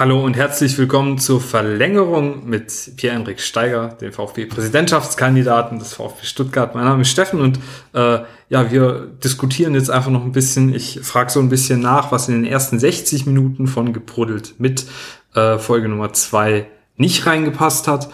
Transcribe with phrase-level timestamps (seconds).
[0.00, 6.74] Hallo und herzlich willkommen zur Verlängerung mit Pierre-Enrik Steiger, dem VfB-Präsidentschaftskandidaten des VfB Stuttgart.
[6.74, 7.58] Mein Name ist Steffen und
[7.92, 10.74] äh, ja, wir diskutieren jetzt einfach noch ein bisschen.
[10.74, 14.86] Ich frage so ein bisschen nach, was in den ersten 60 Minuten von Gebruddelt mit
[15.34, 18.08] äh, Folge Nummer zwei nicht reingepasst hat.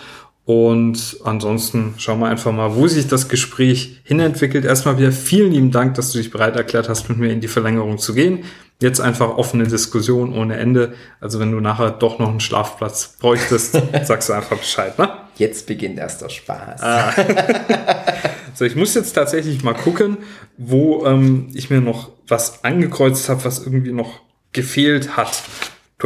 [0.47, 4.65] Und ansonsten schauen wir einfach mal, wo sich das Gespräch hinentwickelt.
[4.65, 7.49] Erstmal wieder vielen lieben Dank, dass du dich bereit erklärt hast, mit mir in die
[7.49, 8.45] Verlängerung zu gehen.
[8.81, 10.95] Jetzt einfach offene Diskussion ohne Ende.
[11.21, 13.73] Also wenn du nachher doch noch einen Schlafplatz bräuchtest,
[14.05, 15.11] sagst du einfach Bescheid, ne?
[15.35, 16.81] Jetzt beginnt erst der Spaß.
[16.81, 17.13] Ah.
[18.55, 20.19] so, ich muss jetzt tatsächlich mal gucken,
[20.59, 24.21] wo ähm, ich mir noch was angekreuzt habe, was irgendwie noch
[24.53, 25.43] gefehlt hat.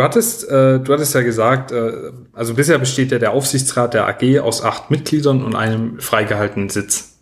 [0.01, 1.93] Du hattest, äh, du hattest ja gesagt, äh,
[2.33, 7.19] also bisher besteht ja der Aufsichtsrat der AG aus acht Mitgliedern und einem freigehaltenen Sitz.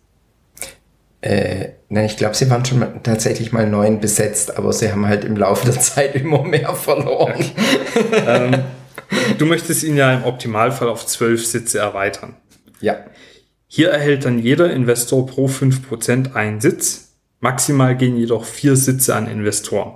[1.20, 5.09] Äh, nein, ich glaube, sie waren schon mal, tatsächlich mal neun besetzt, aber sie haben
[5.09, 7.32] halt im Laufe der Zeit immer mehr verloren.
[7.32, 8.23] Okay.
[8.28, 8.62] ähm,
[9.38, 12.37] du möchtest ihn ja im Optimalfall auf zwölf Sitze erweitern.
[12.80, 12.99] Ja.
[13.66, 17.16] Hier erhält dann jeder Investor pro fünf Prozent einen Sitz.
[17.40, 19.95] Maximal gehen jedoch vier Sitze an Investoren.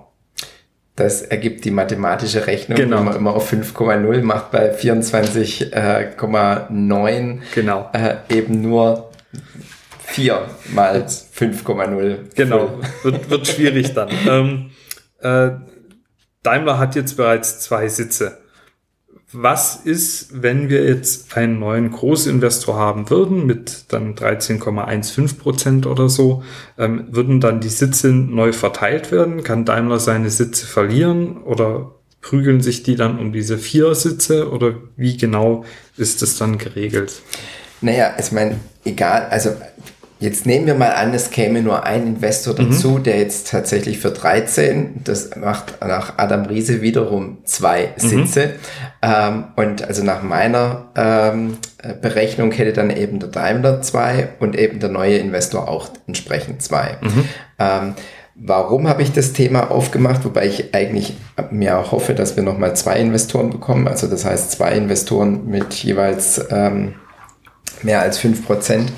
[0.94, 2.98] Das ergibt die mathematische Rechnung, genau.
[2.98, 7.90] wenn man immer auf 5,0 macht bei 24,9 genau.
[7.94, 9.10] äh, eben nur
[10.00, 12.34] 4 mal 5,0.
[12.34, 14.10] Genau, wird, wird schwierig dann.
[14.28, 14.72] ähm,
[15.20, 15.52] äh,
[16.42, 18.41] Daimler hat jetzt bereits zwei Sitze.
[19.34, 26.10] Was ist, wenn wir jetzt einen neuen Großinvestor haben würden mit dann 13,15 Prozent oder
[26.10, 26.42] so?
[26.78, 29.42] Ähm, würden dann die Sitze neu verteilt werden?
[29.42, 34.74] Kann Daimler seine Sitze verlieren oder prügeln sich die dann um diese vier Sitze oder
[34.96, 35.64] wie genau
[35.96, 37.22] ist das dann geregelt?
[37.80, 39.50] Naja, ich meine, egal, also
[40.22, 43.02] Jetzt nehmen wir mal an, es käme nur ein Investor dazu, mhm.
[43.02, 48.08] der jetzt tatsächlich für 13, das macht nach Adam Riese wiederum zwei mhm.
[48.08, 48.50] Sitze.
[49.02, 51.58] Ähm, und also nach meiner ähm,
[52.00, 56.96] Berechnung hätte dann eben der Daimler zwei und eben der neue Investor auch entsprechend zwei.
[57.00, 57.24] Mhm.
[57.58, 57.94] Ähm,
[58.34, 60.24] Warum habe ich das Thema aufgemacht?
[60.24, 61.14] Wobei ich eigentlich
[61.50, 63.86] mir auch hoffe, dass wir nochmal zwei Investoren bekommen.
[63.86, 66.94] Also das heißt zwei Investoren mit jeweils ähm,
[67.82, 68.90] mehr als fünf Prozent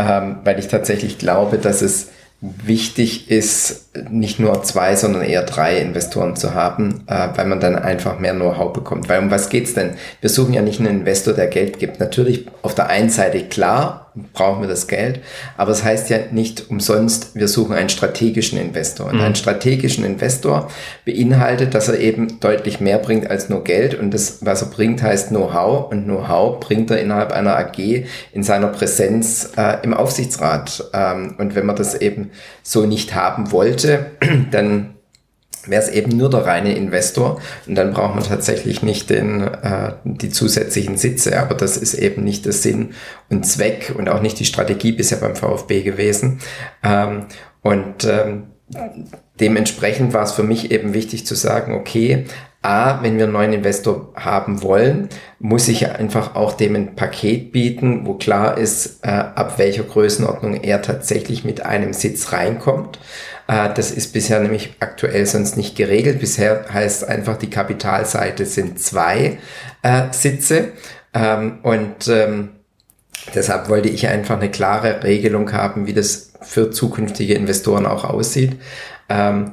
[0.00, 5.78] ähm, weil ich tatsächlich glaube, dass es wichtig ist, nicht nur zwei, sondern eher drei
[5.78, 9.08] Investoren zu haben, äh, weil man dann einfach mehr Know-how bekommt.
[9.08, 9.94] Weil um was geht's denn?
[10.22, 12.00] Wir suchen ja nicht einen Investor, der Geld gibt.
[12.00, 15.20] Natürlich auf der einen Seite klar, brauchen wir das Geld.
[15.56, 19.06] Aber es das heißt ja nicht umsonst, wir suchen einen strategischen Investor.
[19.06, 19.22] Und mhm.
[19.22, 20.70] einen strategischen Investor
[21.04, 23.94] beinhaltet, dass er eben deutlich mehr bringt als nur Geld.
[23.94, 25.90] Und das, was er bringt, heißt Know-how.
[25.90, 30.90] Und Know-how bringt er innerhalb einer AG in seiner Präsenz äh, im Aufsichtsrat.
[30.92, 32.30] Ähm, und wenn man das eben
[32.62, 34.10] so nicht haben wollte,
[34.50, 34.94] dann
[35.66, 39.92] wäre es eben nur der reine Investor und dann braucht man tatsächlich nicht den, äh,
[40.04, 42.90] die zusätzlichen Sitze, aber das ist eben nicht der Sinn
[43.28, 46.40] und Zweck und auch nicht die Strategie bisher beim VfB gewesen.
[46.82, 47.26] Ähm,
[47.62, 48.44] und ähm,
[49.40, 52.26] dementsprechend war es für mich eben wichtig zu sagen, okay,
[52.62, 57.52] A, wenn wir einen neuen Investor haben wollen, muss ich einfach auch dem ein Paket
[57.52, 62.98] bieten, wo klar ist, äh, ab welcher Größenordnung er tatsächlich mit einem Sitz reinkommt.
[63.50, 66.20] Äh, das ist bisher nämlich aktuell sonst nicht geregelt.
[66.20, 69.38] Bisher heißt einfach, die Kapitalseite sind zwei
[69.82, 70.72] äh, Sitze.
[71.12, 72.50] Ähm, und ähm,
[73.34, 78.56] deshalb wollte ich einfach eine klare Regelung haben, wie das für zukünftige Investoren auch aussieht.
[79.08, 79.52] Ähm,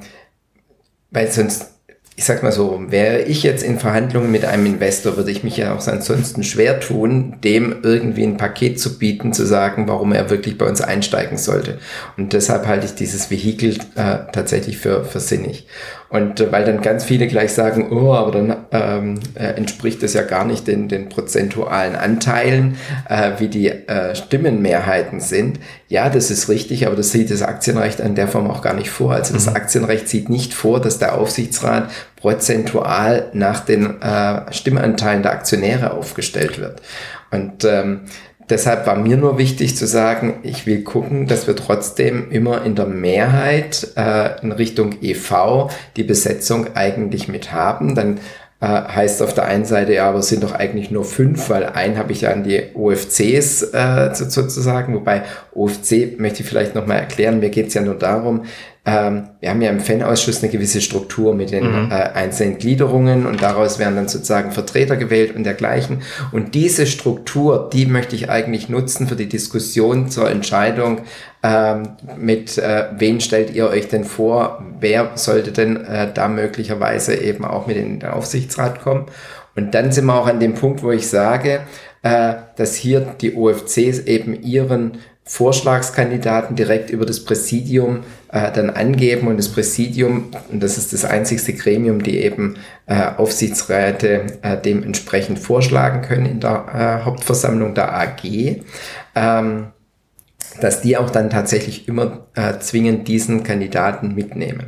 [1.09, 1.71] weil sonst
[2.19, 5.55] ich sag mal so, wäre ich jetzt in Verhandlungen mit einem Investor, würde ich mich
[5.55, 10.31] ja auch ansonsten schwer tun, dem irgendwie ein Paket zu bieten, zu sagen, warum er
[10.31, 11.77] wirklich bei uns einsteigen sollte.
[12.17, 15.67] Und deshalb halte ich dieses Vehikel äh, tatsächlich für, für sinnig.
[16.09, 20.13] Und äh, weil dann ganz viele gleich sagen, oh, aber dann ähm, äh, entspricht das
[20.13, 22.77] ja gar nicht den, den prozentualen Anteilen,
[23.09, 25.59] äh, wie die äh, Stimmenmehrheiten sind.
[25.89, 28.89] Ja, das ist richtig, aber das sieht das Aktienrecht in der Form auch gar nicht
[28.89, 29.13] vor.
[29.13, 29.55] Also das mhm.
[29.55, 36.59] Aktienrecht sieht nicht vor, dass der Aufsichtsrat prozentual nach den äh, Stimmanteilen der Aktionäre aufgestellt
[36.59, 36.81] wird.
[37.31, 38.01] Und ähm,
[38.49, 42.75] Deshalb war mir nur wichtig zu sagen, ich will gucken, dass wir trotzdem immer in
[42.75, 47.93] der Mehrheit äh, in Richtung EV die Besetzung eigentlich mit haben.
[47.93, 48.19] Dann
[48.61, 51.65] äh, heißt auf der einen Seite, ja, aber es sind doch eigentlich nur fünf, weil
[51.65, 55.23] ein habe ich ja an die OFCs äh, sozusagen, wobei
[55.53, 58.45] OFC möchte ich vielleicht nochmal erklären, mir geht es ja nur darum,
[58.87, 61.91] ähm, wir haben ja im Fan-Ausschuss eine gewisse Struktur mit den mhm.
[61.91, 66.03] äh, einzelnen Gliederungen und daraus werden dann sozusagen Vertreter gewählt und dergleichen.
[66.31, 71.01] Und diese Struktur, die möchte ich eigentlich nutzen für die Diskussion zur Entscheidung,
[71.43, 77.13] ähm, mit äh, wen stellt ihr euch denn vor, wer sollte denn äh, da möglicherweise
[77.13, 79.07] eben auch mit in den Aufsichtsrat kommen.
[79.57, 81.59] Und dann sind wir auch an dem Punkt, wo ich sage,
[82.03, 89.27] äh, dass hier die OFCs eben ihren Vorschlagskandidaten direkt über das Präsidium äh, dann angeben
[89.27, 95.39] und das Präsidium, und das ist das einzigste Gremium, die eben äh, Aufsichtsräte äh, dementsprechend
[95.39, 96.65] vorschlagen können in der
[97.01, 98.61] äh, Hauptversammlung der AG,
[99.15, 99.67] ähm,
[100.61, 104.67] dass die auch dann tatsächlich immer äh, zwingend diesen Kandidaten mitnehmen.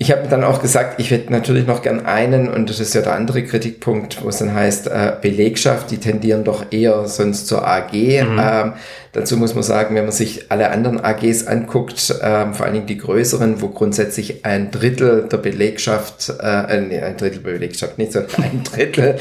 [0.00, 3.02] Ich habe dann auch gesagt, ich hätte natürlich noch gern einen, und das ist ja
[3.02, 7.66] der andere Kritikpunkt, wo es dann heißt, äh, Belegschaft, die tendieren doch eher sonst zur
[7.66, 7.92] AG.
[7.92, 8.40] Mhm.
[8.40, 8.72] Ähm,
[9.10, 12.86] dazu muss man sagen, wenn man sich alle anderen AGs anguckt, ähm, vor allen Dingen
[12.86, 18.30] die größeren, wo grundsätzlich ein Drittel der Belegschaft, äh, nee, ein Drittel Belegschaft nicht, sondern
[18.44, 19.16] ein Drittel,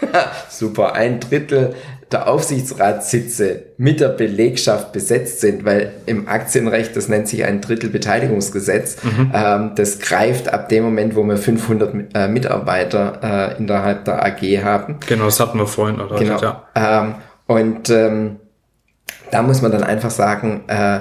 [0.48, 1.74] super, ein Drittel
[2.14, 7.90] der Aufsichtsratssitze mit der Belegschaft besetzt sind, weil im Aktienrecht, das nennt sich ein Drittel
[7.90, 9.32] Beteiligungsgesetz, mhm.
[9.34, 14.40] ähm, das greift ab dem Moment, wo wir 500 äh, Mitarbeiter äh, innerhalb der AG
[14.62, 15.00] haben.
[15.06, 16.40] Genau, das hatten wir vorhin erläutert, genau.
[16.40, 16.64] ja.
[16.76, 17.14] Ähm,
[17.46, 18.36] und ähm,
[19.32, 21.00] da muss man dann einfach sagen, äh,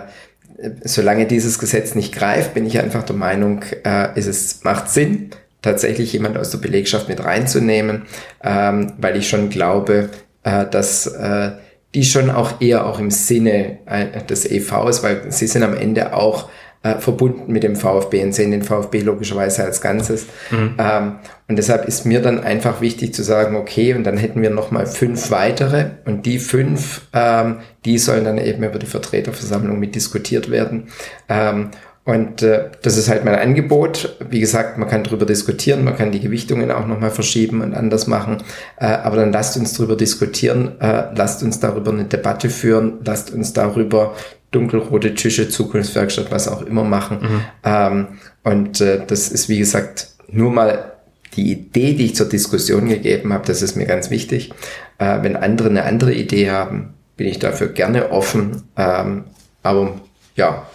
[0.84, 5.30] solange dieses Gesetz nicht greift, bin ich einfach der Meinung, äh, ist es macht Sinn,
[5.62, 8.04] tatsächlich jemand aus der Belegschaft mit reinzunehmen,
[8.44, 10.10] ähm, weil ich schon glaube,
[10.44, 11.52] äh, dass äh,
[11.96, 16.14] die schon auch eher auch im Sinne äh, des EVs, weil sie sind am Ende
[16.14, 16.50] auch
[16.84, 20.26] äh, verbunden mit dem VfB und sehen den VfB logischerweise als Ganzes.
[20.52, 20.76] Mhm.
[20.78, 21.16] Ähm,
[21.48, 24.86] und deshalb ist mir dann einfach wichtig zu sagen, okay, und dann hätten wir nochmal
[24.86, 30.52] fünf weitere und die fünf, ähm, die sollen dann eben über die Vertreterversammlung mit diskutiert
[30.52, 30.88] werden.
[31.30, 31.70] Ähm,
[32.06, 34.18] und äh, das ist halt mein Angebot.
[34.30, 38.08] Wie gesagt, man kann darüber diskutieren, man kann die Gewichtungen auch nochmal verschieben und anders
[38.08, 38.44] machen.
[38.78, 43.32] Äh, aber dann lasst uns darüber diskutieren, äh, lasst uns darüber eine Debatte führen, lasst
[43.32, 44.16] uns darüber
[44.52, 47.20] dunkelrote Tische, Zukunftswerkstatt, was auch immer machen.
[47.22, 47.42] Mhm.
[47.64, 48.08] Ähm,
[48.44, 50.92] und äh, das ist, wie gesagt, nur mal
[51.36, 54.52] die Idee, die ich zur Diskussion gegeben habe, das ist mir ganz wichtig.
[54.98, 58.64] Äh, wenn andere eine andere Idee haben, bin ich dafür gerne offen.
[58.76, 59.24] Ähm,
[59.64, 59.96] aber
[60.36, 60.68] ja,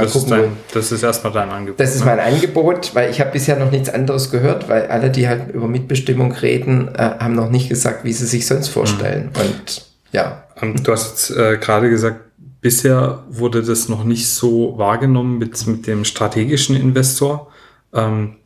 [0.00, 1.80] Mal das, gucken, ist dein, das ist erstmal dein Angebot.
[1.80, 2.06] Das ist ne?
[2.06, 5.68] mein Angebot, weil ich habe bisher noch nichts anderes gehört, weil alle, die halt über
[5.68, 9.30] Mitbestimmung reden, äh, haben noch nicht gesagt, wie sie sich sonst vorstellen.
[9.34, 9.40] Mhm.
[9.40, 10.44] Und ja.
[10.82, 12.20] Du hast äh, gerade gesagt,
[12.60, 17.50] bisher wurde das noch nicht so wahrgenommen mit, mit dem strategischen Investor.
[17.94, 18.36] Ähm,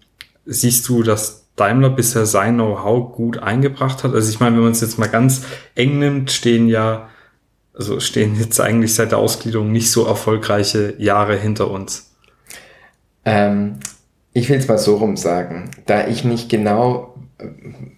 [0.47, 4.15] siehst du, dass Daimler bisher sein Know-how gut eingebracht hat?
[4.15, 5.43] Also ich meine, wenn man es jetzt mal ganz
[5.75, 7.09] eng nimmt, stehen ja
[7.77, 12.15] also stehen jetzt eigentlich seit der Ausgliederung nicht so erfolgreiche Jahre hinter uns?
[13.25, 13.81] Ähm,
[14.33, 15.71] ich will es mal so rum sagen.
[15.87, 17.47] Da ich nicht genau äh,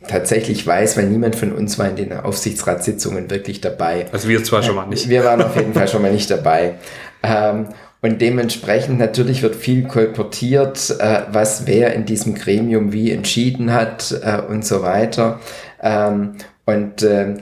[0.08, 4.06] tatsächlich weiß, weil niemand von uns war in den Aufsichtsratssitzungen wirklich dabei.
[4.12, 5.08] Also wir zwar schon mal nicht.
[5.08, 6.75] Wir waren auf jeden Fall schon mal nicht dabei.
[7.23, 7.69] Ähm,
[8.02, 14.14] und dementsprechend natürlich wird viel kolportiert, äh, was wer in diesem Gremium wie entschieden hat
[14.23, 15.40] äh, und so weiter.
[15.82, 16.37] Ähm,
[16.67, 17.34] und äh,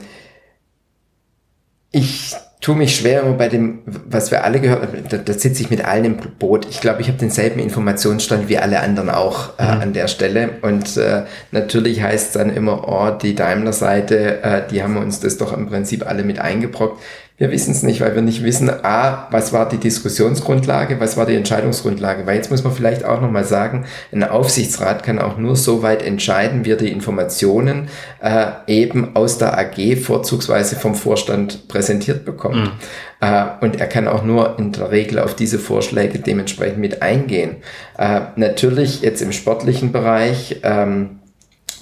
[1.95, 5.69] ich tue mich schwer bei dem, was wir alle gehört haben, da, da sitze ich
[5.69, 6.67] mit allen im Boot.
[6.69, 9.81] Ich glaube, ich habe denselben Informationsstand wie alle anderen auch äh, mhm.
[9.81, 10.49] an der Stelle.
[10.61, 15.37] Und äh, natürlich heißt es dann immer, oh, die Daimler-Seite, äh, die haben uns das
[15.37, 17.01] doch im Prinzip alle mit eingebrockt.
[17.37, 21.25] Wir wissen es nicht, weil wir nicht wissen, a, was war die Diskussionsgrundlage, was war
[21.25, 22.25] die Entscheidungsgrundlage.
[22.25, 23.83] Weil jetzt muss man vielleicht auch nochmal sagen,
[24.13, 27.89] ein Aufsichtsrat kann auch nur so weit entscheiden, wie er die Informationen
[28.21, 32.55] äh, eben aus der AG vorzugsweise vom Vorstand präsentiert bekommt.
[32.55, 32.71] Mhm.
[33.19, 37.57] Äh, und er kann auch nur in der Regel auf diese Vorschläge dementsprechend mit eingehen.
[37.97, 41.19] Äh, natürlich jetzt im sportlichen Bereich, ähm,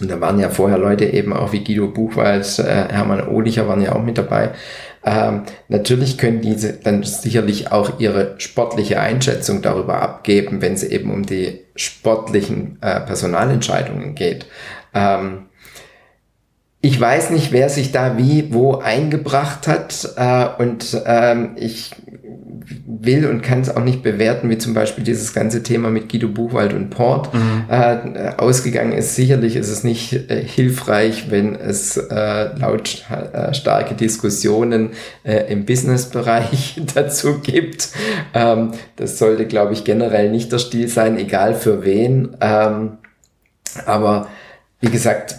[0.04, 3.82] und da waren ja vorher Leute eben auch wie Guido Buchwald, äh, Hermann Ohlicher waren
[3.82, 4.52] ja auch mit dabei.
[5.06, 11.10] Ähm, natürlich können diese dann sicherlich auch ihre sportliche Einschätzung darüber abgeben, wenn es eben
[11.12, 14.46] um die sportlichen äh, Personalentscheidungen geht.
[14.94, 15.46] Ähm,
[16.82, 21.92] ich weiß nicht, wer sich da wie wo eingebracht hat äh, und ähm, ich
[22.86, 26.28] will und kann es auch nicht bewerten, wie zum Beispiel dieses ganze Thema mit Guido
[26.28, 27.66] Buchwald und Port mhm.
[27.70, 29.16] äh, ausgegangen ist.
[29.16, 34.92] Sicherlich ist es nicht äh, hilfreich, wenn es äh, laut äh, starke Diskussionen
[35.24, 37.90] äh, im Businessbereich dazu gibt.
[38.34, 42.38] Ähm, das sollte, glaube ich, generell nicht der Stil sein, egal für wen.
[42.40, 42.98] Ähm,
[43.86, 44.28] aber
[44.80, 45.36] wie gesagt,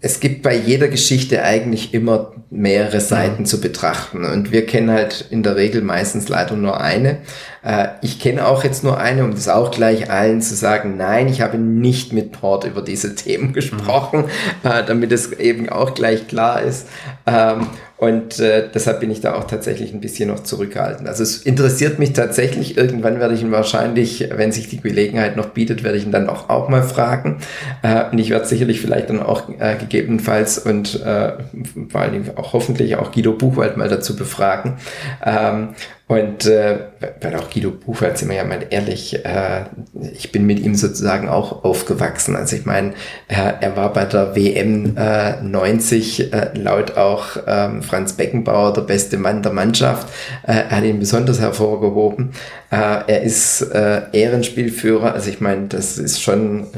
[0.00, 3.46] es gibt bei jeder Geschichte eigentlich immer mehrere Seiten mhm.
[3.46, 4.24] zu betrachten.
[4.24, 7.18] Und wir kennen halt in der Regel meistens leider nur eine.
[7.64, 11.26] Äh, ich kenne auch jetzt nur eine, um das auch gleich allen zu sagen, nein,
[11.28, 14.26] ich habe nicht mit Port über diese Themen gesprochen,
[14.62, 14.70] mhm.
[14.70, 16.88] äh, damit es eben auch gleich klar ist.
[17.26, 17.66] Ähm,
[17.98, 21.08] und äh, deshalb bin ich da auch tatsächlich ein bisschen noch zurückhaltend.
[21.08, 22.76] Also es interessiert mich tatsächlich.
[22.76, 26.28] Irgendwann werde ich ihn wahrscheinlich, wenn sich die Gelegenheit noch bietet, werde ich ihn dann
[26.28, 27.38] auch, auch mal fragen.
[27.82, 31.32] Äh, und ich werde sicherlich vielleicht dann auch äh, gegebenenfalls und äh,
[31.88, 34.74] vor allen Dingen auch hoffentlich auch Guido Buchwald mal dazu befragen.
[35.24, 35.70] Ähm,
[36.08, 36.78] und äh,
[37.20, 39.64] weil auch Guido Buchwald, sind wir ja mal ehrlich, äh,
[40.14, 42.36] ich bin mit ihm sozusagen auch aufgewachsen.
[42.36, 42.94] Also ich meine,
[43.26, 48.82] er, er war bei der WM äh, 90 äh, laut auch ähm, Franz Beckenbauer der
[48.82, 50.08] beste Mann der Mannschaft.
[50.46, 52.30] Äh, er hat ihn besonders hervorgehoben.
[52.70, 55.12] Äh, er ist äh, Ehrenspielführer.
[55.12, 56.68] Also ich meine, das ist schon,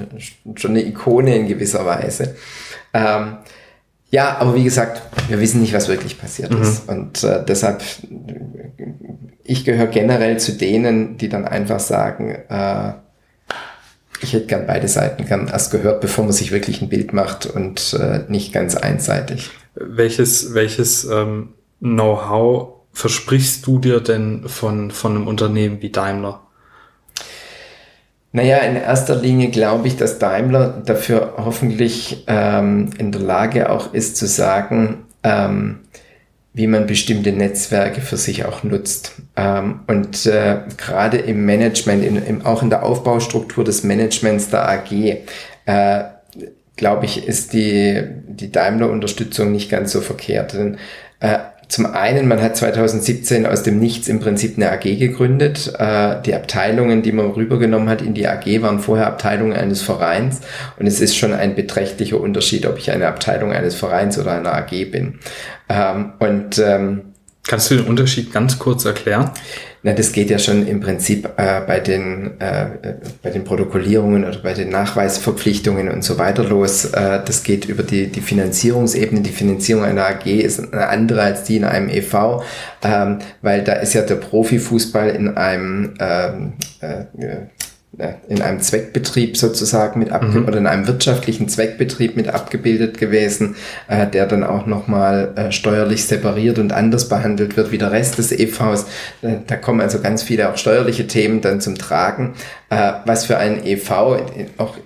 [0.54, 2.34] schon eine Ikone in gewisser Weise.
[2.94, 3.36] Ähm,
[4.10, 6.62] ja, aber wie gesagt, wir wissen nicht, was wirklich passiert mhm.
[6.62, 6.88] ist.
[6.88, 7.82] Und äh, deshalb
[9.48, 12.92] ich gehöre generell zu denen, die dann einfach sagen, äh,
[14.20, 17.46] ich hätte gern beide Seiten gern erst gehört, bevor man sich wirklich ein Bild macht
[17.46, 19.50] und äh, nicht ganz einseitig.
[19.74, 26.42] Welches, welches ähm, Know-how versprichst du dir denn von, von einem Unternehmen wie Daimler?
[28.38, 33.92] Naja, in erster Linie glaube ich, dass Daimler dafür hoffentlich ähm, in der Lage auch
[33.92, 35.80] ist zu sagen, ähm,
[36.52, 39.14] wie man bestimmte Netzwerke für sich auch nutzt.
[39.34, 44.68] Ähm, und äh, gerade im Management, in, im, auch in der Aufbaustruktur des Managements der
[44.68, 44.92] AG,
[45.66, 46.04] äh,
[46.76, 50.52] glaube ich, ist die, die Daimler-Unterstützung nicht ganz so verkehrt.
[50.52, 50.78] Denn,
[51.18, 55.74] äh, zum einen, man hat 2017 aus dem Nichts im Prinzip eine AG gegründet.
[55.78, 60.40] Äh, die Abteilungen, die man rübergenommen hat in die AG, waren vorher Abteilungen eines Vereins.
[60.78, 64.54] Und es ist schon ein beträchtlicher Unterschied, ob ich eine Abteilung eines Vereins oder einer
[64.54, 65.18] AG bin.
[65.68, 67.07] Ähm, und ähm,
[67.48, 69.30] Kannst du den Unterschied ganz kurz erklären?
[69.82, 72.66] Na, das geht ja schon im Prinzip äh, bei, den, äh,
[73.22, 76.84] bei den Protokollierungen oder bei den Nachweisverpflichtungen und so weiter los.
[76.84, 79.22] Äh, das geht über die, die Finanzierungsebene.
[79.22, 82.42] Die Finanzierung einer AG ist eine andere als die in einem EV,
[82.82, 87.04] ähm, weil da ist ja der Profifußball in einem ähm, äh,
[88.28, 90.46] in einem Zweckbetrieb sozusagen mit abge mhm.
[90.46, 93.56] oder in einem wirtschaftlichen Zweckbetrieb mit abgebildet gewesen,
[93.88, 98.18] äh, der dann auch nochmal äh, steuerlich separiert und anders behandelt wird wie der Rest
[98.18, 98.86] des EVs.
[99.22, 102.34] Äh, da kommen also ganz viele auch steuerliche Themen dann zum Tragen,
[102.70, 103.90] äh, was für einen EV
[104.58, 104.76] auch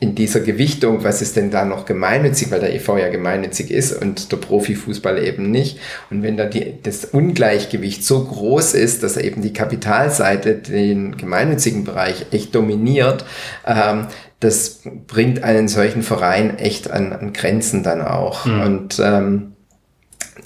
[0.00, 3.92] in dieser Gewichtung, was ist denn da noch gemeinnützig, weil der EV ja gemeinnützig ist
[3.92, 5.78] und der Profifußball eben nicht.
[6.10, 11.84] Und wenn da die, das Ungleichgewicht so groß ist, dass eben die Kapitalseite den gemeinnützigen
[11.84, 13.24] Bereich echt dominiert,
[13.66, 14.08] ähm,
[14.40, 18.44] das bringt einen solchen Verein echt an, an Grenzen dann auch.
[18.44, 18.60] Mhm.
[18.60, 19.53] Und ähm,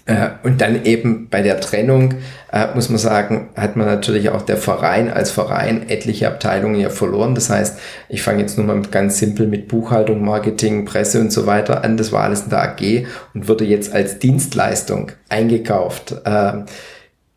[0.07, 2.15] äh, und dann eben bei der Trennung,
[2.53, 6.89] äh, muss man sagen, hat man natürlich auch der Verein als Verein etliche Abteilungen ja
[6.89, 7.35] verloren.
[7.35, 11.47] Das heißt, ich fange jetzt nur mal ganz simpel mit Buchhaltung, Marketing, Presse und so
[11.47, 11.97] weiter an.
[11.97, 16.15] Das war alles in der AG und wurde jetzt als Dienstleistung eingekauft.
[16.25, 16.65] Ähm,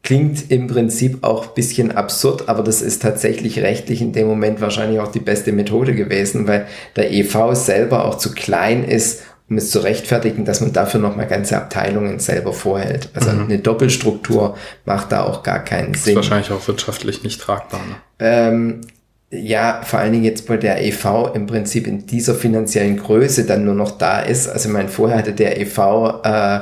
[0.04, 5.00] klingt im Prinzip auch bisschen absurd, aber das ist tatsächlich rechtlich in dem Moment wahrscheinlich
[5.00, 9.70] auch die beste Methode gewesen, weil der EV selber auch zu klein ist, um es
[9.70, 13.10] zu rechtfertigen, dass man dafür nochmal ganze Abteilungen selber vorhält.
[13.14, 13.44] Also mhm.
[13.44, 14.56] eine Doppelstruktur
[14.86, 16.14] macht da auch gar keinen Sinn.
[16.14, 17.82] Ist wahrscheinlich auch wirtschaftlich nicht tragbar.
[17.82, 17.96] Ne?
[18.20, 18.82] Ähm,
[19.30, 23.66] ja, vor allen Dingen jetzt, wo der EV im Prinzip in dieser finanziellen Größe dann
[23.66, 24.48] nur noch da ist.
[24.48, 26.60] Also ich meine, vorher hatte der EV, äh,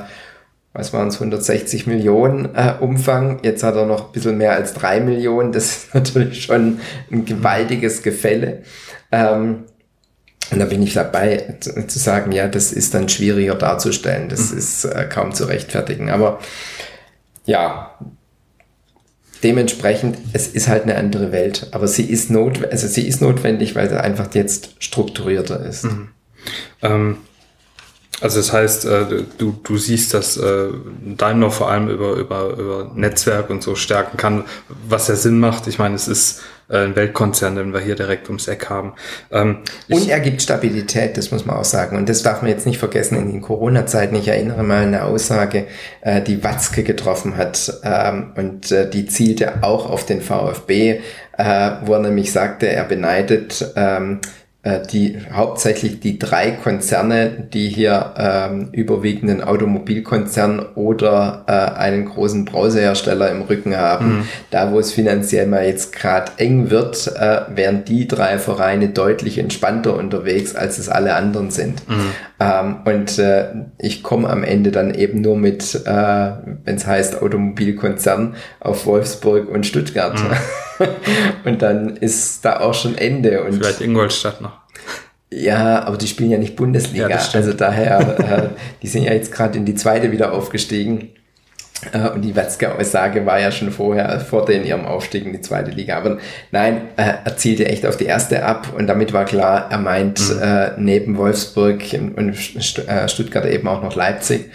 [0.73, 3.41] was waren es, 160 Millionen äh, Umfang.
[3.43, 5.51] Jetzt hat er noch ein bisschen mehr als drei Millionen.
[5.51, 6.79] Das ist natürlich schon
[7.11, 8.63] ein gewaltiges Gefälle.
[9.11, 9.65] Ähm,
[10.51, 14.57] und da bin ich dabei zu, sagen, ja, das ist dann schwieriger darzustellen, das mhm.
[14.57, 16.09] ist äh, kaum zu rechtfertigen.
[16.09, 16.39] Aber
[17.45, 17.97] ja,
[19.43, 21.67] dementsprechend, es ist halt eine andere Welt.
[21.71, 25.85] Aber sie ist, not, also sie ist notwendig, weil sie einfach jetzt strukturierter ist.
[25.85, 26.09] Mhm.
[26.81, 27.17] Ähm,
[28.21, 29.05] also das heißt, äh,
[29.37, 30.67] du, du siehst, dass äh,
[31.17, 34.43] Daimler vor allem über, über, über Netzwerk und so stärken kann,
[34.87, 35.67] was ja Sinn macht.
[35.67, 38.93] Ich meine, es ist äh, ein Weltkonzern, den wir hier direkt ums Eck haben.
[39.31, 41.95] Ähm, und er gibt Stabilität, das muss man auch sagen.
[41.95, 44.15] Und das darf man jetzt nicht vergessen in den Corona-Zeiten.
[44.15, 45.67] Ich erinnere mal an eine Aussage,
[46.27, 50.99] die Watzke getroffen hat ähm, und die zielte auch auf den VfB,
[51.37, 54.27] wo er nämlich sagte, er beneidet ähm, äh,
[54.91, 63.31] die hauptsächlich die drei Konzerne, die hier ähm, überwiegenden Automobilkonzern oder äh, einen großen Brausehersteller
[63.31, 64.17] im Rücken haben.
[64.17, 64.27] Mhm.
[64.51, 69.37] Da, wo es finanziell mal jetzt gerade eng wird, äh, wären die drei Vereine deutlich
[69.37, 71.87] entspannter unterwegs, als es alle anderen sind.
[71.87, 72.11] Mhm.
[72.41, 73.45] Ähm, und äh,
[73.77, 76.31] ich komme am Ende dann eben nur mit, äh,
[76.65, 80.19] wenn es heißt Automobilkonzern, auf Wolfsburg und Stuttgart.
[80.19, 80.35] Mhm.
[81.45, 83.43] und dann ist da auch schon Ende.
[83.43, 84.57] Und Vielleicht Ingolstadt noch.
[85.31, 87.07] Ja, aber die spielen ja nicht Bundesliga.
[87.07, 88.49] Ja, also daher, äh,
[88.81, 91.09] die sind ja jetzt gerade in die zweite wieder aufgestiegen.
[91.93, 95.71] Äh, und die Watzke-Aussage war ja schon vorher, vor den ihrem Aufstieg in die zweite
[95.71, 95.97] Liga.
[95.97, 96.17] Aber
[96.51, 100.19] nein, äh, er zielte echt auf die erste ab und damit war klar, er meint
[100.19, 100.41] mhm.
[100.41, 102.35] äh, neben Wolfsburg und
[102.87, 104.49] äh, Stuttgart eben auch noch Leipzig.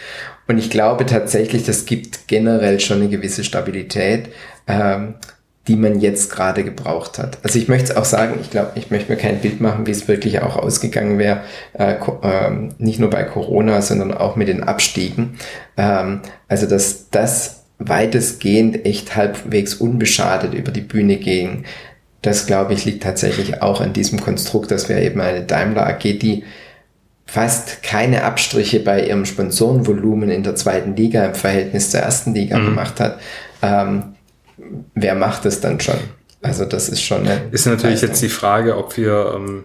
[0.46, 4.28] Und ich glaube tatsächlich, das gibt generell schon eine gewisse Stabilität.
[4.66, 5.14] Ähm,
[5.66, 7.38] die man jetzt gerade gebraucht hat.
[7.42, 9.92] Also ich möchte es auch sagen, ich glaube, ich möchte mir kein Bild machen, wie
[9.92, 11.40] es wirklich auch ausgegangen wäre,
[11.72, 15.38] äh, äh, nicht nur bei Corona, sondern auch mit den Abstiegen.
[15.76, 21.64] Ähm, also dass das weitestgehend echt halbwegs unbeschadet über die Bühne ging,
[22.20, 26.18] das glaube ich liegt tatsächlich auch an diesem Konstrukt, dass wir eben eine Daimler AG,
[26.18, 26.44] die
[27.26, 32.58] fast keine Abstriche bei ihrem Sponsorenvolumen in der zweiten Liga im Verhältnis zur ersten Liga
[32.58, 32.66] mhm.
[32.66, 33.18] gemacht hat,
[33.62, 34.13] ähm,
[34.94, 35.98] wer macht es dann schon?
[36.42, 37.26] Also das ist schon.
[37.50, 38.08] Ist natürlich Leistung.
[38.10, 39.64] jetzt die Frage, ob wir ähm,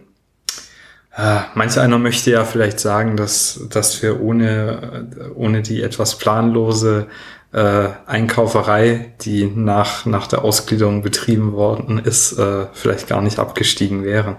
[1.18, 7.08] äh, manch einer möchte ja vielleicht sagen, dass, dass wir ohne, ohne die etwas planlose
[7.52, 14.04] äh, Einkauferei, die nach, nach der Ausgliederung betrieben worden ist, äh, vielleicht gar nicht abgestiegen
[14.06, 14.38] wären.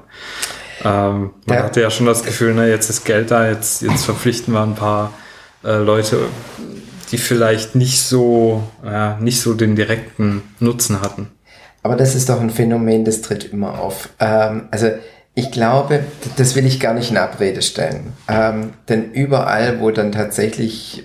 [0.83, 1.65] Ähm, man ja.
[1.65, 4.77] hatte ja schon das Gefühl, na, jetzt ist Geld da, jetzt, jetzt verpflichten wir ein
[4.77, 5.13] paar
[5.65, 6.21] äh, Leute
[7.11, 11.29] die vielleicht nicht so, ja, nicht so den direkten Nutzen hatten.
[11.83, 14.11] Aber das ist doch ein Phänomen, das tritt immer auf.
[14.19, 14.91] Ähm, also
[15.35, 16.05] ich glaube,
[16.37, 18.13] das will ich gar nicht in Abrede stellen.
[18.29, 21.05] Ähm, denn überall, wo dann tatsächlich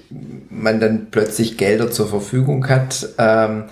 [0.49, 3.65] man dann plötzlich Gelder zur Verfügung hat, ähm,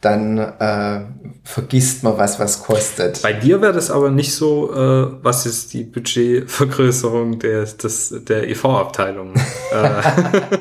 [0.00, 1.00] dann äh,
[1.44, 3.20] vergisst man was, was kostet.
[3.20, 8.48] Bei dir wäre das aber nicht so, äh, was ist die Budgetvergrößerung der, des, der
[8.48, 9.34] EV-Abteilung?
[9.72, 10.58] Äh.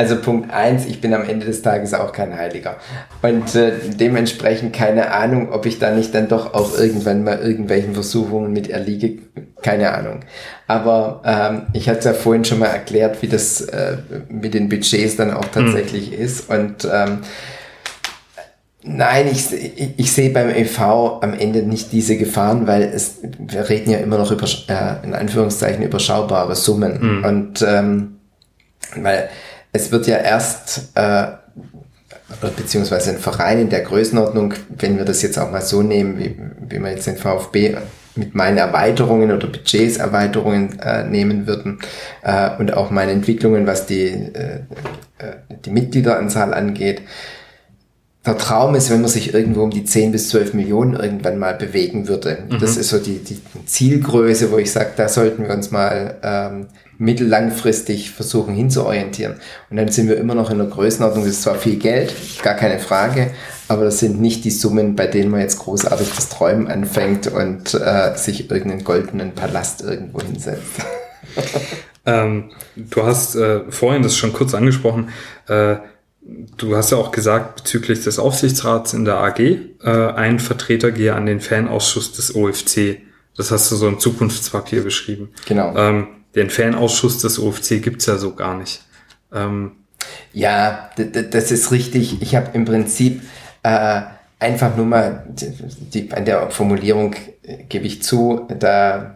[0.00, 2.76] Also Punkt eins, ich bin am Ende des Tages auch kein Heiliger.
[3.20, 7.92] Und äh, dementsprechend keine Ahnung, ob ich da nicht dann doch auch irgendwann mal irgendwelchen
[7.92, 9.18] Versuchungen mit erliege.
[9.60, 10.20] Keine Ahnung.
[10.66, 13.98] Aber ähm, ich hatte es ja vorhin schon mal erklärt, wie das äh,
[14.30, 16.24] mit den Budgets dann auch tatsächlich mhm.
[16.24, 16.48] ist.
[16.48, 17.18] Und ähm,
[18.82, 23.68] Nein, ich, ich, ich sehe beim EV am Ende nicht diese Gefahren, weil es, wir
[23.68, 27.18] reden ja immer noch über, äh, in Anführungszeichen, überschaubare Summen.
[27.18, 27.24] Mhm.
[27.26, 28.16] Und ähm,
[28.96, 29.28] weil
[29.72, 31.28] es wird ja erst, äh,
[32.56, 36.36] beziehungsweise ein Verein in der Größenordnung, wenn wir das jetzt auch mal so nehmen, wie,
[36.68, 37.76] wie wir jetzt den VfB
[38.16, 41.78] mit meinen Erweiterungen oder Budgetserweiterungen äh, nehmen würden
[42.22, 44.60] äh, und auch meine Entwicklungen, was die, äh,
[45.18, 47.02] äh die Mitgliederanzahl angeht,
[48.26, 51.54] der Traum ist, wenn man sich irgendwo um die 10 bis 12 Millionen irgendwann mal
[51.54, 52.44] bewegen würde.
[52.48, 52.58] Mhm.
[52.58, 56.66] Das ist so die, die Zielgröße, wo ich sage, da sollten wir uns mal ähm,
[57.00, 59.40] mittellangfristig versuchen hinzuorientieren.
[59.70, 62.54] Und dann sind wir immer noch in der Größenordnung, das ist zwar viel Geld, gar
[62.54, 63.30] keine Frage,
[63.68, 67.74] aber das sind nicht die Summen, bei denen man jetzt großartig das Träumen anfängt und
[67.74, 70.82] äh, sich irgendeinen goldenen Palast irgendwo hinsetzt.
[72.06, 75.08] ähm, du hast äh, vorhin das schon kurz angesprochen.
[75.48, 75.76] Äh,
[76.22, 81.14] Du hast ja auch gesagt, bezüglich des Aufsichtsrats in der AG, äh, ein Vertreter gehe
[81.14, 83.00] an den Fanausschuss des OFC.
[83.36, 85.30] Das hast du so im Zukunftspapier beschrieben.
[85.46, 85.74] Genau.
[85.74, 88.82] Ähm, den Fanausschuss des OFC gibt's ja so gar nicht.
[89.32, 89.72] Ähm,
[90.32, 92.22] ja, das ist richtig.
[92.22, 93.22] Ich habe im Prinzip
[93.62, 94.02] äh,
[94.38, 99.14] einfach nur mal, die, an der Formulierung äh, gebe ich zu, da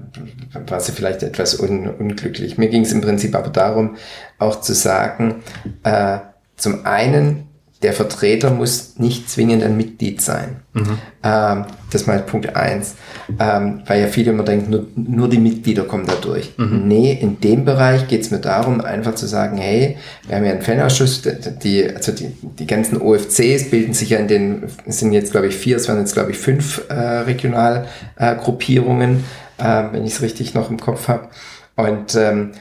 [0.67, 2.59] war sie vielleicht etwas un, unglücklich.
[2.59, 3.97] Mir ging es im Prinzip aber darum,
[4.39, 5.43] auch zu sagen,
[5.83, 6.19] äh,
[6.57, 7.49] zum einen,
[7.85, 10.63] der Vertreter muss nicht zwingend ein Mitglied sein.
[10.73, 10.99] Mhm.
[11.23, 12.95] Ähm, das ist mal Punkt eins,
[13.39, 16.55] ähm, weil ja viele immer denken, nur, nur die Mitglieder kommen da durch.
[16.57, 16.89] Mhm.
[16.89, 20.53] Nee, in dem Bereich geht es mir darum, einfach zu sagen, hey, wir haben ja
[20.53, 21.21] einen Fanausschuss,
[21.63, 25.49] die, also die, die ganzen OFCs bilden sich ja in den, es sind jetzt glaube
[25.49, 29.25] ich vier, es werden jetzt glaube ich fünf äh, Regionalgruppierungen,
[29.59, 31.29] äh, wenn ich es richtig noch im Kopf habe.
[31.77, 32.53] Und ähm,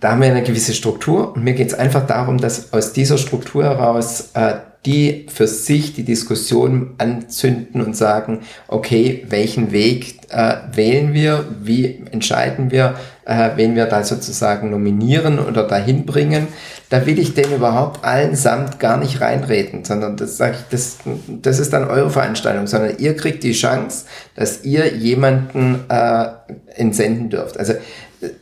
[0.00, 3.18] da haben wir eine gewisse Struktur und mir geht es einfach darum, dass aus dieser
[3.18, 4.54] Struktur heraus äh,
[4.86, 12.02] die für sich die Diskussion anzünden und sagen, okay, welchen Weg äh, wählen wir, wie
[12.10, 12.94] entscheiden wir,
[13.26, 16.48] äh, wen wir da sozusagen nominieren oder dahin bringen,
[16.88, 20.96] da will ich den überhaupt allen samt gar nicht reinreden, sondern das sage ich, das,
[21.28, 26.26] das ist dann eure Veranstaltung, sondern ihr kriegt die Chance, dass ihr jemanden äh,
[26.74, 27.58] entsenden dürft.
[27.58, 27.74] Also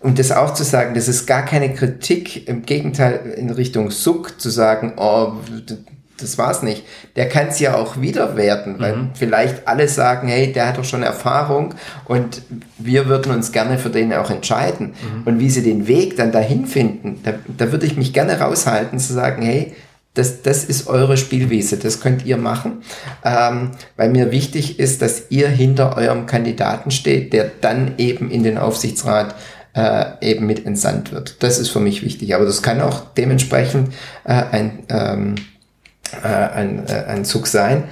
[0.01, 4.41] und das auch zu sagen, das ist gar keine Kritik, im Gegenteil in Richtung Suck
[4.41, 5.35] zu sagen, oh,
[6.21, 6.85] das war's nicht.
[7.17, 9.11] Der kann es ja auch wieder werden, weil mhm.
[9.15, 11.75] vielleicht alle sagen, hey, der hat doch schon Erfahrung
[12.07, 12.43] und
[12.77, 14.89] wir würden uns gerne für den auch entscheiden.
[14.89, 15.23] Mhm.
[15.25, 18.99] Und wie sie den Weg dann dahin finden, da, da würde ich mich gerne raushalten
[18.99, 19.75] zu sagen, hey,
[20.15, 22.83] das, das ist eure Spielwiese, das könnt ihr machen,
[23.25, 28.43] ähm, weil mir wichtig ist, dass ihr hinter eurem Kandidaten steht, der dann eben in
[28.43, 29.37] den Aufsichtsrat
[29.79, 31.37] äh, eben mit entsandt wird.
[31.41, 32.35] Das ist für mich wichtig.
[32.35, 35.35] Aber das kann auch dementsprechend äh, ein, ähm,
[36.25, 37.85] äh, ein, äh, ein Zug sein,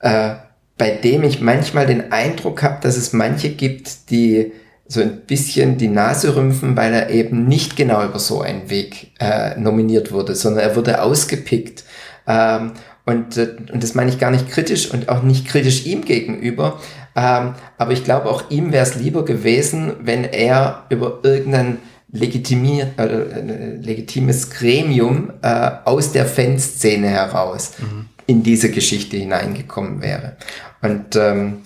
[0.00, 0.30] äh,
[0.76, 4.52] bei dem ich manchmal den Eindruck habe, dass es manche gibt, die
[4.88, 9.12] so ein bisschen die Nase rümpfen, weil er eben nicht genau über so einen Weg
[9.20, 11.84] äh, nominiert wurde, sondern er wurde ausgepickt.
[12.26, 12.72] Ähm,
[13.04, 16.80] und, äh, und das meine ich gar nicht kritisch und auch nicht kritisch ihm gegenüber,
[17.18, 21.78] ähm, aber ich glaube, auch ihm wäre es lieber gewesen, wenn er über irgendein
[22.12, 28.06] legitimiert, äh, legitimes Gremium äh, aus der Fanszene heraus mhm.
[28.26, 30.36] in diese Geschichte hineingekommen wäre.
[30.80, 31.58] Und ähm,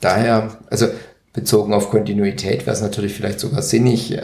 [0.00, 0.88] daher, also
[1.34, 4.22] bezogen auf Kontinuität wäre es natürlich vielleicht sogar sinnig äh,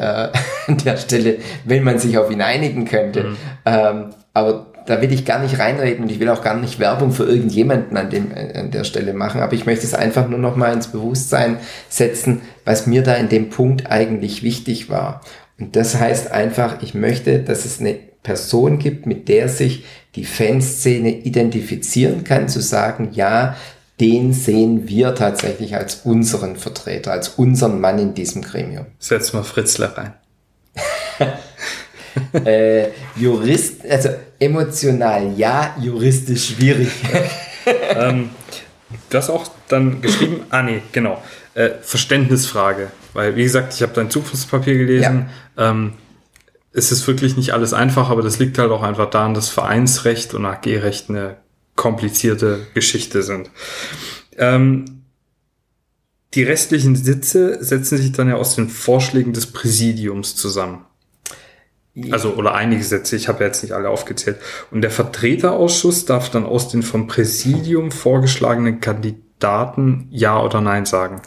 [0.67, 3.25] an der Stelle, wenn man sich auf ihn einigen könnte.
[3.25, 3.37] Mhm.
[3.67, 7.13] Ähm, aber da will ich gar nicht reinreden und ich will auch gar nicht Werbung
[7.13, 10.57] für irgendjemanden an, dem, an der Stelle machen, aber ich möchte es einfach nur noch
[10.57, 15.21] mal ins Bewusstsein setzen, was mir da in dem Punkt eigentlich wichtig war.
[15.59, 20.25] Und das heißt einfach, ich möchte, dass es eine Person gibt, mit der sich die
[20.25, 23.57] Fanszene identifizieren kann, zu sagen, ja,
[24.01, 28.87] den sehen wir tatsächlich als unseren Vertreter, als unseren Mann in diesem Gremium.
[28.99, 30.15] Setz mal Fritzler rein.
[32.45, 36.89] äh, Jurist, also emotional ja, juristisch schwierig.
[37.95, 38.31] ähm,
[39.09, 41.23] du hast auch dann geschrieben, ah nee, genau,
[41.55, 45.29] äh, Verständnisfrage, weil wie gesagt, ich habe dein Zukunftspapier gelesen.
[45.57, 45.71] Ja.
[45.71, 45.93] Ähm,
[46.73, 50.35] es ist wirklich nicht alles einfach, aber das liegt halt auch einfach daran, dass Vereinsrecht
[50.35, 51.37] und AG-Recht eine
[51.75, 53.51] komplizierte Geschichte sind.
[54.37, 55.03] Ähm,
[56.35, 60.85] die restlichen Sitze setzen sich dann ja aus den Vorschlägen des Präsidiums zusammen.
[62.13, 64.37] Also, oder einige Sätze, ich habe jetzt nicht alle aufgezählt.
[64.71, 71.21] Und der Vertreterausschuss darf dann aus den vom Präsidium vorgeschlagenen Kandidaten Ja oder Nein sagen.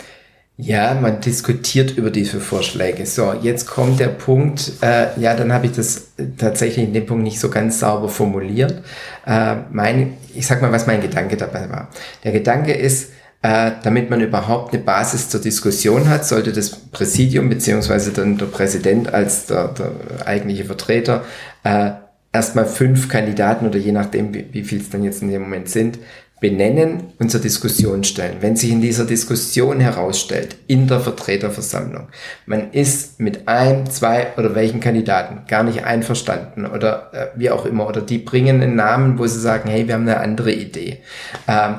[0.56, 3.08] Ja, man diskutiert über diese Vorschläge.
[3.08, 7.24] So, jetzt kommt der Punkt, äh, ja, dann habe ich das tatsächlich in dem Punkt
[7.24, 8.84] nicht so ganz sauber formuliert.
[9.26, 11.90] Äh, mein, ich sag mal, was mein Gedanke dabei war.
[12.24, 13.12] Der Gedanke ist,
[13.44, 18.46] äh, damit man überhaupt eine Basis zur Diskussion hat, sollte das Präsidium beziehungsweise dann der
[18.46, 19.92] Präsident als der, der
[20.26, 21.26] eigentliche Vertreter
[21.64, 21.92] äh,
[22.32, 25.68] erstmal fünf Kandidaten oder je nachdem, wie, wie viel es dann jetzt in dem Moment
[25.68, 26.00] sind,
[26.40, 28.38] benennen und zur Diskussion stellen.
[28.40, 32.08] Wenn sich in dieser Diskussion herausstellt, in der Vertreterversammlung,
[32.46, 37.66] man ist mit ein, zwei oder welchen Kandidaten gar nicht einverstanden oder äh, wie auch
[37.66, 41.00] immer, oder die bringen einen Namen, wo sie sagen, hey, wir haben eine andere Idee.
[41.48, 41.76] Ähm,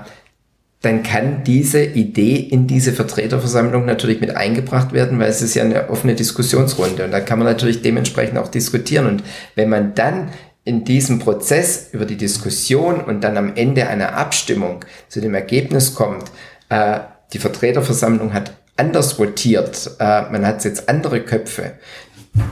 [0.85, 5.65] dann kann diese Idee in diese Vertreterversammlung natürlich mit eingebracht werden, weil es ist ja
[5.65, 9.07] eine offene Diskussionsrunde und da kann man natürlich dementsprechend auch diskutieren.
[9.07, 10.29] Und wenn man dann
[10.65, 15.95] in diesem Prozess über die Diskussion und dann am Ende einer Abstimmung zu dem Ergebnis
[15.95, 16.25] kommt,
[16.69, 17.01] äh,
[17.33, 21.73] die Vertreterversammlung hat anders votiert, äh, man hat jetzt andere Köpfe,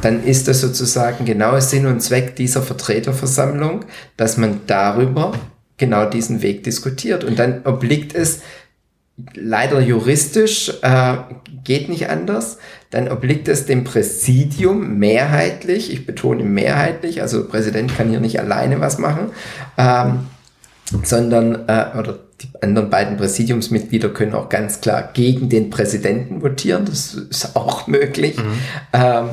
[0.00, 3.84] dann ist das sozusagen genau Sinn und Zweck dieser Vertreterversammlung,
[4.16, 5.32] dass man darüber
[5.82, 7.24] genau diesen Weg diskutiert.
[7.24, 8.42] Und dann obliegt es
[9.34, 11.16] leider juristisch, äh,
[11.64, 12.58] geht nicht anders,
[12.90, 18.38] dann obliegt es dem Präsidium mehrheitlich, ich betone mehrheitlich, also der Präsident kann hier nicht
[18.38, 19.32] alleine was machen,
[19.76, 20.20] ähm,
[21.02, 26.84] sondern, äh, oder die anderen beiden Präsidiumsmitglieder können auch ganz klar gegen den Präsidenten votieren,
[26.84, 28.36] das ist auch möglich.
[28.36, 28.52] Mhm.
[28.92, 29.30] Ähm,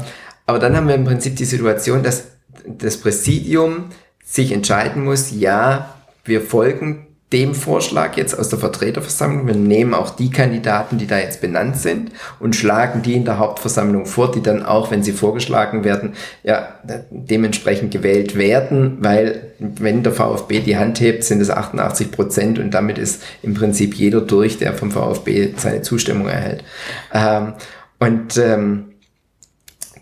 [0.48, 2.26] aber dann haben wir im Prinzip die Situation, dass
[2.66, 3.86] das Präsidium
[4.24, 9.46] sich entscheiden muss, ja, wir folgen dem Vorschlag jetzt aus der Vertreterversammlung.
[9.46, 13.38] Wir nehmen auch die Kandidaten, die da jetzt benannt sind und schlagen die in der
[13.38, 16.80] Hauptversammlung vor, die dann auch, wenn sie vorgeschlagen werden, ja,
[17.12, 22.74] dementsprechend gewählt werden, weil wenn der VfB die Hand hebt, sind es 88 Prozent und
[22.74, 26.64] damit ist im Prinzip jeder durch, der vom VfB seine Zustimmung erhält.
[27.14, 27.54] Ähm,
[28.00, 28.89] und ähm,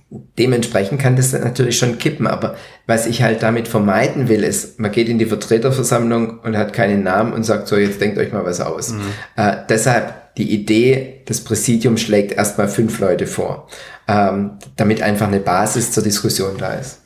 [0.09, 2.27] dementsprechend kann das natürlich schon kippen.
[2.27, 6.73] Aber was ich halt damit vermeiden will, ist, man geht in die Vertreterversammlung und hat
[6.73, 8.93] keinen Namen und sagt so, jetzt denkt euch mal was aus.
[8.93, 9.01] Mhm.
[9.35, 13.67] Äh, deshalb die Idee, das Präsidium schlägt erstmal fünf Leute vor.
[14.07, 17.01] ähm, damit einfach eine Basis zur Diskussion da ist.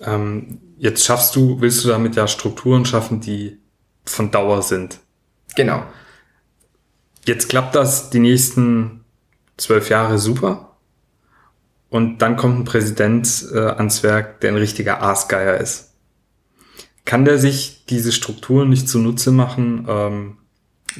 [0.00, 3.58] Ähm, jetzt schaffst du, willst du damit ja Strukturen schaffen, die
[4.04, 4.98] von Dauer sind.
[5.54, 5.82] Genau.
[7.24, 9.04] Jetzt klappt das die nächsten
[9.56, 10.69] zwölf Jahre super.
[11.90, 15.92] Und dann kommt ein Präsident äh, ans Werk, der ein richtiger Aasgeier ist.
[17.04, 20.36] Kann der sich diese Strukturen nicht zunutze machen, ähm,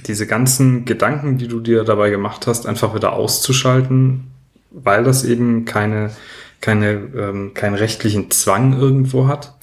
[0.06, 4.30] diese ganzen Gedanken, die du dir dabei gemacht hast, einfach wieder auszuschalten,
[4.70, 6.10] weil das eben keine,
[6.60, 9.54] keine, ähm, keinen rechtlichen Zwang irgendwo hat?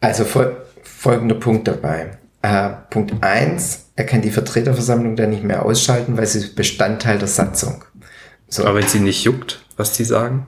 [0.00, 2.18] Also fol folgender Punkt dabei.
[2.42, 7.28] Äh, Punkt eins: er kann die Vertreterversammlung dann nicht mehr ausschalten, weil sie Bestandteil der
[7.28, 7.84] Satzung.
[8.48, 8.64] So.
[8.64, 10.46] Aber wenn sie nicht juckt, was die sagen?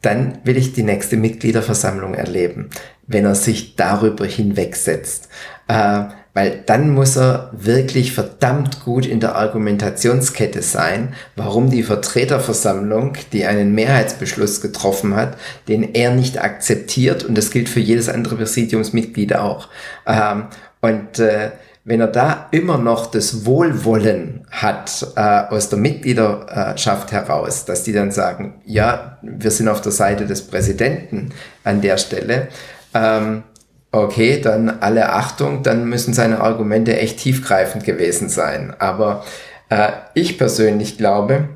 [0.00, 2.70] Dann will ich die nächste Mitgliederversammlung erleben,
[3.06, 5.28] wenn er sich darüber hinwegsetzt.
[5.68, 13.18] Äh, weil dann muss er wirklich verdammt gut in der Argumentationskette sein, warum die Vertreterversammlung,
[13.32, 15.36] die einen Mehrheitsbeschluss getroffen hat,
[15.68, 19.68] den er nicht akzeptiert und das gilt für jedes andere Präsidiumsmitglied auch.
[20.06, 20.44] Ähm,
[20.80, 21.50] und äh,
[21.84, 27.92] wenn er da immer noch das Wohlwollen hat äh, aus der Mitgliederschaft heraus, dass die
[27.92, 31.30] dann sagen, ja, wir sind auf der Seite des Präsidenten
[31.64, 32.48] an der Stelle,
[32.94, 33.42] ähm,
[33.90, 38.74] okay, dann alle Achtung, dann müssen seine Argumente echt tiefgreifend gewesen sein.
[38.78, 39.24] Aber
[39.68, 41.48] äh, ich persönlich glaube,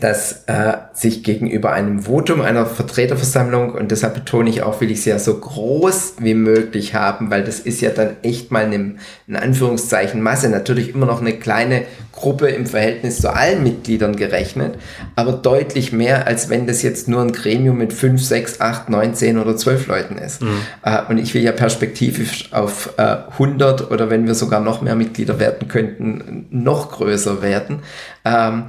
[0.00, 4.98] dass äh, sich gegenüber einem Votum einer Vertreterversammlung, und deshalb betone ich auch, will ich
[4.98, 8.96] es ja so groß wie möglich haben, weil das ist ja dann echt mal eine,
[9.26, 14.76] in Anführungszeichen Masse, natürlich immer noch eine kleine Gruppe im Verhältnis zu allen Mitgliedern gerechnet,
[15.16, 19.14] aber deutlich mehr, als wenn das jetzt nur ein Gremium mit 5, 6, 8, 9,
[19.14, 20.42] 10 oder 12 Leuten ist.
[20.42, 20.60] Mhm.
[20.82, 24.96] Äh, und ich will ja perspektivisch auf äh, 100 oder wenn wir sogar noch mehr
[24.96, 27.80] Mitglieder werden könnten, noch größer werden.
[28.24, 28.64] Ähm,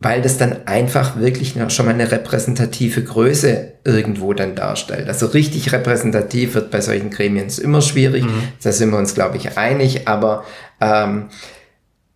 [0.00, 5.08] weil das dann einfach wirklich schon mal eine repräsentative Größe irgendwo dann darstellt.
[5.08, 8.24] Also richtig repräsentativ wird bei solchen Gremien immer schwierig.
[8.24, 8.42] Mhm.
[8.62, 10.06] Da sind wir uns, glaube ich, einig.
[10.06, 10.44] Aber
[10.80, 11.30] ähm,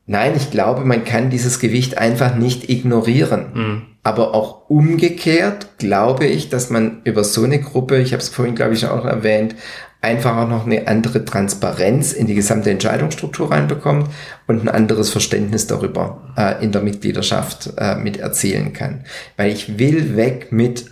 [0.07, 3.47] nein, ich glaube, man kann dieses Gewicht einfach nicht ignorieren.
[3.53, 3.83] Mhm.
[4.05, 8.55] Aber auch umgekehrt glaube ich, dass man über so eine Gruppe, ich habe es vorhin,
[8.55, 9.57] glaube ich, auch erwähnt,
[10.03, 14.09] einfach auch noch eine andere Transparenz in die gesamte Entscheidungsstruktur reinbekommt
[14.49, 19.05] und ein anderes Verständnis darüber äh, in der Mitgliedschaft äh, mit erzielen kann.
[19.37, 20.91] Weil ich will weg mit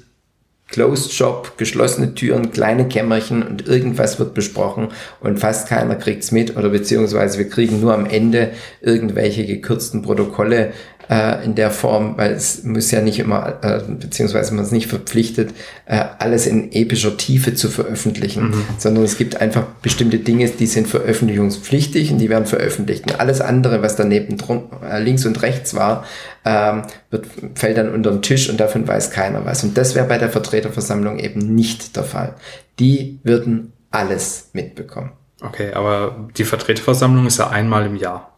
[0.69, 6.57] Closed Shop, geschlossene Türen, kleine Kämmerchen und irgendwas wird besprochen und fast keiner kriegt's mit
[6.57, 10.73] oder beziehungsweise wir kriegen nur am Ende irgendwelche gekürzten Protokolle
[11.11, 14.87] äh, in der Form, weil es muss ja nicht immer, äh, beziehungsweise man ist nicht
[14.87, 15.51] verpflichtet,
[15.87, 18.65] äh, alles in epischer Tiefe zu veröffentlichen, mhm.
[18.79, 23.11] sondern es gibt einfach bestimmte Dinge, die sind veröffentlichungspflichtig und die werden veröffentlicht.
[23.11, 26.05] Und alles andere, was daneben drum, äh, links und rechts war,
[26.45, 29.65] ähm, wird, fällt dann unter den Tisch und davon weiß keiner was.
[29.65, 32.37] Und das wäre bei der Vertreterversammlung eben nicht der Fall.
[32.79, 35.11] Die würden alles mitbekommen.
[35.43, 38.31] Okay, aber die Vertreterversammlung ist ja einmal im Jahr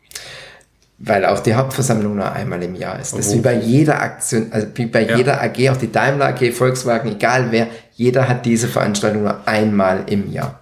[1.04, 3.12] weil auch die Hauptversammlung nur einmal im Jahr ist.
[3.12, 5.16] Das ist wie bei jeder Aktion, also wie bei ja.
[5.16, 10.04] jeder AG, auch die Daimler AG, Volkswagen, egal wer, jeder hat diese Veranstaltung nur einmal
[10.06, 10.60] im Jahr.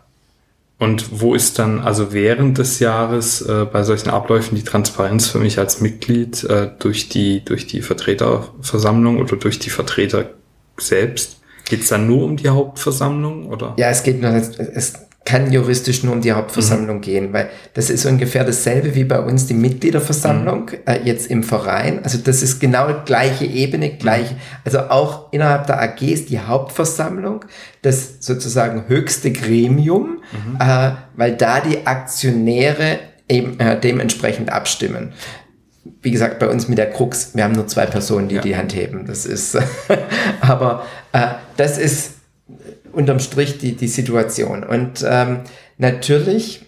[0.79, 5.38] Und wo ist dann also während des Jahres äh, bei solchen Abläufen die Transparenz für
[5.38, 10.31] mich als Mitglied äh, durch die durch die Vertreterversammlung oder durch die Vertreter
[10.79, 11.40] selbst?
[11.66, 13.74] Geht es dann nur um die Hauptversammlung oder?
[13.76, 14.94] Ja, es geht nur es,
[15.30, 17.02] kann juristisch nur um die Hauptversammlung mhm.
[17.02, 20.78] gehen, weil das ist ungefähr dasselbe wie bei uns die Mitgliederversammlung mhm.
[20.86, 22.02] äh, jetzt im Verein.
[22.02, 24.26] Also das ist genau gleiche Ebene, gleich,
[24.64, 27.44] also auch innerhalb der AG ist die Hauptversammlung
[27.82, 30.58] das sozusagen höchste Gremium, mhm.
[30.58, 35.12] äh, weil da die Aktionäre eben äh, dementsprechend abstimmen
[36.02, 38.42] wie gesagt, bei uns mit der Krux, wir haben nur zwei Personen, die ja.
[38.42, 39.06] die Hand heben.
[39.06, 39.58] Das ist,
[40.40, 42.19] aber äh, das ist
[42.92, 44.64] unterm Strich die, die Situation.
[44.64, 45.40] Und ähm,
[45.79, 46.66] natürlich,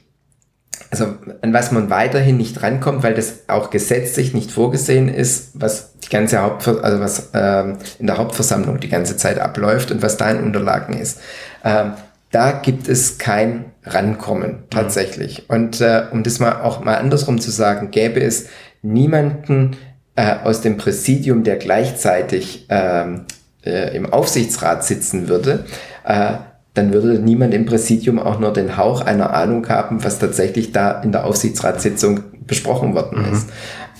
[0.90, 5.98] also an was man weiterhin nicht rankommt, weil das auch gesetzlich nicht vorgesehen ist, was
[5.98, 10.16] die ganze Haupt, also was ähm, in der Hauptversammlung die ganze Zeit abläuft und was
[10.16, 11.20] da in Unterlagen ist.
[11.64, 11.92] Ähm,
[12.30, 15.46] da gibt es kein Rankommen tatsächlich.
[15.48, 15.54] Mhm.
[15.54, 18.48] Und äh, um das mal auch mal andersrum zu sagen, gäbe es
[18.82, 19.76] niemanden
[20.16, 23.26] äh, aus dem Präsidium, der gleichzeitig ähm,
[23.64, 25.64] äh, im Aufsichtsrat sitzen würde,
[26.04, 26.34] äh,
[26.74, 31.02] dann würde niemand im Präsidium auch nur den Hauch einer Ahnung haben, was tatsächlich da
[31.02, 33.32] in der Aufsichtsratssitzung besprochen worden mhm.
[33.32, 33.48] ist.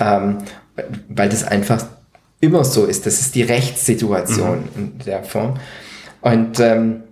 [0.01, 0.39] Ähm,
[1.09, 1.85] weil das einfach
[2.41, 3.05] immer so ist.
[3.07, 4.69] Das ist die Rechtssituation mhm.
[4.77, 5.55] in der Form.
[6.23, 7.03] Und ähm,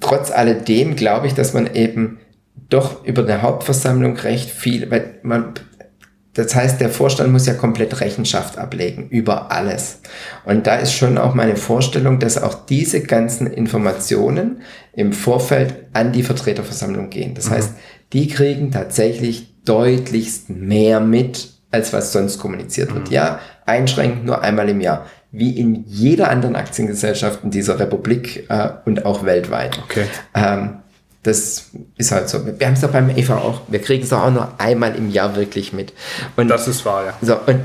[0.00, 2.18] trotz alledem glaube ich, dass man eben
[2.68, 5.54] doch über eine Hauptversammlung recht viel, weil man
[6.36, 10.00] das heißt, der Vorstand muss ja komplett Rechenschaft ablegen über alles.
[10.44, 14.60] Und da ist schon auch meine Vorstellung, dass auch diese ganzen Informationen
[14.92, 17.34] im Vorfeld an die Vertreterversammlung gehen.
[17.34, 17.54] Das mhm.
[17.54, 17.70] heißt,
[18.12, 23.08] die kriegen tatsächlich deutlichst mehr mit, als was sonst kommuniziert wird.
[23.08, 23.14] Mhm.
[23.14, 28.68] Ja, einschränkend nur einmal im Jahr, wie in jeder anderen Aktiengesellschaft in dieser Republik äh,
[28.84, 29.78] und auch weltweit.
[29.84, 30.04] Okay.
[30.34, 30.80] Ähm,
[31.26, 32.46] das ist halt so.
[32.46, 33.62] Wir haben es doch beim EVA auch.
[33.68, 35.92] Wir kriegen es doch auch nur einmal im Jahr wirklich mit.
[36.36, 37.14] Und das ist wahr, ja.
[37.20, 37.60] So, und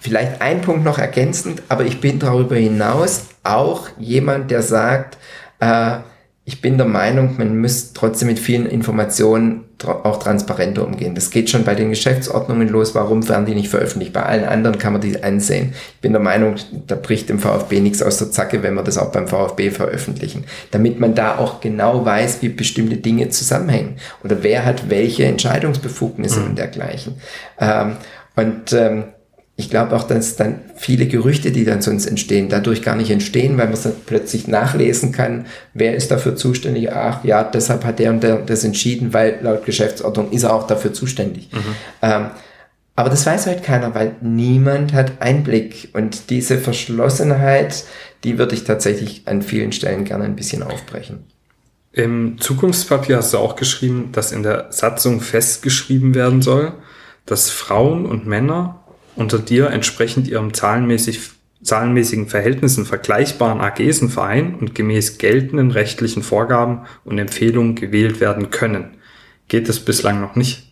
[0.00, 5.18] vielleicht ein Punkt noch ergänzend, aber ich bin darüber hinaus auch jemand, der sagt,
[5.60, 5.98] äh,
[6.46, 11.14] ich bin der Meinung, man muss trotzdem mit vielen Informationen auch transparenter umgehen.
[11.14, 12.94] Das geht schon bei den Geschäftsordnungen los.
[12.94, 14.12] Warum werden die nicht veröffentlicht?
[14.12, 15.72] Bei allen anderen kann man die ansehen.
[15.94, 18.98] Ich bin der Meinung, da bricht dem VfB nichts aus der Zacke, wenn wir das
[18.98, 20.44] auch beim VfB veröffentlichen.
[20.70, 23.96] Damit man da auch genau weiß, wie bestimmte Dinge zusammenhängen.
[24.22, 26.46] Oder wer hat welche Entscheidungsbefugnisse mhm.
[26.46, 27.14] und dergleichen.
[27.58, 27.96] Ähm,
[28.36, 29.04] und ähm,
[29.56, 33.56] ich glaube auch, dass dann viele Gerüchte, die dann sonst entstehen, dadurch gar nicht entstehen,
[33.56, 36.92] weil man es dann plötzlich nachlesen kann, wer ist dafür zuständig.
[36.92, 40.66] Ach ja, deshalb hat der und der das entschieden, weil laut Geschäftsordnung ist er auch
[40.66, 41.50] dafür zuständig.
[41.52, 41.58] Mhm.
[42.02, 42.26] Ähm,
[42.96, 45.90] aber das weiß halt keiner, weil niemand hat Einblick.
[45.92, 47.84] Und diese Verschlossenheit,
[48.24, 51.24] die würde ich tatsächlich an vielen Stellen gerne ein bisschen aufbrechen.
[51.92, 56.72] Im Zukunftspapier hast du auch geschrieben, dass in der Satzung festgeschrieben werden soll,
[57.24, 58.83] dass Frauen und Männer
[59.16, 61.30] unter dir entsprechend ihrem zahlenmäßig,
[61.62, 68.96] zahlenmäßigen Verhältnissen vergleichbaren AGs Verein und gemäß geltenden rechtlichen Vorgaben und Empfehlungen gewählt werden können.
[69.48, 70.70] Geht es bislang noch nicht?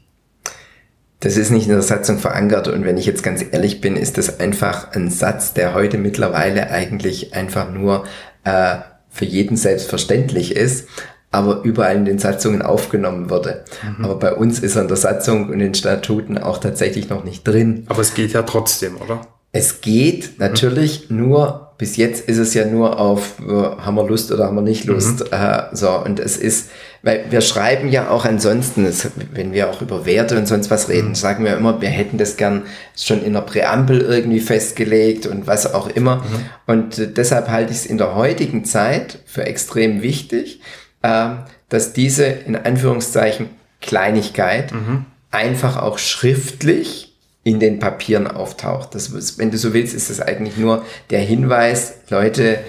[1.21, 4.19] Das ist nicht in der Satzung verankert und wenn ich jetzt ganz ehrlich bin, ist
[4.19, 8.05] das einfach ein Satz, der heute mittlerweile eigentlich einfach nur
[8.43, 8.79] äh,
[9.09, 10.89] für jeden selbstverständlich ist
[11.33, 13.65] aber überall in den Satzungen aufgenommen wurde.
[13.99, 14.05] Mhm.
[14.05, 17.25] Aber bei uns ist er in der Satzung und in den Statuten auch tatsächlich noch
[17.25, 17.85] nicht drin.
[17.89, 19.23] Aber es geht ja trotzdem, oder?
[19.51, 21.29] Es geht natürlich mhm.
[21.29, 24.63] nur, bis jetzt ist es ja nur auf, äh, haben wir Lust oder haben wir
[24.63, 25.21] nicht Lust.
[25.21, 25.27] Mhm.
[25.31, 26.71] Äh, so, und es ist,
[27.03, 30.89] weil wir schreiben ja auch ansonsten, es, wenn wir auch über Werte und sonst was
[30.89, 31.15] reden, mhm.
[31.15, 32.63] sagen wir immer, wir hätten das gern
[32.97, 36.17] schon in der Präambel irgendwie festgelegt und was auch immer.
[36.17, 36.23] Mhm.
[36.67, 40.61] Und äh, deshalb halte ich es in der heutigen Zeit für extrem wichtig,
[41.03, 45.07] dass diese in Anführungszeichen Kleinigkeit mhm.
[45.31, 47.13] einfach auch schriftlich
[47.45, 48.95] in den Papieren auftaucht.
[48.95, 52.61] Das, wenn du so willst, ist das eigentlich nur der Hinweis, Leute,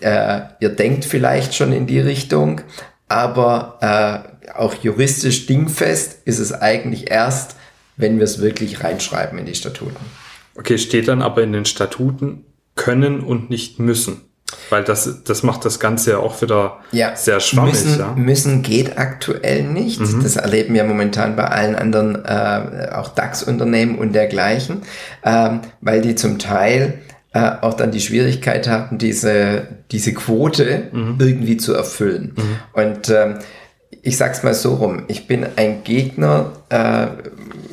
[0.00, 2.62] äh, ihr denkt vielleicht schon in die Richtung,
[3.06, 3.78] aber
[4.46, 7.56] äh, auch juristisch dingfest ist es eigentlich erst,
[7.96, 9.96] wenn wir es wirklich reinschreiben in die Statuten.
[10.56, 12.44] Okay, steht dann aber in den Statuten
[12.76, 14.22] können und nicht müssen.
[14.70, 17.74] Weil das, das macht das Ganze ja auch wieder ja, sehr schwammig.
[17.74, 18.14] Müssen, ja?
[18.14, 20.00] müssen geht aktuell nicht.
[20.00, 20.22] Mhm.
[20.22, 24.82] Das erleben wir momentan bei allen anderen, äh, auch DAX-Unternehmen und dergleichen,
[25.24, 27.00] ähm, weil die zum Teil
[27.32, 31.16] äh, auch dann die Schwierigkeit haben, diese, diese Quote mhm.
[31.18, 32.34] irgendwie zu erfüllen.
[32.36, 32.56] Mhm.
[32.72, 33.38] Und ähm,
[34.02, 37.06] ich sag's mal so rum, ich bin ein Gegner äh,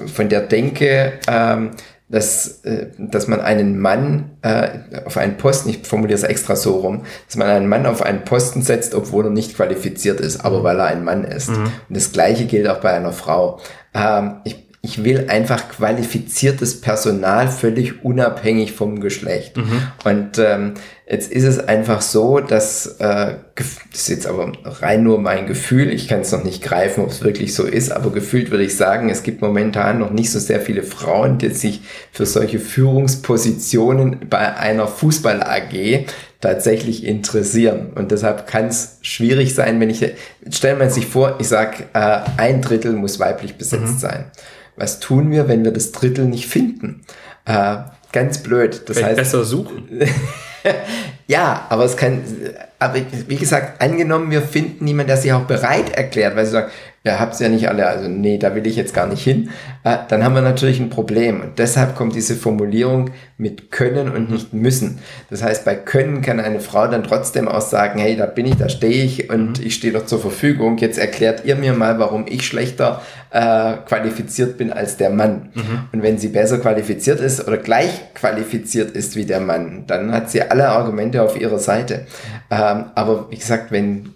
[0.08, 1.72] von der Denke, ähm,
[2.10, 4.70] dass, äh, dass man einen Mann äh,
[5.06, 8.24] auf einen Posten, ich formuliere es extra so rum, dass man einen Mann auf einen
[8.26, 10.64] Posten setzt, obwohl er nicht qualifiziert ist, aber mhm.
[10.64, 11.50] weil er ein Mann ist.
[11.50, 11.64] Mhm.
[11.90, 13.60] Und das Gleiche gilt auch bei einer Frau.
[13.94, 19.56] Ähm, ich, ich will einfach qualifiziertes Personal, völlig unabhängig vom Geschlecht.
[19.56, 19.84] Mhm.
[20.04, 20.74] Und ähm,
[21.08, 25.94] jetzt ist es einfach so, dass, äh, das ist jetzt aber rein nur mein Gefühl,
[25.94, 28.76] ich kann es noch nicht greifen, ob es wirklich so ist, aber gefühlt würde ich
[28.76, 34.30] sagen, es gibt momentan noch nicht so sehr viele Frauen, die sich für solche Führungspositionen
[34.32, 36.08] bei einer Fußball-AG
[36.40, 37.92] tatsächlich interessieren.
[37.94, 40.04] Und deshalb kann es schwierig sein, wenn ich,
[40.50, 44.00] stellen wir sich vor, ich sage, äh, ein Drittel muss weiblich besetzt mhm.
[44.00, 44.26] sein
[44.76, 47.02] was tun wir, wenn wir das Drittel nicht finden?
[47.46, 47.78] Äh,
[48.12, 48.84] ganz blöd.
[48.88, 49.88] Das heißt, besser suchen.
[51.28, 52.22] ja, aber es kann,
[52.80, 52.96] aber
[53.28, 56.72] wie gesagt, angenommen, wir finden niemanden, der sich auch bereit erklärt, weil sie sagen,
[57.04, 59.50] ihr habt ja nicht alle, also nee, da will ich jetzt gar nicht hin,
[59.84, 61.42] äh, dann haben wir natürlich ein Problem.
[61.42, 65.00] Und deshalb kommt diese Formulierung mit können und nicht müssen.
[65.32, 68.56] Das heißt, bei können kann eine Frau dann trotzdem auch sagen, hey, da bin ich,
[68.58, 69.66] da stehe ich und mhm.
[69.66, 70.78] ich stehe doch zur Verfügung.
[70.78, 75.50] Jetzt erklärt ihr mir mal, warum ich schlechter äh, qualifiziert bin als der Mann.
[75.56, 75.80] Mhm.
[75.92, 80.30] Und wenn sie besser qualifiziert ist oder gleich qualifiziert ist wie der Mann, dann hat
[80.30, 82.06] sie alle Argumente auf ihrer Seite.
[82.52, 84.14] Ähm, aber wie gesagt, wenn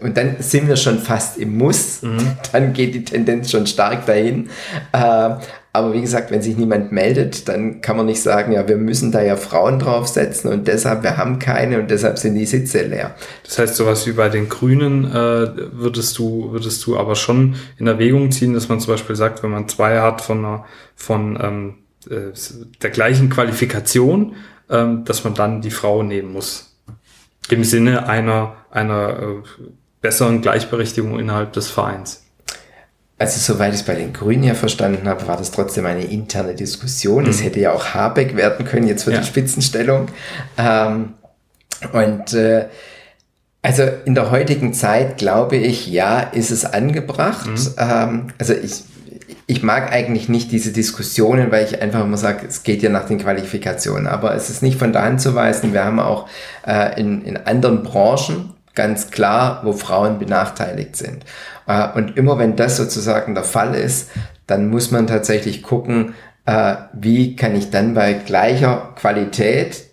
[0.00, 2.18] und dann sind wir schon fast im Muss, mhm.
[2.52, 4.48] dann geht die Tendenz schon stark dahin.
[4.92, 5.30] Äh,
[5.72, 9.12] aber wie gesagt, wenn sich niemand meldet, dann kann man nicht sagen, ja, wir müssen
[9.12, 13.14] da ja Frauen draufsetzen und deshalb, wir haben keine und deshalb sind die Sitze leer.
[13.44, 15.12] Das heißt, sowas wie bei den Grünen äh,
[15.72, 19.50] würdest du, würdest du aber schon in Erwägung ziehen, dass man zum Beispiel sagt, wenn
[19.50, 20.64] man zwei hat von einer,
[20.96, 21.74] von ähm,
[22.10, 22.32] äh,
[22.82, 24.34] der gleichen Qualifikation,
[24.70, 26.76] ähm, dass man dann die Frau nehmen muss.
[27.50, 29.42] Im Sinne einer, einer äh,
[30.00, 32.24] besseren Gleichberechtigung innerhalb des Vereins.
[33.18, 36.54] Also soweit ich es bei den Grünen ja verstanden habe, war das trotzdem eine interne
[36.54, 37.26] Diskussion.
[37.26, 37.44] Es mhm.
[37.44, 39.18] hätte ja auch Habeck werden können jetzt für ja.
[39.18, 40.08] die Spitzenstellung.
[40.56, 41.14] Ähm,
[41.92, 42.68] und äh,
[43.60, 47.48] also in der heutigen Zeit glaube ich, ja, ist es angebracht.
[47.48, 47.74] Mhm.
[47.76, 48.84] Ähm, also ich,
[49.50, 53.06] ich mag eigentlich nicht diese Diskussionen, weil ich einfach immer sage, es geht ja nach
[53.06, 54.06] den Qualifikationen.
[54.06, 55.72] Aber es ist nicht von der Hand zu weisen.
[55.72, 56.28] Wir haben auch
[56.66, 61.24] äh, in, in anderen Branchen ganz klar, wo Frauen benachteiligt sind.
[61.66, 64.10] Äh, und immer wenn das sozusagen der Fall ist,
[64.46, 66.12] dann muss man tatsächlich gucken,
[66.44, 69.84] äh, wie kann ich dann bei gleicher Qualität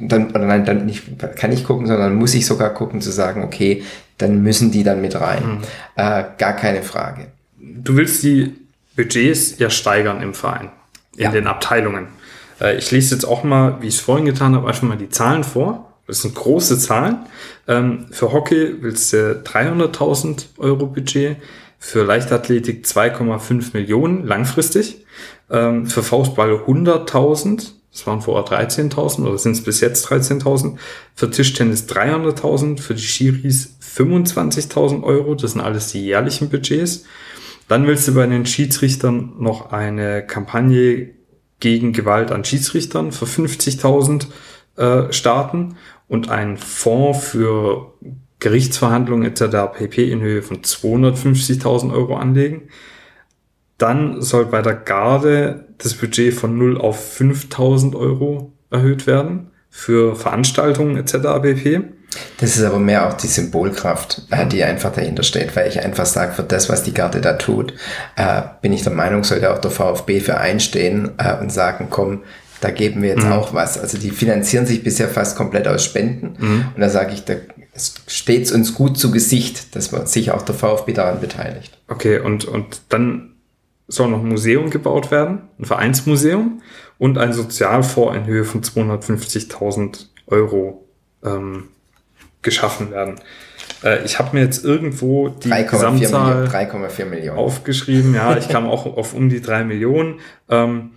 [0.00, 1.04] dann, oder nein, dann nicht,
[1.36, 3.82] kann ich gucken, sondern muss ich sogar gucken zu sagen, okay,
[4.16, 5.44] dann müssen die dann mit rein.
[5.44, 5.58] Mhm.
[5.96, 7.26] Äh, gar keine Frage.
[7.58, 8.56] Du willst die
[8.98, 10.70] Budgets ja steigern im Verein,
[11.16, 11.30] in ja.
[11.30, 12.08] den Abteilungen.
[12.60, 15.08] Äh, ich lese jetzt auch mal, wie ich es vorhin getan habe, einfach mal die
[15.08, 15.94] Zahlen vor.
[16.08, 17.18] Das sind große Zahlen.
[17.68, 21.36] Ähm, für Hockey willst du 300.000 Euro Budget,
[21.78, 25.04] für Leichtathletik 2,5 Millionen langfristig,
[25.48, 30.76] ähm, für Faustball 100.000, das waren vorher 13.000 oder sind es bis jetzt 13.000,
[31.14, 37.04] für Tischtennis 300.000, für die Schiris 25.000 Euro, das sind alles die jährlichen Budgets.
[37.68, 41.10] Dann willst du bei den Schiedsrichtern noch eine Kampagne
[41.60, 44.26] gegen Gewalt an Schiedsrichtern für 50.000
[44.76, 45.76] äh, starten
[46.08, 47.92] und einen Fonds für
[48.38, 49.76] Gerichtsverhandlungen etc.
[49.76, 50.10] pp.
[50.10, 52.68] in Höhe von 250.000 Euro anlegen.
[53.76, 60.16] Dann soll bei der Garde das Budget von 0 auf 5.000 Euro erhöht werden für
[60.16, 61.42] Veranstaltungen etc.
[61.42, 61.82] pp.
[62.38, 66.06] Das ist aber mehr auch die Symbolkraft, äh, die einfach dahinter steht, weil ich einfach
[66.06, 67.74] sage, für das, was die Garde da tut,
[68.16, 72.22] äh, bin ich der Meinung, sollte auch der VfB für einstehen äh, und sagen, komm,
[72.60, 73.32] da geben wir jetzt mhm.
[73.32, 73.78] auch was.
[73.78, 76.36] Also die finanzieren sich bisher fast komplett aus Spenden.
[76.38, 76.64] Mhm.
[76.74, 77.34] Und da sage ich, da
[78.06, 81.78] steht uns gut zu Gesicht, dass man sich auch der VfB daran beteiligt.
[81.86, 83.34] Okay, und, und dann
[83.86, 86.62] soll noch ein Museum gebaut werden, ein Vereinsmuseum
[86.98, 90.84] und ein Sozialfonds in Höhe von 250.000 Euro
[91.24, 91.68] ähm,
[92.48, 93.16] geschaffen werden.
[93.82, 98.14] Äh, ich habe mir jetzt irgendwo die 3, Gesamtzahl 3,4 Millionen aufgeschrieben.
[98.14, 100.20] Ja, ich kam auch auf um die 3 Millionen.
[100.48, 100.92] Ähm,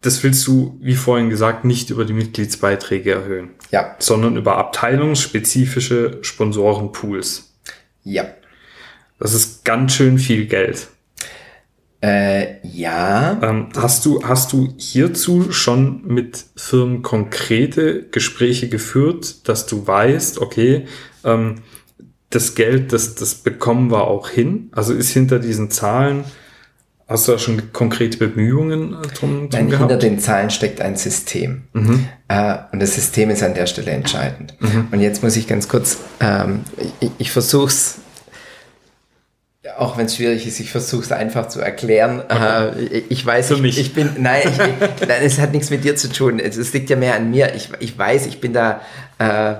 [0.00, 3.50] das willst du, wie vorhin gesagt, nicht über die Mitgliedsbeiträge erhöhen.
[3.70, 3.96] Ja.
[3.98, 7.54] Sondern über abteilungsspezifische Sponsorenpools.
[8.02, 8.26] Ja.
[9.18, 10.88] Das ist ganz schön viel Geld.
[12.04, 13.40] Äh, ja.
[13.42, 20.40] Ähm, hast du, hast du hierzu schon mit Firmen konkrete Gespräche geführt, dass du weißt,
[20.40, 20.86] okay,
[21.24, 21.62] ähm,
[22.28, 24.70] das Geld, das, das bekommen wir auch hin?
[24.72, 26.24] Also ist hinter diesen Zahlen
[27.06, 29.90] Hast du da schon konkrete Bemühungen äh, drum, drum Nein, gehabt?
[29.90, 31.64] hinter den Zahlen steckt ein System.
[31.74, 32.08] Mhm.
[32.28, 34.54] Äh, und das System ist an der Stelle entscheidend.
[34.58, 34.88] Mhm.
[34.90, 36.60] Und jetzt muss ich ganz kurz, ähm,
[37.00, 37.98] ich, ich versuche es
[39.78, 42.22] auch wenn es schwierig ist, ich versuche es einfach zu erklären.
[42.28, 43.04] Okay.
[43.08, 43.78] Ich weiß, Für mich.
[43.78, 46.38] Ich, ich bin, nein, ich, nein, es hat nichts mit dir zu tun.
[46.38, 47.54] Es, liegt ja mehr an mir.
[47.54, 48.82] Ich, ich weiß, ich bin da
[49.18, 49.54] äh,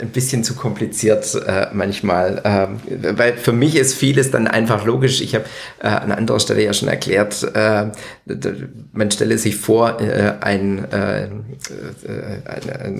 [0.00, 2.40] ein bisschen zu kompliziert äh, manchmal.
[2.42, 2.66] Äh,
[3.16, 5.20] weil für mich ist vieles dann einfach logisch.
[5.20, 5.44] Ich habe
[5.80, 7.86] äh, an anderer Stelle ja schon erklärt, äh,
[8.92, 11.44] man stelle sich vor, äh, ein, ein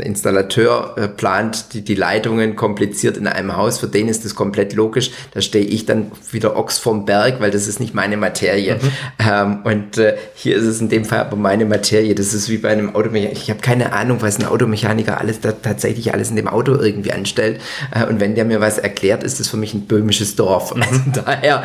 [0.01, 3.79] Installateur plant die, die Leitungen kompliziert in einem Haus.
[3.79, 5.11] Für den ist das komplett logisch.
[5.35, 8.77] Da stehe ich dann wieder Ochs vom Berg, weil das ist nicht meine Materie.
[8.77, 8.91] Mhm.
[9.19, 10.01] Ähm, und
[10.35, 12.15] hier ist es in dem Fall aber meine Materie.
[12.15, 13.41] Das ist wie bei einem Automechaniker.
[13.41, 16.75] Ich habe keine Ahnung, was ein Automechaniker alles da tatsächlich tatsächlich alles in dem Auto
[16.75, 17.61] irgendwie anstellt.
[17.95, 20.75] Äh, und wenn der mir was erklärt, ist das für mich ein böhmisches Dorf.
[20.77, 21.65] Also daher,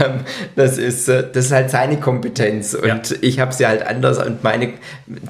[0.00, 0.20] ähm,
[0.56, 2.74] das ist, äh, das ist halt seine Kompetenz.
[2.74, 3.16] Und ja.
[3.20, 4.18] ich habe sie halt anders.
[4.18, 4.74] Und meine,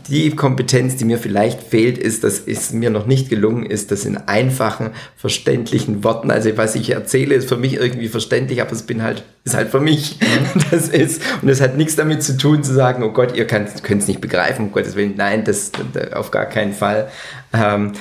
[0.08, 4.04] die Kompetenz, die mir vielleicht fehlt, ist, dass es mir noch nicht gelungen ist, das
[4.04, 8.82] in einfachen, verständlichen Worten, also was ich erzähle, ist für mich irgendwie verständlich, aber es
[8.82, 10.18] bin halt, ist halt für mich.
[10.20, 10.62] Mhm.
[10.72, 13.68] Das ist, und das hat nichts damit zu tun, zu sagen, oh Gott, ihr könnt
[13.68, 15.14] es nicht begreifen, um Gottes Willen.
[15.16, 17.10] Nein, das, das auf gar keinen Fall.
[17.52, 17.92] Ähm,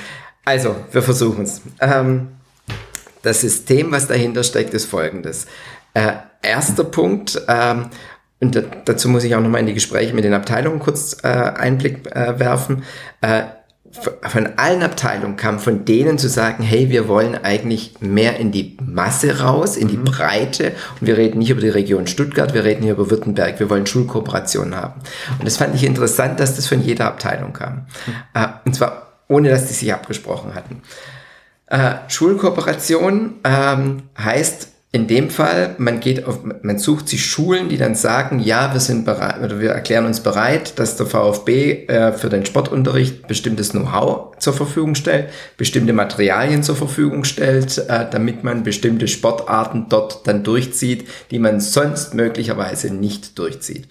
[0.44, 1.60] also, wir versuchen es.
[1.80, 2.28] Ähm,
[3.22, 5.46] das System, was dahinter steckt, ist folgendes.
[5.94, 6.12] Äh,
[6.42, 7.90] erster Punkt, ähm,
[8.40, 12.10] und dazu muss ich auch nochmal in die Gespräche mit den Abteilungen kurz äh, Einblick
[12.14, 12.82] äh, werfen.
[13.20, 13.42] Äh,
[14.22, 18.76] von allen Abteilungen kam von denen zu sagen, hey, wir wollen eigentlich mehr in die
[18.84, 20.04] Masse raus, in die mhm.
[20.04, 20.72] Breite.
[20.98, 23.60] Und wir reden nicht über die Region Stuttgart, wir reden hier über Württemberg.
[23.60, 25.00] Wir wollen Schulkooperationen haben.
[25.38, 27.86] Und das fand ich interessant, dass das von jeder Abteilung kam.
[28.06, 28.44] Mhm.
[28.64, 29.01] Und zwar
[29.32, 30.82] ohne, dass die sich abgesprochen hatten.
[31.66, 37.78] Äh, Schulkooperation ähm, heißt, in dem Fall, man geht auf, man sucht sich Schulen, die
[37.78, 42.12] dann sagen, ja, wir sind bereit, oder wir erklären uns bereit, dass der VfB äh,
[42.12, 48.44] für den Sportunterricht bestimmtes Know-how zur Verfügung stellt, bestimmte Materialien zur Verfügung stellt, äh, damit
[48.44, 53.88] man bestimmte Sportarten dort dann durchzieht, die man sonst möglicherweise nicht durchzieht.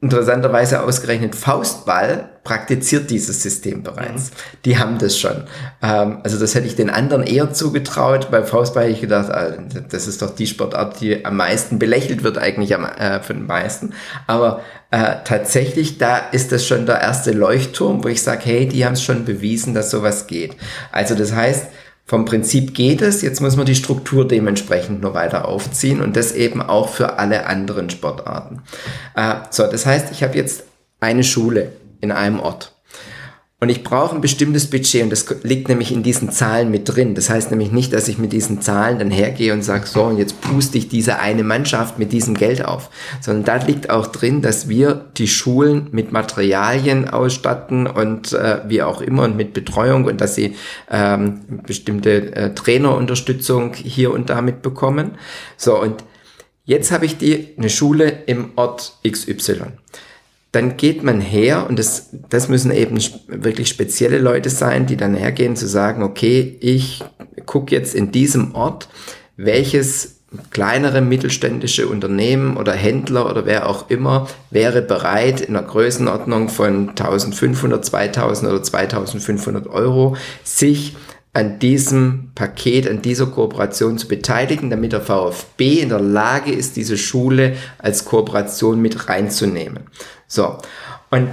[0.00, 4.30] Interessanterweise ausgerechnet Faustball praktiziert dieses System bereits.
[4.30, 4.34] Mhm.
[4.66, 5.44] Die haben das schon.
[5.82, 8.30] Ähm, also das hätte ich den anderen eher zugetraut.
[8.30, 9.54] Bei Faustball hätte ich gedacht, ah,
[9.88, 13.46] das ist doch die Sportart, die am meisten belächelt wird eigentlich am, äh, von den
[13.46, 13.94] meisten.
[14.26, 18.84] Aber äh, tatsächlich, da ist das schon der erste Leuchtturm, wo ich sage, hey, die
[18.84, 20.54] haben es schon bewiesen, dass sowas geht.
[20.92, 21.68] Also das heißt,
[22.06, 26.32] vom Prinzip geht es, jetzt muss man die Struktur dementsprechend nur weiter aufziehen und das
[26.32, 28.62] eben auch für alle anderen Sportarten.
[29.16, 30.64] Äh, so, das heißt, ich habe jetzt
[31.00, 32.73] eine Schule in einem Ort.
[33.60, 37.14] Und ich brauche ein bestimmtes Budget und das liegt nämlich in diesen Zahlen mit drin.
[37.14, 40.18] Das heißt nämlich nicht, dass ich mit diesen Zahlen dann hergehe und sage, so, und
[40.18, 42.90] jetzt puste ich diese eine Mannschaft mit diesem Geld auf.
[43.20, 48.82] Sondern da liegt auch drin, dass wir die Schulen mit Materialien ausstatten und äh, wie
[48.82, 50.56] auch immer und mit Betreuung und dass sie
[50.90, 55.12] ähm, bestimmte äh, Trainerunterstützung hier und da mitbekommen.
[55.56, 56.04] So, und
[56.64, 59.62] jetzt habe ich die, eine Schule im Ort XY
[60.54, 65.14] dann geht man her und das, das müssen eben wirklich spezielle Leute sein, die dann
[65.14, 67.02] hergehen zu sagen, okay, ich
[67.46, 68.88] gucke jetzt in diesem Ort,
[69.36, 76.48] welches kleinere mittelständische Unternehmen oder Händler oder wer auch immer wäre bereit in einer Größenordnung
[76.48, 80.96] von 1500, 2000 oder 2500 Euro sich
[81.32, 86.76] an diesem Paket, an dieser Kooperation zu beteiligen, damit der VfB in der Lage ist,
[86.76, 89.80] diese Schule als Kooperation mit reinzunehmen.
[90.34, 90.58] So,
[91.10, 91.30] und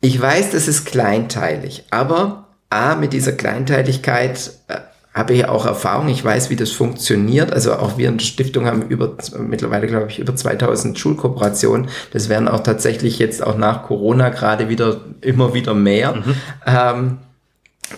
[0.00, 4.76] ich weiß, das ist kleinteilig, aber A, mit dieser Kleinteiligkeit äh,
[5.12, 7.52] habe ich auch Erfahrung, ich weiß, wie das funktioniert.
[7.52, 11.88] Also auch wir in der Stiftung haben über, mittlerweile glaube ich, über 2000 Schulkooperationen.
[12.12, 16.14] Das werden auch tatsächlich jetzt auch nach Corona gerade wieder immer wieder mehr.
[16.14, 16.34] Mhm.
[16.64, 17.18] Ähm,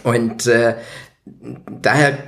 [0.04, 0.76] und äh,
[1.82, 2.18] daher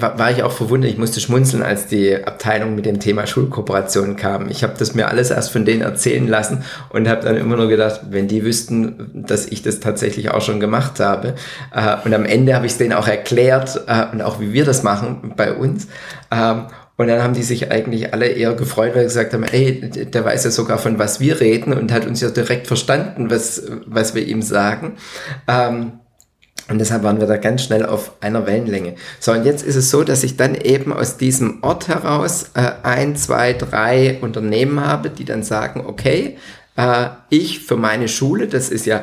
[0.00, 4.48] war ich auch verwundert, ich musste schmunzeln, als die Abteilung mit dem Thema Schulkooperation kam.
[4.48, 7.68] Ich habe das mir alles erst von denen erzählen lassen und habe dann immer nur
[7.68, 11.34] gedacht, wenn die wüssten, dass ich das tatsächlich auch schon gemacht habe.
[11.74, 14.64] Äh, und am Ende habe ich es denen auch erklärt äh, und auch wie wir
[14.64, 15.88] das machen bei uns.
[16.30, 16.66] Ähm,
[16.96, 20.24] und dann haben die sich eigentlich alle eher gefreut, weil sie gesagt haben, ey, der
[20.24, 24.16] weiß ja sogar von was wir reden und hat uns ja direkt verstanden, was, was
[24.16, 24.96] wir ihm sagen.
[25.46, 26.00] Ähm,
[26.68, 28.94] und deshalb waren wir da ganz schnell auf einer Wellenlänge.
[29.20, 32.70] So, und jetzt ist es so, dass ich dann eben aus diesem Ort heraus äh,
[32.82, 36.36] ein, zwei, drei Unternehmen habe, die dann sagen, okay,
[36.76, 39.02] äh, ich für meine Schule, das ist ja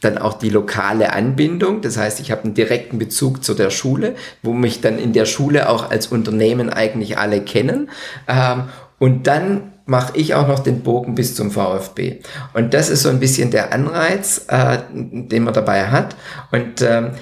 [0.00, 1.80] dann auch die lokale Anbindung.
[1.80, 5.24] Das heißt, ich habe einen direkten Bezug zu der Schule, wo mich dann in der
[5.24, 7.88] Schule auch als Unternehmen eigentlich alle kennen.
[8.28, 8.64] Ähm,
[8.98, 12.18] und dann mache ich auch noch den Bogen bis zum VfB.
[12.52, 16.16] Und das ist so ein bisschen der Anreiz, äh, den man dabei hat.
[16.50, 17.12] Und äh,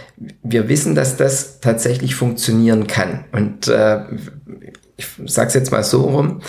[0.42, 3.26] wir wissen, dass das tatsächlich funktionieren kann.
[3.32, 4.00] Und äh,
[4.96, 6.40] ich sage es jetzt mal so rum,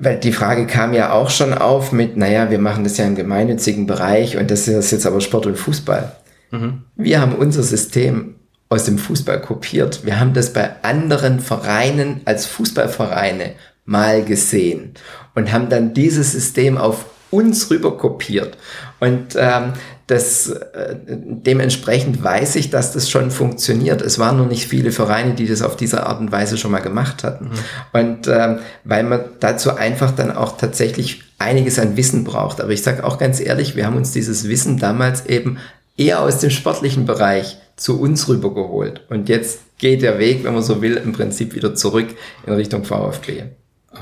[0.00, 3.14] weil die Frage kam ja auch schon auf mit, naja, wir machen das ja im
[3.14, 6.12] gemeinnützigen Bereich und das ist jetzt aber Sport und Fußball.
[6.50, 6.82] Mhm.
[6.96, 8.34] Wir haben unser System
[8.68, 10.04] aus dem Fußball kopiert.
[10.04, 13.52] Wir haben das bei anderen Vereinen als Fußballvereine
[13.84, 14.94] mal gesehen
[15.34, 18.56] und haben dann dieses System auf uns rüber kopiert.
[19.00, 19.72] Und ähm,
[20.06, 24.02] das, äh, dementsprechend weiß ich, dass das schon funktioniert.
[24.02, 26.80] Es waren nur nicht viele Vereine, die das auf diese Art und Weise schon mal
[26.80, 27.46] gemacht hatten.
[27.46, 28.00] Mhm.
[28.00, 32.60] Und ähm, weil man dazu einfach dann auch tatsächlich einiges an Wissen braucht.
[32.60, 35.58] Aber ich sage auch ganz ehrlich, wir haben uns dieses Wissen damals eben
[35.96, 39.02] eher aus dem sportlichen Bereich zu uns rübergeholt.
[39.08, 42.08] Und jetzt geht der Weg, wenn man so will, im Prinzip wieder zurück
[42.46, 43.44] in Richtung VfB.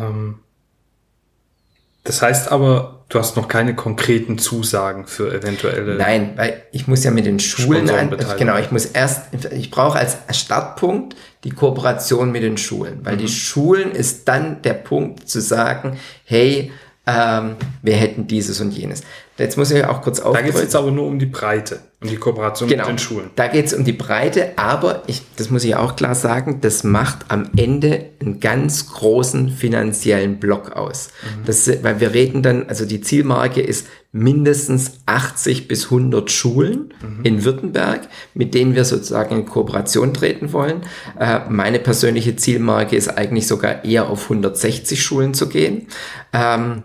[0.01, 0.41] Ähm,
[2.05, 5.97] das heißt aber, du hast noch keine konkreten Zusagen für eventuelle.
[5.97, 9.99] Nein, weil ich muss ja mit den Schulen an, genau, ich muss erst, ich brauche
[9.99, 11.15] als Startpunkt
[11.45, 13.21] die Kooperation mit den Schulen, weil mhm.
[13.21, 16.73] die Schulen ist dann der Punkt zu sagen, hey,
[17.07, 19.03] ähm, wir hätten dieses und jenes.
[19.39, 20.37] Jetzt muss ich auch kurz auf.
[20.37, 22.99] Da geht es jetzt aber nur um die Breite, um die Kooperation genau, mit den
[22.99, 23.31] Schulen.
[23.35, 26.85] Da geht es um die Breite, aber ich, das muss ich auch klar sagen, das
[26.85, 31.09] macht am Ende einen ganz großen finanziellen Block aus.
[31.23, 31.45] Mhm.
[31.47, 37.25] Das, weil wir reden dann, also die Zielmarke ist mindestens 80 bis 100 Schulen mhm.
[37.25, 38.03] in Württemberg,
[38.35, 40.83] mit denen wir sozusagen in Kooperation treten wollen.
[41.19, 45.89] Äh, meine persönliche Zielmarke ist eigentlich sogar eher auf 160 Schulen zu gehen.
[46.35, 46.83] Ähm,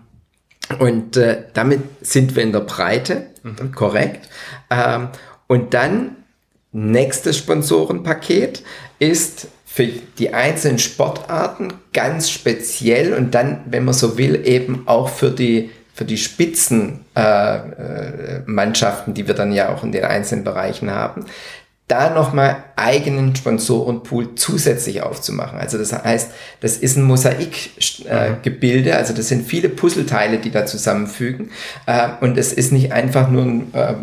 [0.79, 3.71] und äh, damit sind wir in der Breite, mhm.
[3.73, 4.27] korrekt.
[4.69, 5.09] Ähm,
[5.47, 6.17] und dann
[6.71, 8.63] nächstes Sponsorenpaket
[8.99, 15.07] ist für die einzelnen Sportarten ganz speziell und dann, wenn man so will, eben auch
[15.09, 20.43] für die für die Spitzenmannschaften, äh, äh, die wir dann ja auch in den einzelnen
[20.43, 21.25] Bereichen haben,
[21.87, 25.57] da nochmal eigenen Sponsorenpool zusätzlich aufzumachen.
[25.57, 30.65] Also das heißt, das ist ein Mosaikgebilde, äh, also das sind viele Puzzleteile, die da
[30.65, 31.51] zusammenfügen.
[31.85, 33.93] Äh, und es ist nicht einfach nur ein, äh,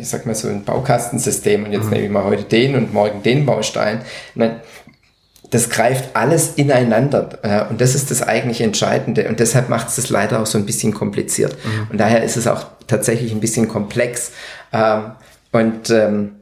[0.00, 1.90] ich sag mal so ein Baukastensystem und jetzt mhm.
[1.90, 4.00] nehme ich mal heute den und morgen den Baustein.
[4.34, 4.60] Nein,
[5.50, 7.38] das greift alles ineinander.
[7.42, 9.28] Äh, und das ist das eigentlich Entscheidende.
[9.28, 11.56] Und deshalb macht es das leider auch so ein bisschen kompliziert.
[11.62, 11.88] Mhm.
[11.90, 14.32] Und daher ist es auch tatsächlich ein bisschen komplex.
[14.72, 15.12] Ähm,
[15.52, 16.36] und ähm,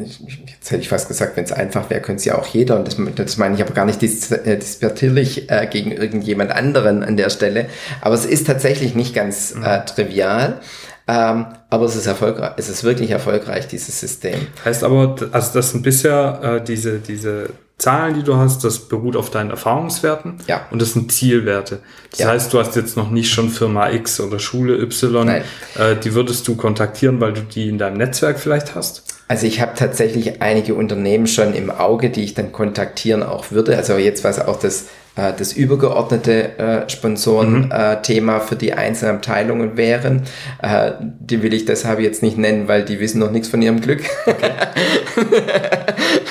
[0.00, 2.76] jetzt hätte ich fast gesagt, wenn es einfach wäre, könnte es ja auch jeder.
[2.76, 7.02] Und das, das meine ich aber gar nicht dis äh, dispertierlich äh, gegen irgendjemand anderen
[7.02, 7.66] an der Stelle.
[8.00, 9.64] Aber es ist tatsächlich nicht ganz mhm.
[9.64, 10.60] äh, trivial.
[11.06, 14.46] Ähm, aber es ist erfolgreich, es ist wirklich erfolgreich, dieses System.
[14.64, 19.14] Heißt aber, also das sind bisher äh, diese, diese Zahlen, die du hast, das beruht
[19.14, 20.38] auf deinen Erfahrungswerten.
[20.48, 20.66] Ja.
[20.70, 21.78] Und das sind Zielwerte.
[22.10, 22.28] Das ja.
[22.28, 25.26] heißt, du hast jetzt noch nicht schon Firma X oder Schule Y.
[25.26, 25.44] Nein.
[25.78, 29.04] Äh, die würdest du kontaktieren, weil du die in deinem Netzwerk vielleicht hast?
[29.28, 33.76] Also ich habe tatsächlich einige Unternehmen schon im Auge, die ich dann kontaktieren auch würde.
[33.76, 34.86] Also jetzt was auch das
[35.18, 38.38] äh, das übergeordnete äh, Sponsoren-Thema mhm.
[38.38, 40.22] äh, für die einzelnen Abteilungen wären.
[40.62, 43.80] Äh, die will ich deshalb jetzt nicht nennen, weil die wissen noch nichts von ihrem
[43.80, 44.02] Glück.
[44.26, 44.50] Okay.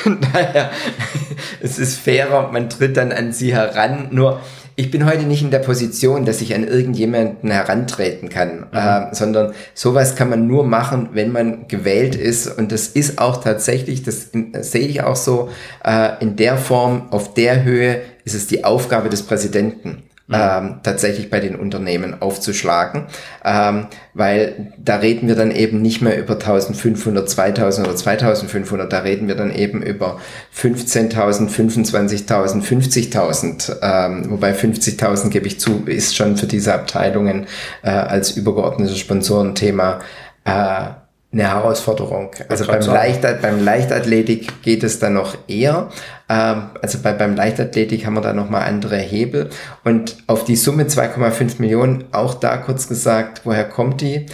[0.34, 0.72] Daher,
[1.62, 4.08] es ist fairer, man tritt dann an sie heran.
[4.12, 4.42] Nur
[4.80, 8.78] ich bin heute nicht in der Position, dass ich an irgendjemanden herantreten kann, mhm.
[8.78, 12.48] äh, sondern sowas kann man nur machen, wenn man gewählt ist.
[12.48, 15.50] Und das ist auch tatsächlich, das, das sehe ich auch so,
[15.84, 21.30] äh, in der Form, auf der Höhe ist es die Aufgabe des Präsidenten ähm, tatsächlich
[21.30, 23.06] bei den Unternehmen aufzuschlagen,
[23.46, 29.00] ähm, weil da reden wir dann eben nicht mehr über 1500, 2000 oder 2500, da
[29.00, 30.20] reden wir dann eben über
[30.56, 37.48] 15.000, 25.000, 50.000, ähm, wobei 50.000 gebe ich zu, ist schon für diese Abteilungen
[37.84, 40.00] äh, als übergeordnetes Sponsorenthema
[40.44, 42.32] äh, eine Herausforderung.
[42.48, 45.90] Also beim, Leichtat beim Leichtathletik geht es dann noch eher.
[46.30, 49.50] Ähm, also bei, beim Leichtathletik haben wir da nochmal andere Hebel.
[49.84, 54.26] Und auf die Summe 2,5 Millionen, auch da kurz gesagt, woher kommt die?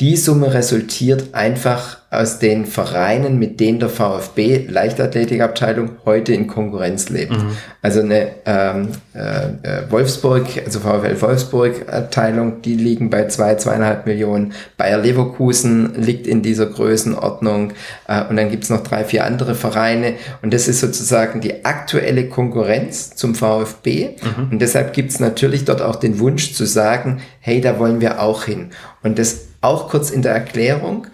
[0.00, 7.08] Die Summe resultiert einfach aus den Vereinen, mit denen der VfB Leichtathletikabteilung heute in Konkurrenz
[7.08, 7.32] lebt.
[7.32, 7.50] Mhm.
[7.82, 14.52] Also eine ähm, äh, Wolfsburg, also VfL Wolfsburg Abteilung, die liegen bei zwei, zweieinhalb Millionen.
[14.76, 17.72] Bayer Leverkusen liegt in dieser Größenordnung
[18.06, 22.28] äh, und dann gibt's noch drei, vier andere Vereine und das ist sozusagen die aktuelle
[22.28, 24.52] Konkurrenz zum VfB mhm.
[24.52, 28.44] und deshalb gibt's natürlich dort auch den Wunsch zu sagen, hey, da wollen wir auch
[28.44, 28.70] hin.
[29.02, 31.06] Und das auch kurz in der Erklärung.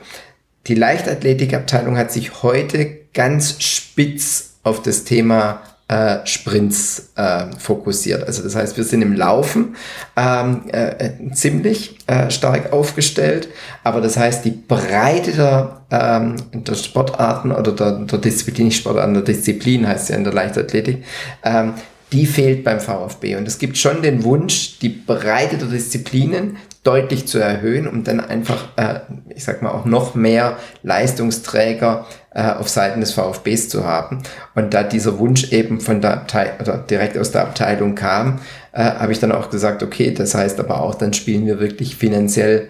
[0.66, 8.26] Die Leichtathletikabteilung hat sich heute ganz spitz auf das Thema äh, Sprints äh, fokussiert.
[8.26, 9.76] Also das heißt, wir sind im Laufen
[10.16, 13.48] ähm, äh, ziemlich äh, stark aufgestellt,
[13.82, 19.12] aber das heißt, die Breite der, ähm, der Sportarten oder der, der Disziplin, nicht Sportarten,
[19.12, 21.04] der Disziplin heißt ja in der Leichtathletik,
[21.44, 21.74] ähm,
[22.12, 23.36] die fehlt beim VfB.
[23.36, 28.20] Und es gibt schon den Wunsch, die Breite der Disziplinen deutlich zu erhöhen, um dann
[28.20, 29.00] einfach, äh,
[29.34, 34.22] ich sag mal, auch noch mehr Leistungsträger äh, auf Seiten des VfBs zu haben.
[34.54, 38.40] Und da dieser Wunsch eben von der Abteilung oder direkt aus der Abteilung kam,
[38.72, 41.96] äh, habe ich dann auch gesagt, okay, das heißt aber auch, dann spielen wir wirklich
[41.96, 42.68] finanziell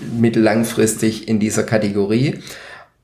[0.00, 2.40] mittellangfristig in dieser Kategorie.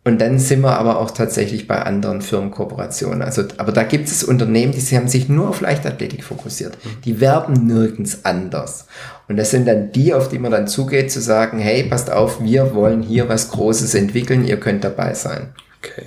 [0.05, 3.21] Und dann sind wir aber auch tatsächlich bei anderen Firmenkooperationen.
[3.21, 6.79] Also, aber da gibt es Unternehmen, die haben sich nur auf Leichtathletik fokussiert.
[7.05, 8.87] Die werben nirgends anders.
[9.29, 12.43] Und das sind dann die, auf die man dann zugeht, zu sagen, hey, passt auf,
[12.43, 15.53] wir wollen hier was Großes entwickeln, ihr könnt dabei sein.
[15.79, 16.07] Okay.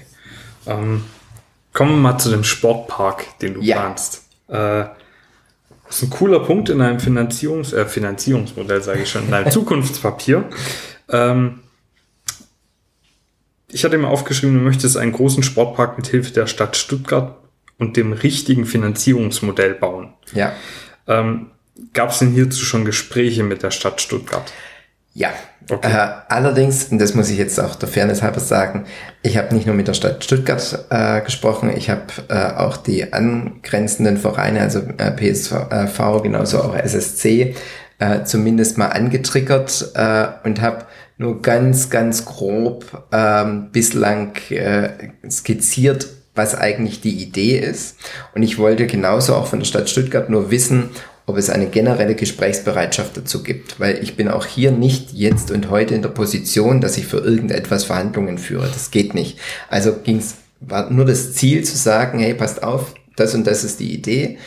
[0.66, 1.04] Ähm,
[1.72, 3.80] kommen wir mal zu dem Sportpark, den du ja.
[3.80, 4.24] planst.
[4.48, 4.86] Äh,
[5.88, 9.52] das ist ein cooler Punkt in einem Finanzierungs äh, Finanzierungsmodell, sage ich schon, in einem
[9.52, 10.46] Zukunftspapier.
[11.10, 11.60] Ähm,
[13.68, 17.38] ich hatte mir aufgeschrieben, du möchtest einen großen Sportpark mit Hilfe der Stadt Stuttgart
[17.78, 20.14] und dem richtigen Finanzierungsmodell bauen.
[20.34, 20.54] Ja.
[21.08, 21.52] Ähm,
[21.94, 24.52] Gab es denn hierzu schon Gespräche mit der Stadt Stuttgart?
[25.14, 25.30] Ja.
[25.70, 25.92] Okay.
[25.92, 28.86] Äh, allerdings, und das muss ich jetzt auch der Fairness halber sagen,
[29.22, 33.14] ich habe nicht nur mit der Stadt Stuttgart äh, gesprochen, ich habe äh, auch die
[33.14, 37.56] angrenzenden Vereine, also äh, PSV, genauso auch SSC,
[38.00, 40.86] äh, zumindest mal angetriggert äh, und habe
[41.18, 44.90] nur ganz, ganz grob ähm, bislang äh,
[45.30, 47.98] skizziert, was eigentlich die Idee ist.
[48.34, 50.90] Und ich wollte genauso auch von der Stadt Stuttgart nur wissen,
[51.26, 53.80] ob es eine generelle Gesprächsbereitschaft dazu gibt.
[53.80, 57.20] Weil ich bin auch hier nicht jetzt und heute in der Position, dass ich für
[57.20, 58.68] irgendetwas Verhandlungen führe.
[58.68, 59.40] Das geht nicht.
[59.70, 63.80] Also ging's, war nur das Ziel zu sagen, hey, passt auf, das und das ist
[63.80, 64.38] die Idee.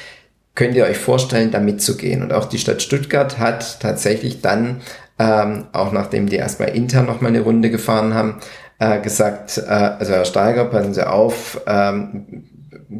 [0.54, 2.22] Könnt ihr euch vorstellen, da mitzugehen?
[2.22, 4.82] Und auch die Stadt Stuttgart hat tatsächlich dann,
[5.18, 8.40] ähm, auch nachdem die erstmal intern nochmal eine Runde gefahren haben,
[8.78, 12.44] äh, gesagt, äh, also Herr Steiger, passen Sie auf, ähm,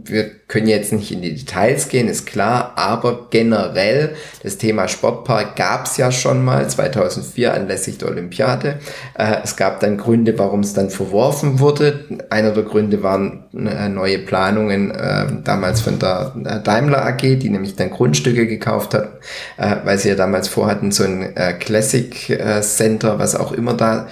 [0.05, 5.57] wir können jetzt nicht in die Details gehen, ist klar, aber generell das Thema Sportpark
[5.57, 8.79] gab es ja schon mal 2004 anlässlich der Olympiade.
[9.17, 12.05] Äh, es gab dann Gründe, warum es dann verworfen wurde.
[12.31, 17.51] Einer der Gründe waren äh, neue Planungen äh, damals von der äh, Daimler AG, die
[17.51, 19.21] nämlich dann Grundstücke gekauft hat,
[19.57, 22.15] äh, weil sie ja damals vorhatten, so ein äh, Classic
[22.61, 24.09] Center, was auch immer da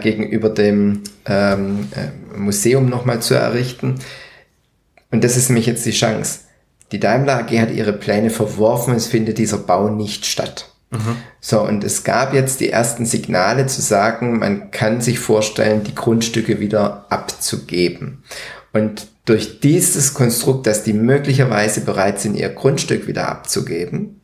[0.00, 1.88] gegenüber dem ähm,
[2.34, 3.96] Museum nochmal zu errichten.
[5.10, 6.40] Und das ist nämlich jetzt die Chance.
[6.92, 10.72] Die Daimler AG hat ihre Pläne verworfen, es findet dieser Bau nicht statt.
[10.90, 11.16] Mhm.
[11.40, 15.94] So, und es gab jetzt die ersten Signale zu sagen, man kann sich vorstellen, die
[15.94, 18.22] Grundstücke wieder abzugeben.
[18.72, 24.20] Und durch dieses Konstrukt, dass die möglicherweise bereit sind, ihr Grundstück wieder abzugeben,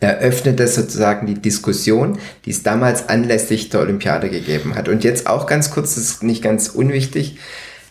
[0.00, 4.88] eröffnet es sozusagen die Diskussion, die es damals anlässlich der Olympiade gegeben hat.
[4.88, 7.38] Und jetzt auch ganz kurz, das ist nicht ganz unwichtig,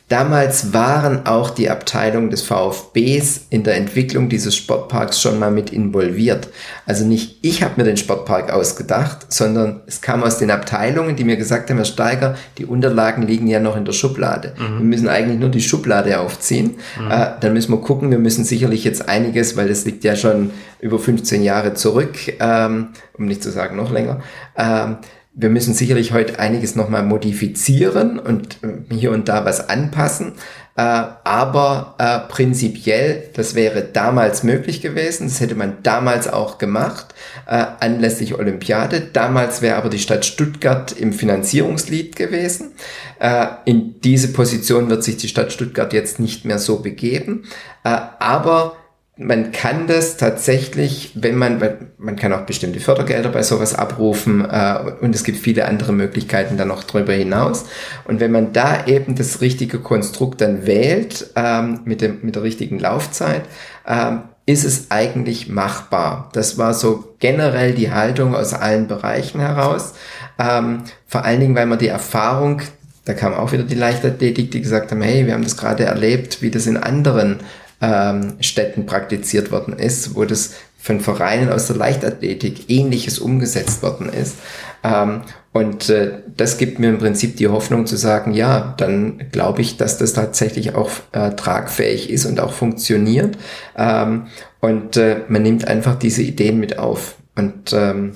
[0.09, 5.71] Damals waren auch die Abteilungen des VfBs in der Entwicklung dieses Sportparks schon mal mit
[5.71, 6.47] involviert.
[6.85, 11.25] Also nicht ich habe mir den Sportpark ausgedacht, sondern es kam aus den Abteilungen, die
[11.25, 14.53] mir gesagt haben, Herr Steiger, die Unterlagen liegen ja noch in der Schublade.
[14.57, 14.77] Mhm.
[14.77, 16.75] Wir müssen eigentlich nur die Schublade aufziehen.
[16.97, 17.11] Mhm.
[17.11, 20.51] Äh, dann müssen wir gucken, wir müssen sicherlich jetzt einiges, weil das liegt ja schon
[20.79, 24.21] über 15 Jahre zurück, ähm, um nicht zu sagen noch länger.
[24.55, 24.97] Ähm,
[25.39, 30.33] wir müssen sicherlich heute einiges nochmal modifizieren und äh, hier und da was anpassen.
[30.75, 35.27] Äh, aber äh, prinzipiell, das wäre damals möglich gewesen.
[35.27, 37.13] Das hätte man damals auch gemacht,
[37.45, 39.01] äh, anlässlich Olympiade.
[39.13, 42.71] Damals wäre aber die Stadt Stuttgart im Finanzierungslied gewesen.
[43.19, 47.43] Äh, in diese Position wird sich die Stadt Stuttgart jetzt nicht mehr so begeben.
[47.83, 48.75] Äh, aber
[49.17, 51.61] man kann das tatsächlich, wenn man,
[51.97, 56.57] man kann auch bestimmte Fördergelder bei sowas abrufen äh, und es gibt viele andere Möglichkeiten
[56.57, 57.65] dann noch darüber hinaus.
[58.05, 62.43] Und wenn man da eben das richtige Konstrukt dann wählt ähm, mit, dem, mit der
[62.43, 63.43] richtigen Laufzeit,
[63.87, 66.29] ähm, ist es eigentlich machbar.
[66.33, 69.93] Das war so generell die Haltung aus allen Bereichen heraus.
[70.39, 72.61] Ähm, vor allen Dingen, weil man die Erfahrung
[73.05, 76.41] da kam auch wieder die Leichtathletik, die gesagt haben, hey, wir haben das gerade erlebt,
[76.41, 77.39] wie das in anderen
[77.81, 84.09] ähm, Städten praktiziert worden ist, wo das von Vereinen aus der Leichtathletik ähnliches umgesetzt worden
[84.09, 84.35] ist.
[84.83, 85.21] Ähm,
[85.51, 89.77] und äh, das gibt mir im Prinzip die Hoffnung zu sagen, ja, dann glaube ich,
[89.77, 93.37] dass das tatsächlich auch äh, tragfähig ist und auch funktioniert.
[93.75, 94.27] Ähm,
[94.59, 97.15] und äh, man nimmt einfach diese Ideen mit auf.
[97.35, 98.13] Und ähm,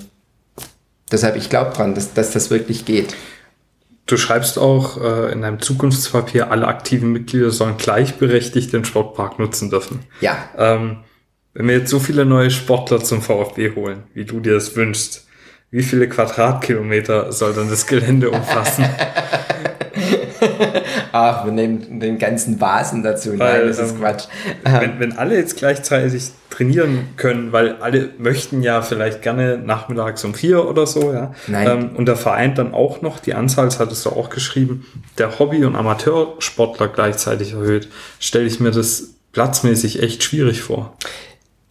[1.10, 3.14] deshalb, ich glaube dran, dass, dass das wirklich geht.
[4.12, 9.70] Du schreibst auch äh, in deinem Zukunftspapier, alle aktiven Mitglieder sollen gleichberechtigt den Sportpark nutzen
[9.70, 10.00] dürfen.
[10.20, 10.36] Ja.
[10.58, 10.98] Ähm,
[11.54, 15.26] wenn wir jetzt so viele neue Sportler zum VfB holen, wie du dir das wünschst,
[15.72, 18.84] wie viele Quadratkilometer soll dann das Gelände umfassen?
[21.12, 23.38] Ach, wir nehmen den ganzen Vasen dazu.
[23.38, 24.24] Weil, Nein, das ist ähm, Quatsch.
[24.64, 30.34] Wenn, wenn alle jetzt gleichzeitig trainieren können, weil alle möchten ja vielleicht gerne nachmittags um
[30.34, 31.34] vier oder so, ja.
[31.46, 31.68] Nein.
[31.68, 35.38] Ähm, und der Verein dann auch noch die Anzahl, das hattest du auch geschrieben, der
[35.38, 40.96] Hobby- und Amateursportler gleichzeitig erhöht, stelle ich mir das platzmäßig echt schwierig vor.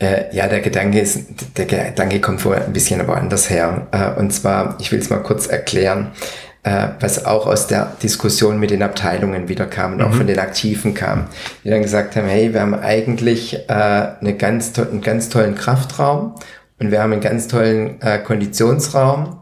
[0.02, 3.88] Äh, ja, der Gedanke ist, der Gedanke kommt vorher ein bisschen woanders her.
[3.92, 6.12] Äh, und zwar, ich will es mal kurz erklären
[6.64, 10.06] äh, was auch aus der Diskussion mit den Abteilungen wieder kam und mhm.
[10.06, 11.28] auch von den Aktiven kam,
[11.64, 16.36] die dann gesagt haben, hey, wir haben eigentlich äh, eine ganz einen ganz tollen Kraftraum
[16.80, 19.40] und wir haben einen ganz tollen äh, Konditionsraum,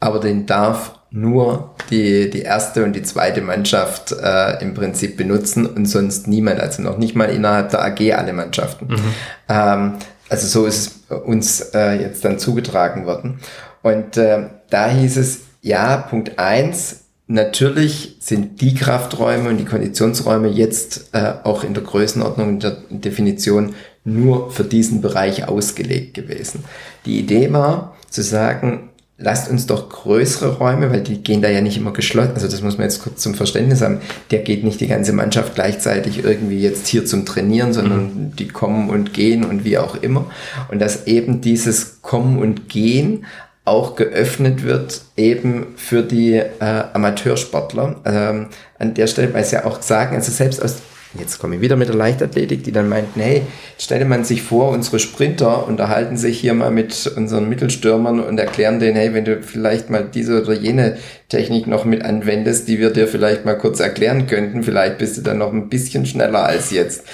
[0.00, 5.66] aber den darf nur die, die erste und die zweite Mannschaft äh, im Prinzip benutzen
[5.66, 8.86] und sonst niemand, also noch nicht mal innerhalb der AG alle Mannschaften.
[8.88, 9.14] Mhm.
[9.48, 9.92] Ähm,
[10.28, 13.40] also so ist es uns äh, jetzt dann zugetragen worden.
[13.82, 17.00] Und äh, da hieß es, ja, Punkt eins.
[17.26, 22.76] Natürlich sind die Krafträume und die Konditionsräume jetzt äh, auch in der Größenordnung und der
[22.90, 26.64] Definition nur für diesen Bereich ausgelegt gewesen.
[27.04, 28.90] Die Idee war zu sagen,
[29.22, 32.62] lasst uns doch größere Räume, weil die gehen da ja nicht immer geschlossen, also das
[32.62, 34.00] muss man jetzt kurz zum Verständnis haben,
[34.30, 38.36] der geht nicht die ganze Mannschaft gleichzeitig irgendwie jetzt hier zum Trainieren, sondern mhm.
[38.36, 40.26] die kommen und gehen und wie auch immer.
[40.70, 43.24] Und dass eben dieses Kommen und Gehen
[43.64, 48.00] auch geöffnet wird eben für die äh, Amateursportler.
[48.04, 48.48] Ähm,
[48.78, 50.78] an der Stelle, weil sie ja auch sagen, also selbst aus
[51.18, 53.42] Jetzt komme ich wieder mit der Leichtathletik, die dann meinten, hey,
[53.78, 58.80] stelle man sich vor, unsere Sprinter unterhalten sich hier mal mit unseren Mittelstürmern und erklären
[58.80, 60.96] denen, hey, wenn du vielleicht mal diese oder jene
[61.28, 65.20] Technik noch mit anwendest, die wir dir vielleicht mal kurz erklären könnten, vielleicht bist du
[65.20, 67.04] dann noch ein bisschen schneller als jetzt.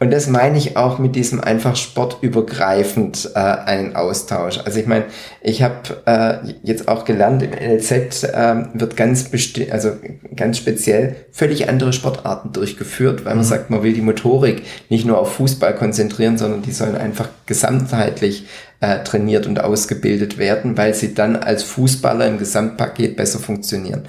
[0.00, 4.58] Und das meine ich auch mit diesem einfach sportübergreifend äh, einen Austausch.
[4.64, 5.06] Also ich meine,
[5.40, 9.92] ich habe äh, jetzt auch gelernt, im LZ äh, wird ganz besti also
[10.36, 13.48] ganz speziell völlig andere Sportarten durchgeführt, weil man mhm.
[13.48, 18.46] sagt, man will die Motorik nicht nur auf Fußball konzentrieren, sondern die sollen einfach gesamtheitlich
[18.80, 24.04] äh, trainiert und ausgebildet werden, weil sie dann als Fußballer im Gesamtpaket besser funktionieren.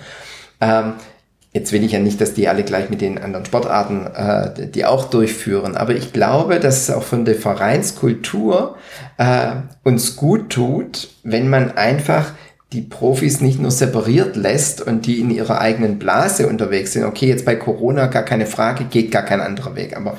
[0.61, 0.93] Ähm,
[1.51, 4.85] Jetzt will ich ja nicht, dass die alle gleich mit den anderen Sportarten äh, die
[4.85, 8.75] auch durchführen, aber ich glaube, dass es auch von der Vereinskultur
[9.17, 12.33] äh, uns gut tut, wenn man einfach
[12.71, 17.03] die Profis nicht nur separiert lässt und die in ihrer eigenen Blase unterwegs sind.
[17.03, 19.97] Okay, jetzt bei Corona gar keine Frage, geht gar kein anderer Weg.
[19.97, 20.17] Aber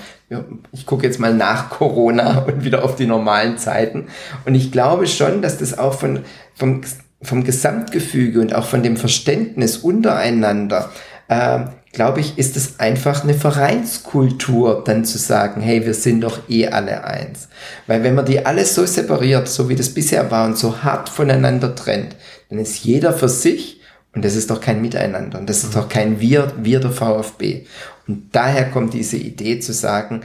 [0.72, 4.08] ich gucke jetzt mal nach Corona und wieder auf die normalen Zeiten.
[4.46, 6.20] Und ich glaube schon, dass das auch von,
[6.54, 6.80] vom,
[7.22, 10.90] vom Gesamtgefüge und auch von dem Verständnis untereinander
[11.30, 11.60] äh,
[11.92, 16.66] glaube ich, ist es einfach eine Vereinskultur, dann zu sagen, hey, wir sind doch eh
[16.68, 17.48] alle eins.
[17.86, 21.08] Weil wenn man die alles so separiert, so wie das bisher war und so hart
[21.08, 22.16] voneinander trennt,
[22.48, 23.80] dann ist jeder für sich
[24.12, 27.64] und das ist doch kein Miteinander und das ist doch kein Wir, wir der VfB.
[28.08, 30.22] Und daher kommt diese Idee zu sagen,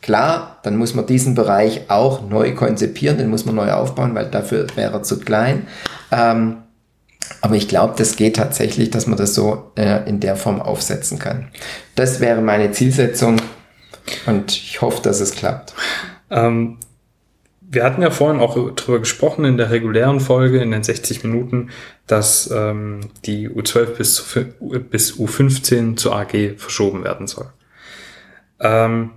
[0.00, 4.30] klar, dann muss man diesen Bereich auch neu konzipieren, den muss man neu aufbauen, weil
[4.30, 5.66] dafür wäre er zu klein.
[6.12, 6.58] Ähm,
[7.40, 11.18] aber ich glaube, das geht tatsächlich, dass man das so äh, in der Form aufsetzen
[11.18, 11.48] kann.
[11.94, 13.40] Das wäre meine Zielsetzung
[14.26, 15.74] und ich hoffe, dass es klappt.
[16.30, 16.78] Ähm,
[17.60, 21.70] wir hatten ja vorhin auch darüber gesprochen in der regulären Folge in den 60 Minuten,
[22.08, 24.24] dass ähm, die U12 bis,
[24.90, 27.46] bis U15 zur AG verschoben werden soll.
[28.58, 29.10] Ähm,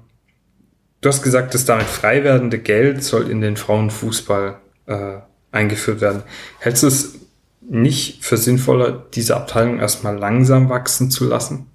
[1.01, 5.17] du hast gesagt, das damit frei werdende Geld soll in den Frauenfußball äh,
[5.51, 6.21] eingeführt werden.
[6.59, 7.22] Hältst du es
[7.69, 11.67] nicht für sinnvoller, diese Abteilung erstmal langsam wachsen zu lassen?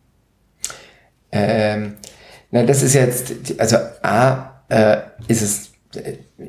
[1.32, 1.95] Ähm,
[2.51, 5.70] na, das ist jetzt, also A, äh, ist es,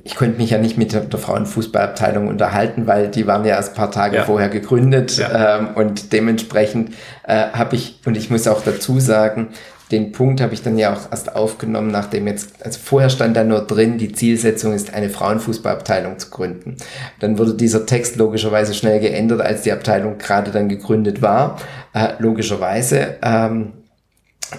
[0.03, 3.71] ich könnte mich ja nicht mit der, der Frauenfußballabteilung unterhalten, weil die waren ja erst
[3.71, 4.23] ein paar Tage ja.
[4.23, 5.59] vorher gegründet ja.
[5.59, 9.49] ähm, und dementsprechend äh, habe ich, und ich muss auch dazu sagen,
[9.91, 13.43] den Punkt habe ich dann ja auch erst aufgenommen, nachdem jetzt, also vorher stand da
[13.43, 16.77] nur drin, die Zielsetzung ist, eine Frauenfußballabteilung zu gründen.
[17.19, 21.57] Dann wurde dieser Text logischerweise schnell geändert, als die Abteilung gerade dann gegründet war,
[21.93, 23.17] äh, logischerweise.
[23.23, 23.73] Ähm,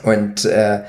[0.03, 0.81] und äh,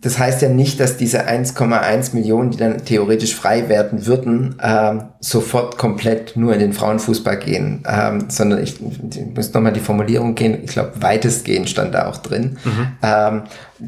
[0.00, 5.04] das heißt ja nicht, dass diese 1,1 Millionen, die dann theoretisch frei werden würden, ähm,
[5.20, 10.34] sofort komplett nur in den Frauenfußball gehen, ähm, sondern ich, ich muss nochmal die Formulierung
[10.34, 12.58] gehen, ich glaube, weitestgehend stand da auch drin.
[12.64, 12.88] Mhm.
[13.02, 13.42] Ähm,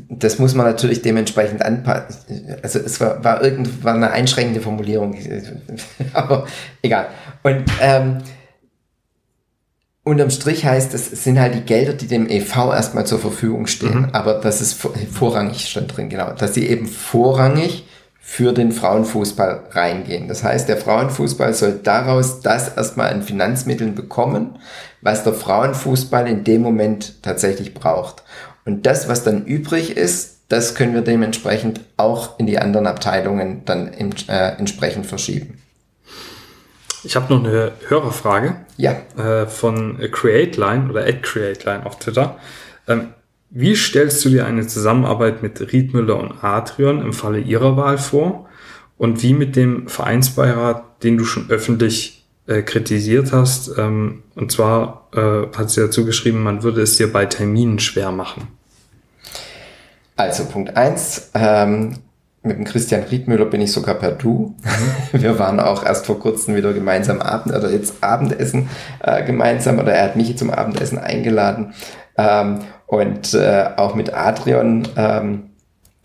[0.08, 2.56] das muss man natürlich dementsprechend anpassen.
[2.62, 5.16] Also es war, war irgendwann eine einschränkende Formulierung,
[6.12, 6.46] aber
[6.82, 7.06] egal.
[7.42, 8.18] Und ähm,
[10.08, 14.00] unterm Strich heißt, es sind halt die Gelder, die dem EV erstmal zur Verfügung stehen.
[14.00, 14.08] Mhm.
[14.12, 14.74] Aber das ist
[15.12, 16.32] vorrangig stand drin, genau.
[16.32, 17.84] Dass sie eben vorrangig
[18.20, 20.28] für den Frauenfußball reingehen.
[20.28, 24.58] Das heißt, der Frauenfußball soll daraus das erstmal an Finanzmitteln bekommen,
[25.00, 28.22] was der Frauenfußball in dem Moment tatsächlich braucht.
[28.66, 33.62] Und das, was dann übrig ist, das können wir dementsprechend auch in die anderen Abteilungen
[33.64, 35.57] dann äh, entsprechend verschieben.
[37.04, 38.56] Ich habe noch eine Hörerfrage.
[38.76, 38.96] Ja.
[39.16, 42.38] Äh, von CreateLine oder at CreateLine auf Twitter.
[42.86, 43.08] Ähm,
[43.50, 48.46] wie stellst du dir eine Zusammenarbeit mit Riedmüller und Adrian im Falle ihrer Wahl vor?
[48.98, 53.70] Und wie mit dem Vereinsbeirat, den du schon öffentlich äh, kritisiert hast?
[53.78, 58.10] Ähm, und zwar äh, hat sie dazu geschrieben, man würde es dir bei Terminen schwer
[58.10, 58.48] machen.
[60.16, 61.94] Also Punkt eins ähm,
[62.42, 64.54] mit dem Christian Riedmüller bin ich sogar per Du.
[64.62, 64.92] Mhm.
[65.22, 68.68] Wir waren auch erst vor kurzem wieder gemeinsam Abend oder jetzt Abendessen
[69.00, 71.74] äh, gemeinsam oder er hat mich zum Abendessen eingeladen.
[72.16, 74.88] Ähm, und äh, auch mit Adrian.
[74.96, 75.50] Ähm,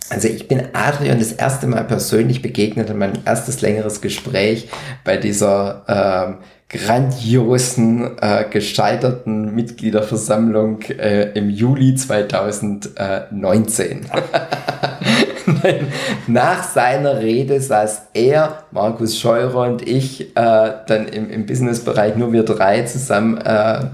[0.09, 4.67] also ich bin Adrian das erste Mal persönlich begegnet in meinem erstes längeres Gespräch
[5.05, 6.39] bei dieser ähm,
[6.73, 14.05] grandiosen, äh, gescheiterten Mitgliederversammlung äh, im Juli 2019.
[16.27, 22.33] nach seiner Rede saß er, Markus Scheurer und ich äh, dann im, im Businessbereich, nur
[22.33, 23.43] wir drei zusammen, äh,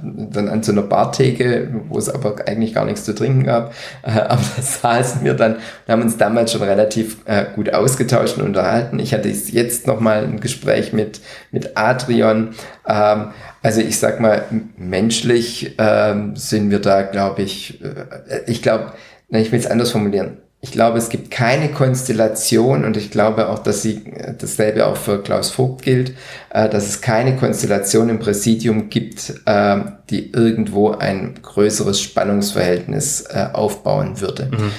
[0.01, 3.73] dann an so einer Bartheke, wo es aber eigentlich gar nichts zu trinken gab.
[4.03, 8.37] Äh, aber da saßen wir dann und haben uns damals schon relativ äh, gut ausgetauscht
[8.37, 8.99] und unterhalten.
[8.99, 11.21] Ich hatte jetzt nochmal ein Gespräch mit,
[11.51, 12.55] mit Adrian.
[12.87, 13.27] Ähm,
[13.61, 14.43] also ich sag mal,
[14.77, 18.93] menschlich ähm, sind wir da, glaube ich, äh, ich glaube,
[19.29, 23.59] ich will es anders formulieren ich glaube, es gibt keine Konstellation und ich glaube auch,
[23.59, 24.03] dass sie
[24.37, 26.13] dasselbe auch für Klaus Vogt gilt,
[26.49, 29.77] äh, dass es keine Konstellation im Präsidium gibt, äh,
[30.09, 34.49] die irgendwo ein größeres Spannungsverhältnis äh, aufbauen würde.
[34.51, 34.71] Mhm.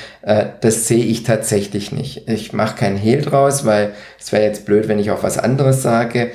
[0.60, 2.28] Das sehe ich tatsächlich nicht.
[2.28, 5.82] Ich mache keinen Hehl draus, weil es wäre jetzt blöd, wenn ich auch was anderes
[5.82, 6.32] sage,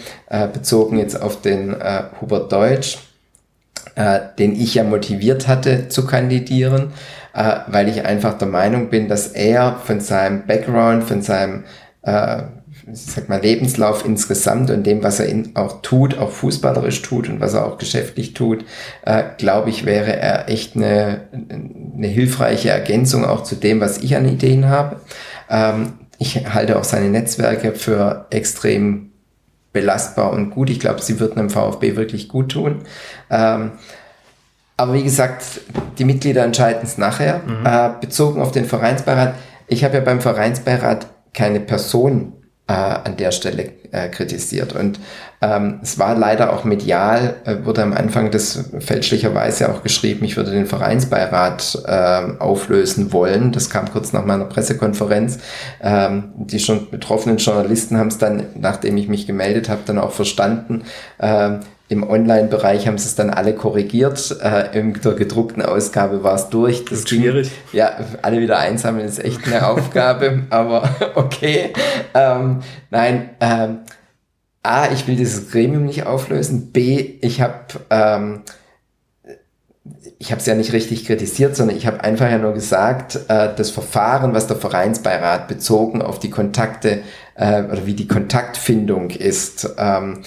[0.53, 1.75] bezogen jetzt auf den
[2.19, 2.97] Hubert Deutsch,
[4.39, 6.93] den ich ja motiviert hatte zu kandidieren
[7.35, 11.65] äh, weil ich einfach der Meinung bin, dass er von seinem Background, von seinem
[12.03, 12.43] äh,
[12.91, 17.39] sag mal, Lebenslauf insgesamt und dem, was er in, auch tut, auch fußballerisch tut und
[17.39, 18.63] was er auch geschäftlich tut,
[19.05, 24.15] äh, glaube ich, wäre er echt eine, eine hilfreiche Ergänzung auch zu dem, was ich
[24.15, 24.97] an Ideen habe.
[25.49, 29.11] Ähm, ich halte auch seine Netzwerke für extrem
[29.73, 30.69] belastbar und gut.
[30.69, 32.83] Ich glaube, sie würden dem VfB wirklich gut tun.
[33.29, 33.71] Ähm,
[34.77, 35.61] aber wie gesagt,
[35.97, 37.41] die Mitglieder entscheiden es nachher.
[37.45, 37.65] Mhm.
[37.65, 39.35] Äh, bezogen auf den Vereinsbeirat.
[39.67, 42.33] Ich habe ja beim Vereinsbeirat keine Person
[42.67, 44.73] äh, an der Stelle äh, kritisiert.
[44.73, 44.99] Und
[45.41, 50.35] ähm, es war leider auch medial, äh, wurde am Anfang des fälschlicherweise auch geschrieben, ich
[50.35, 53.51] würde den Vereinsbeirat äh, auflösen wollen.
[53.51, 55.39] Das kam kurz nach meiner Pressekonferenz.
[55.81, 60.11] Ähm, die schon betroffenen Journalisten haben es dann, nachdem ich mich gemeldet habe, dann auch
[60.11, 60.83] verstanden.
[61.95, 64.37] Im Online-Bereich haben sie es dann alle korrigiert.
[64.41, 66.83] Äh, in der gedruckten Ausgabe war es durch.
[66.83, 67.49] Das ist schwierig.
[67.71, 67.91] Ja,
[68.21, 71.71] alle wieder einsammeln ist echt eine Aufgabe, aber okay.
[72.13, 72.59] Ähm,
[72.91, 73.79] nein, ähm,
[74.61, 76.73] A, ich will dieses Gremium nicht auflösen.
[76.73, 78.41] B, ich habe ähm,
[80.19, 83.49] ich habe es ja nicht richtig kritisiert, sondern ich habe einfach ja nur gesagt, äh,
[83.55, 87.03] das Verfahren, was der Vereinsbeirat bezogen auf die Kontakte
[87.35, 90.23] äh, oder wie die Kontaktfindung ist, ähm,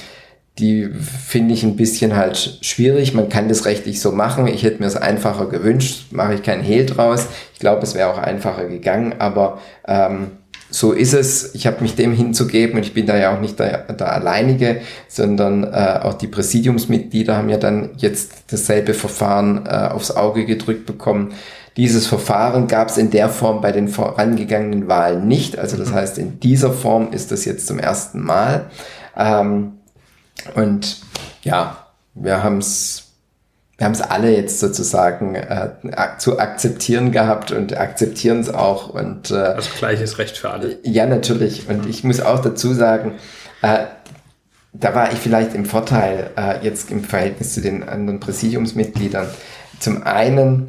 [0.58, 3.14] die finde ich ein bisschen halt schwierig.
[3.14, 4.46] Man kann das rechtlich so machen.
[4.46, 7.26] Ich hätte mir es einfacher gewünscht, mache ich keinen Hehl draus.
[7.54, 10.32] Ich glaube, es wäre auch einfacher gegangen, aber ähm,
[10.70, 11.54] so ist es.
[11.54, 14.80] Ich habe mich dem hinzugeben und ich bin da ja auch nicht der, der Alleinige,
[15.06, 20.86] sondern äh, auch die Präsidiumsmitglieder haben ja dann jetzt dasselbe Verfahren äh, aufs Auge gedrückt
[20.86, 21.32] bekommen.
[21.76, 25.58] Dieses Verfahren gab es in der Form bei den vorangegangenen Wahlen nicht.
[25.58, 25.94] Also das mhm.
[25.94, 28.66] heißt, in dieser Form ist das jetzt zum ersten Mal.
[29.16, 29.77] Ähm,
[30.54, 31.00] und
[31.42, 33.08] ja, wir haben es
[33.78, 35.70] wir haben es alle jetzt sozusagen äh,
[36.18, 38.88] zu akzeptieren gehabt und akzeptieren es auch.
[38.88, 40.78] Und, äh, also gleiches Recht für alle.
[40.82, 41.68] Ja, natürlich.
[41.68, 43.14] Und ich muss auch dazu sagen,
[43.62, 43.84] äh,
[44.72, 49.28] da war ich vielleicht im Vorteil äh, jetzt im Verhältnis zu den anderen Präsidiumsmitgliedern.
[49.78, 50.68] Zum einen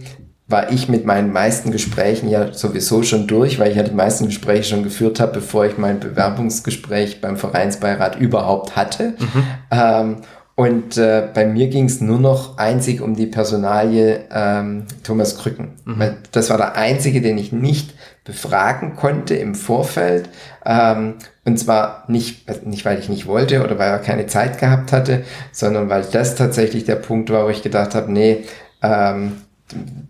[0.49, 4.25] war ich mit meinen meisten Gesprächen ja sowieso schon durch, weil ich ja die meisten
[4.25, 9.13] Gespräche schon geführt habe, bevor ich mein Bewerbungsgespräch beim Vereinsbeirat überhaupt hatte.
[9.19, 9.43] Mhm.
[9.69, 10.15] Ähm,
[10.55, 15.75] und äh, bei mir ging es nur noch einzig um die Personalie ähm, Thomas Krücken.
[15.85, 16.15] Mhm.
[16.33, 17.93] Das war der einzige, den ich nicht
[18.25, 20.29] befragen konnte im Vorfeld.
[20.65, 21.13] Ähm,
[21.45, 25.23] und zwar nicht, nicht, weil ich nicht wollte oder weil er keine Zeit gehabt hatte,
[25.51, 28.43] sondern weil das tatsächlich der Punkt war, wo ich gedacht habe, nee,
[28.81, 29.37] ähm,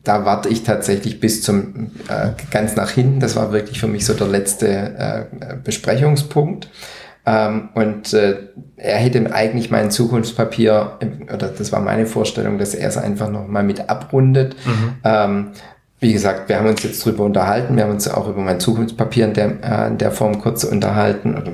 [0.03, 3.19] da warte ich tatsächlich bis zum äh, ganz nach hinten.
[3.19, 5.25] Das war wirklich für mich so der letzte äh,
[5.63, 6.69] Besprechungspunkt.
[7.25, 8.37] Ähm, und äh,
[8.77, 10.97] er hätte eigentlich mein Zukunftspapier,
[11.33, 14.55] oder das war meine Vorstellung, dass er es einfach nochmal mit abrundet.
[14.65, 14.93] Mhm.
[15.03, 15.47] Ähm,
[15.99, 19.25] wie gesagt, wir haben uns jetzt drüber unterhalten, wir haben uns auch über mein Zukunftspapier
[19.25, 21.51] in der, äh, in der Form kurz unterhalten, oder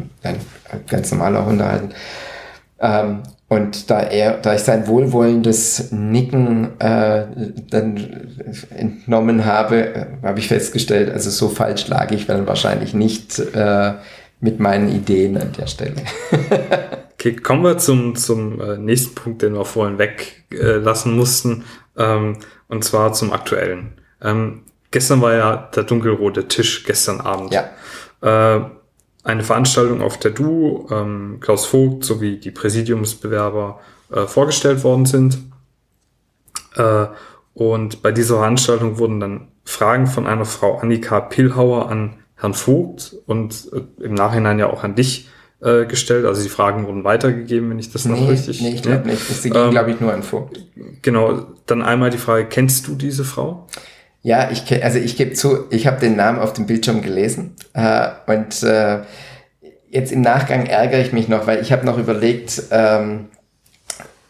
[0.88, 1.89] ganz normal auch unterhalten.
[2.80, 7.28] Ähm, und da er, da ich sein wohlwollendes Nicken äh,
[7.70, 8.32] dann
[8.72, 13.93] entnommen habe, äh, habe ich festgestellt, also so falsch lag ich dann wahrscheinlich nicht äh,
[14.39, 15.93] mit meinen Ideen an der Stelle.
[17.14, 21.66] okay, kommen wir zum, zum äh, nächsten Punkt, den wir vorhin weglassen mussten,
[21.98, 22.38] ähm,
[22.68, 23.93] und zwar zum aktuellen.
[24.24, 27.54] Ähm, gestern war ja der dunkelrote Tisch, gestern Abend.
[27.54, 27.70] Ja.
[28.22, 28.62] Äh,
[29.26, 33.80] eine Veranstaltung, auf der du, ähm, Klaus Vogt sowie die Präsidiumsbewerber
[34.11, 35.39] äh, vorgestellt worden sind.
[36.76, 37.07] Äh,
[37.55, 43.15] und bei dieser Veranstaltung wurden dann Fragen von einer Frau Annika Pilhauer an Herrn Vogt
[43.26, 45.28] und äh, im Nachhinein ja auch an dich
[45.59, 46.26] äh, gestellt.
[46.26, 48.61] Also die Fragen wurden weitergegeben, wenn ich das noch richtig.
[48.61, 49.28] Nee, ich glaube nicht.
[49.28, 50.63] Das ging, ähm, glaube ich, nur an Vogt.
[51.01, 51.47] Genau.
[51.65, 53.65] Dann einmal die Frage: Kennst du diese Frau?
[54.26, 58.07] Ja, ich also ich gebe zu, ich habe den Namen auf dem Bildschirm gelesen äh,
[58.26, 59.01] und äh,
[59.91, 63.28] jetzt im Nachgang ärgere ich mich noch, weil ich habe noch überlegt, ähm,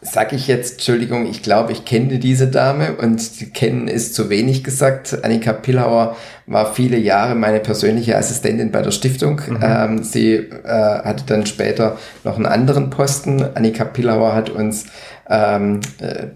[0.02, 4.62] sage ich jetzt, Entschuldigung, ich glaube, ich kenne diese Dame und kennen ist zu wenig
[4.62, 5.24] gesagt.
[5.24, 9.40] Annika Pillauer war viele Jahre meine persönliche Assistentin bei der Stiftung.
[9.48, 9.58] Mhm.
[9.62, 10.68] Ähm, sie äh,
[11.04, 13.42] hatte dann später noch einen anderen Posten.
[13.54, 14.84] Annika Pillauer hat uns
[15.28, 16.26] ähm, äh,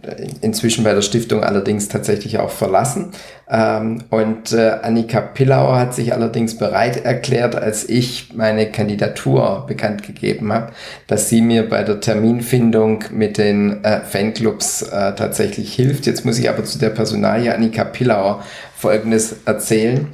[0.41, 3.12] inzwischen bei der Stiftung allerdings tatsächlich auch verlassen.
[3.49, 10.03] Ähm, und äh, Annika Pillauer hat sich allerdings bereit erklärt, als ich meine Kandidatur bekannt
[10.03, 10.72] gegeben habe,
[11.07, 16.07] dass sie mir bei der Terminfindung mit den äh, Fanclubs äh, tatsächlich hilft.
[16.07, 18.43] Jetzt muss ich aber zu der Personalie Annika Pillauer
[18.76, 20.09] Folgendes erzählen.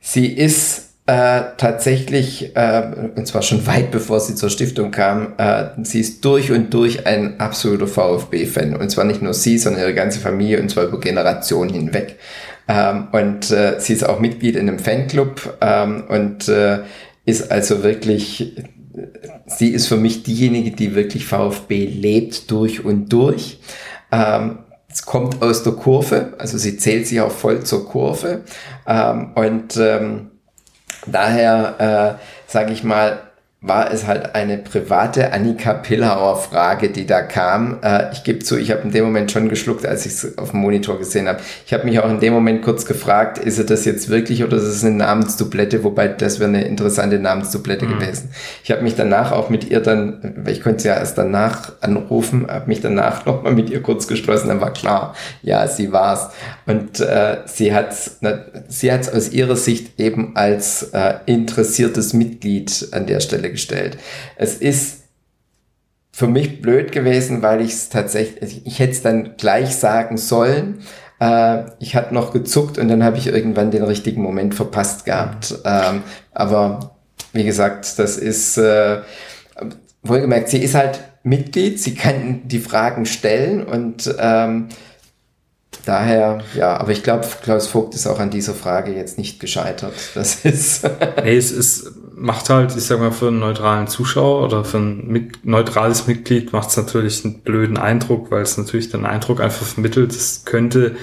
[0.00, 5.66] Sie ist äh, tatsächlich, äh, und zwar schon weit bevor sie zur Stiftung kam, äh,
[5.82, 8.74] sie ist durch und durch ein absoluter VfB-Fan.
[8.74, 12.18] Und zwar nicht nur sie, sondern ihre ganze Familie und zwar über Generationen hinweg.
[12.68, 16.78] Ähm, und äh, sie ist auch Mitglied in einem Fanclub ähm, und äh,
[17.26, 18.56] ist also wirklich,
[19.46, 23.60] sie ist für mich diejenige, die wirklich VfB lebt durch und durch.
[24.10, 28.44] Ähm, es kommt aus der Kurve, also sie zählt sich auch voll zur Kurve.
[28.86, 30.30] Ähm, und ähm,
[31.06, 33.20] Daher äh, sage ich mal,
[33.66, 37.78] war es halt eine private Annika Pillauer Frage, die da kam.
[37.82, 40.50] Äh, ich gebe zu, ich habe in dem Moment schon geschluckt, als ich es auf
[40.50, 41.40] dem Monitor gesehen habe.
[41.64, 44.58] Ich habe mich auch in dem Moment kurz gefragt, ist es das jetzt wirklich oder
[44.58, 45.82] ist es eine Namensdublette?
[45.82, 47.98] Wobei das wäre eine interessante Namensdublette mhm.
[47.98, 48.28] gewesen.
[48.62, 51.72] Ich habe mich danach auch mit ihr dann, weil ich konnte sie ja erst danach
[51.80, 56.28] anrufen, habe mich danach nochmal mit ihr kurz geschlossen, dann war klar, ja, sie war's.
[56.66, 57.96] Und äh, sie hat
[58.68, 63.96] sie hat's aus ihrer Sicht eben als äh, interessiertes Mitglied an der Stelle gestellt.
[64.36, 65.04] Es ist
[66.12, 70.80] für mich blöd gewesen, weil ich es tatsächlich, ich hätte es dann gleich sagen sollen.
[71.20, 75.54] Äh, ich hatte noch gezuckt und dann habe ich irgendwann den richtigen Moment verpasst gehabt.
[75.64, 76.02] Ähm,
[76.32, 76.96] aber
[77.32, 79.02] wie gesagt, das ist äh,
[80.02, 84.68] wohlgemerkt, sie ist halt Mitglied, sie kann die Fragen stellen und ähm,
[85.84, 89.92] Daher, ja, aber ich glaube, Klaus Vogt ist auch an dieser Frage jetzt nicht gescheitert.
[90.14, 90.88] Das ist.
[91.16, 95.06] hey, es ist, macht halt, ich sag mal, für einen neutralen Zuschauer oder für ein
[95.06, 99.66] mit, neutrales Mitglied macht es natürlich einen blöden Eindruck, weil es natürlich den Eindruck einfach
[99.66, 100.96] vermittelt, es könnte,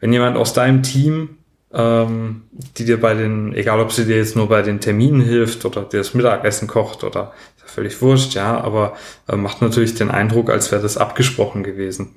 [0.00, 1.36] wenn jemand aus deinem Team,
[1.72, 2.42] ähm,
[2.78, 5.82] die dir bei den, egal ob sie dir jetzt nur bei den Terminen hilft oder
[5.82, 8.94] dir das Mittagessen kocht oder ist ja völlig wurscht, ja, aber
[9.28, 12.16] äh, macht natürlich den Eindruck, als wäre das abgesprochen gewesen.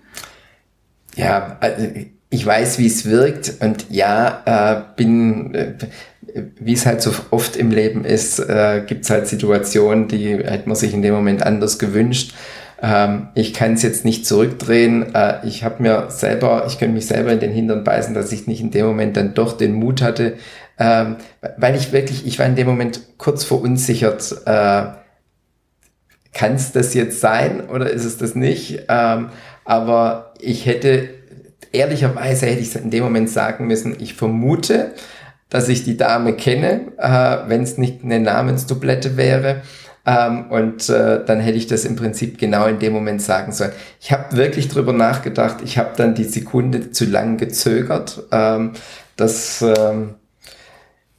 [1.15, 1.87] Ja, also
[2.29, 5.73] ich weiß, wie es wirkt und ja, äh, bin, äh,
[6.59, 10.67] wie es halt so oft im Leben ist, äh, gibt es halt Situationen, die hätte
[10.67, 12.33] man sich in dem Moment anders gewünscht.
[12.81, 15.13] Ähm, ich kann es jetzt nicht zurückdrehen.
[15.13, 18.47] Äh, ich habe mir selber, ich könnte mich selber in den Hintern beißen, dass ich
[18.47, 20.37] nicht in dem Moment dann doch den Mut hatte,
[20.77, 21.17] ähm,
[21.57, 24.43] weil ich wirklich, ich war in dem Moment kurz verunsichert.
[24.45, 24.83] Äh,
[26.31, 28.83] kann es das jetzt sein oder ist es das nicht?
[28.87, 29.29] Ähm,
[29.65, 31.09] aber ich hätte,
[31.71, 34.93] ehrlicherweise hätte ich in dem Moment sagen müssen, ich vermute,
[35.49, 39.61] dass ich die Dame kenne, äh, wenn es nicht eine Namensdublette wäre.
[40.05, 43.71] Ähm, und äh, dann hätte ich das im Prinzip genau in dem Moment sagen sollen.
[43.99, 45.57] Ich habe wirklich drüber nachgedacht.
[45.63, 48.23] Ich habe dann die Sekunde zu lang gezögert.
[48.31, 48.71] Ähm,
[49.17, 50.15] das ähm,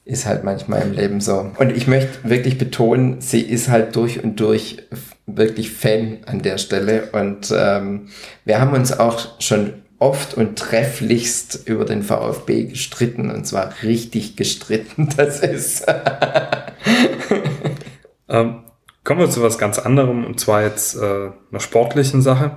[0.05, 1.53] ist halt manchmal im Leben so.
[1.59, 4.78] Und ich möchte wirklich betonen, sie ist halt durch und durch
[5.26, 7.11] wirklich Fan an der Stelle.
[7.12, 8.09] Und ähm,
[8.45, 14.34] wir haben uns auch schon oft und trefflichst über den VfB gestritten und zwar richtig
[14.34, 15.09] gestritten.
[15.16, 15.86] Das ist.
[18.28, 18.64] ähm,
[19.05, 22.57] kommen wir zu was ganz anderem und zwar jetzt äh, einer sportlichen Sache.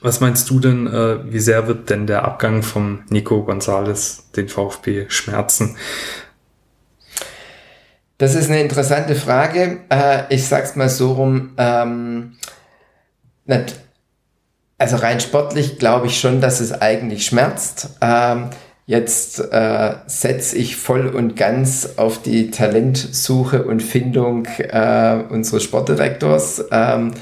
[0.00, 4.48] Was meinst du denn, äh, wie sehr wird denn der Abgang von Nico Gonzalez den
[4.48, 5.76] VfB schmerzen?
[8.18, 9.80] Das ist eine interessante Frage.
[9.88, 11.54] Äh, ich sag's mal so rum.
[11.56, 12.36] Ähm,
[14.78, 17.90] also rein sportlich glaube ich schon, dass es eigentlich schmerzt.
[18.00, 18.50] Ähm,
[18.86, 26.64] jetzt äh, setze ich voll und ganz auf die Talentsuche und Findung äh, unseres Sportdirektors.
[26.70, 27.12] Ähm,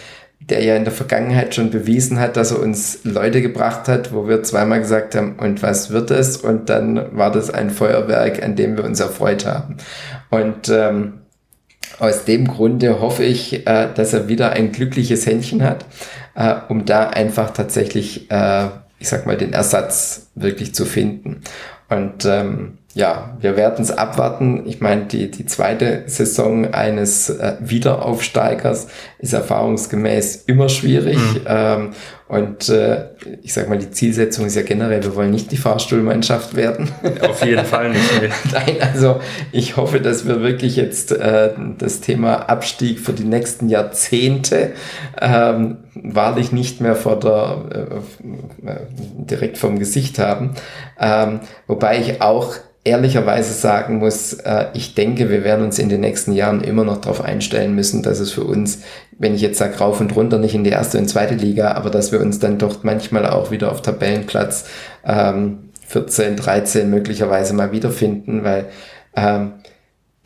[0.48, 4.28] der ja in der Vergangenheit schon bewiesen hat, dass er uns Leute gebracht hat, wo
[4.28, 6.36] wir zweimal gesagt haben, und was wird es?
[6.36, 9.78] Und dann war das ein Feuerwerk, an dem wir uns erfreut haben.
[10.30, 11.14] Und ähm,
[11.98, 15.84] aus dem Grunde hoffe ich, äh, dass er wieder ein glückliches Händchen hat,
[16.36, 18.66] äh, um da einfach tatsächlich, äh,
[18.98, 21.42] ich sag mal, den Ersatz wirklich zu finden.
[21.88, 24.62] Und ähm, ja, wir werden es abwarten.
[24.66, 31.18] Ich meine, die, die zweite Saison eines äh, Wiederaufsteigers ist erfahrungsgemäß immer schwierig.
[31.18, 31.40] Mhm.
[31.46, 31.90] Ähm,
[32.28, 33.10] und äh,
[33.42, 36.90] ich sag mal, die Zielsetzung ist ja generell, wir wollen nicht die Fahrstuhlmannschaft werden.
[37.20, 38.20] Auf jeden Fall nicht.
[38.20, 38.30] Nee.
[38.52, 39.20] Nein, also
[39.52, 44.72] ich hoffe, dass wir wirklich jetzt äh, das Thema Abstieg für die nächsten Jahrzehnte
[45.20, 48.00] ähm, wahrlich nicht mehr vor der
[48.64, 48.76] äh, äh
[49.18, 50.54] direkt vom Gesicht haben.
[50.98, 52.56] Ähm, wobei ich auch
[52.86, 56.98] ehrlicherweise sagen muss, äh, ich denke, wir werden uns in den nächsten Jahren immer noch
[56.98, 58.82] darauf einstellen müssen, dass es für uns,
[59.18, 61.90] wenn ich jetzt sage rauf und runter, nicht in die erste und zweite Liga, aber
[61.90, 64.66] dass wir uns dann doch manchmal auch wieder auf Tabellenplatz
[65.04, 68.66] ähm, 14, 13 möglicherweise mal wiederfinden, weil
[69.16, 69.54] ähm,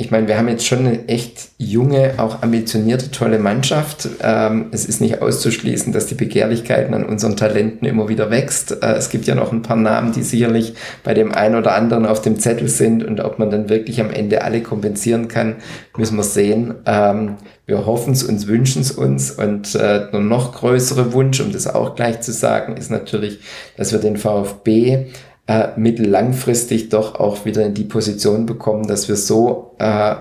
[0.00, 4.08] ich meine, wir haben jetzt schon eine echt junge, auch ambitionierte, tolle Mannschaft.
[4.22, 8.82] Ähm, es ist nicht auszuschließen, dass die Begehrlichkeiten an unseren Talenten immer wieder wächst.
[8.82, 10.72] Äh, es gibt ja noch ein paar Namen, die sicherlich
[11.04, 14.08] bei dem einen oder anderen auf dem Zettel sind und ob man dann wirklich am
[14.08, 15.56] Ende alle kompensieren kann,
[15.98, 16.76] müssen wir sehen.
[16.86, 17.36] Ähm,
[17.66, 21.94] wir hoffen es uns, wünschen es uns und äh, noch größere Wunsch, um das auch
[21.94, 23.40] gleich zu sagen, ist natürlich,
[23.76, 25.08] dass wir den VfB
[25.50, 30.14] äh, mittellangfristig doch auch wieder in die Position bekommen, dass wir so äh,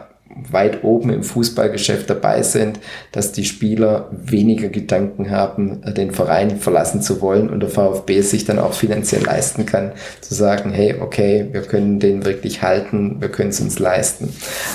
[0.52, 2.80] weit oben im Fußballgeschäft dabei sind,
[3.12, 8.46] dass die Spieler weniger Gedanken haben, den Verein verlassen zu wollen und der VfB sich
[8.46, 9.92] dann auch finanziell leisten kann,
[10.22, 14.34] zu sagen, hey, okay, wir können den wirklich halten, wir können es uns leisten.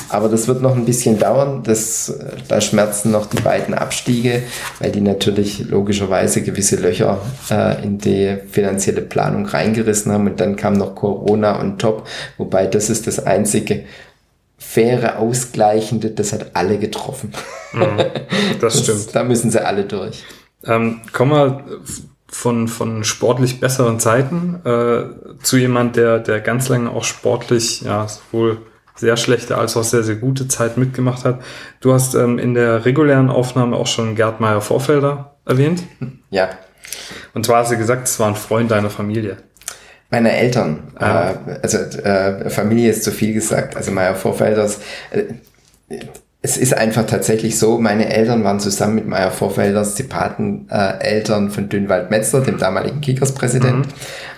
[0.09, 2.19] Aber das wird noch ein bisschen dauern, das,
[2.49, 4.43] da schmerzen noch die beiden Abstiege,
[4.81, 7.21] weil die natürlich logischerweise gewisse Löcher
[7.51, 12.07] äh, in die finanzielle Planung reingerissen haben und dann kam noch Corona und Top,
[12.39, 13.85] wobei das ist das einzige,
[14.75, 17.33] faire, ausgleichende, das hat alle getroffen.
[17.73, 17.97] Mhm,
[18.61, 19.15] das, stimmt.
[19.15, 20.25] da müssen sie alle durch.
[20.65, 21.65] Ähm, kommen wir
[22.27, 25.05] von, von sportlich besseren Zeiten äh,
[25.43, 28.63] zu jemand, der, der ganz lange auch sportlich, ja, sowohl
[28.97, 31.41] sehr schlechte als auch sehr, sehr gute Zeit mitgemacht hat.
[31.81, 35.85] Du hast ähm, in der regulären Aufnahme auch schon Gerd Meyer Vorfelder erwähnt.
[36.31, 36.51] Ja.
[37.33, 39.37] Und zwar hast du gesagt, es war ein Freund deiner Familie.
[40.15, 41.31] Meine Eltern, ah.
[41.31, 44.79] äh, also äh, Familie ist zu viel gesagt, also Meier Vorfelders.
[45.11, 45.25] Äh,
[46.41, 51.51] es ist einfach tatsächlich so, meine Eltern waren zusammen mit Meier Vorfelders die Pateneltern äh,
[51.51, 53.87] von Dünnwald Metzler, dem damaligen Kickers-Präsident.
[53.87, 53.93] Mhm.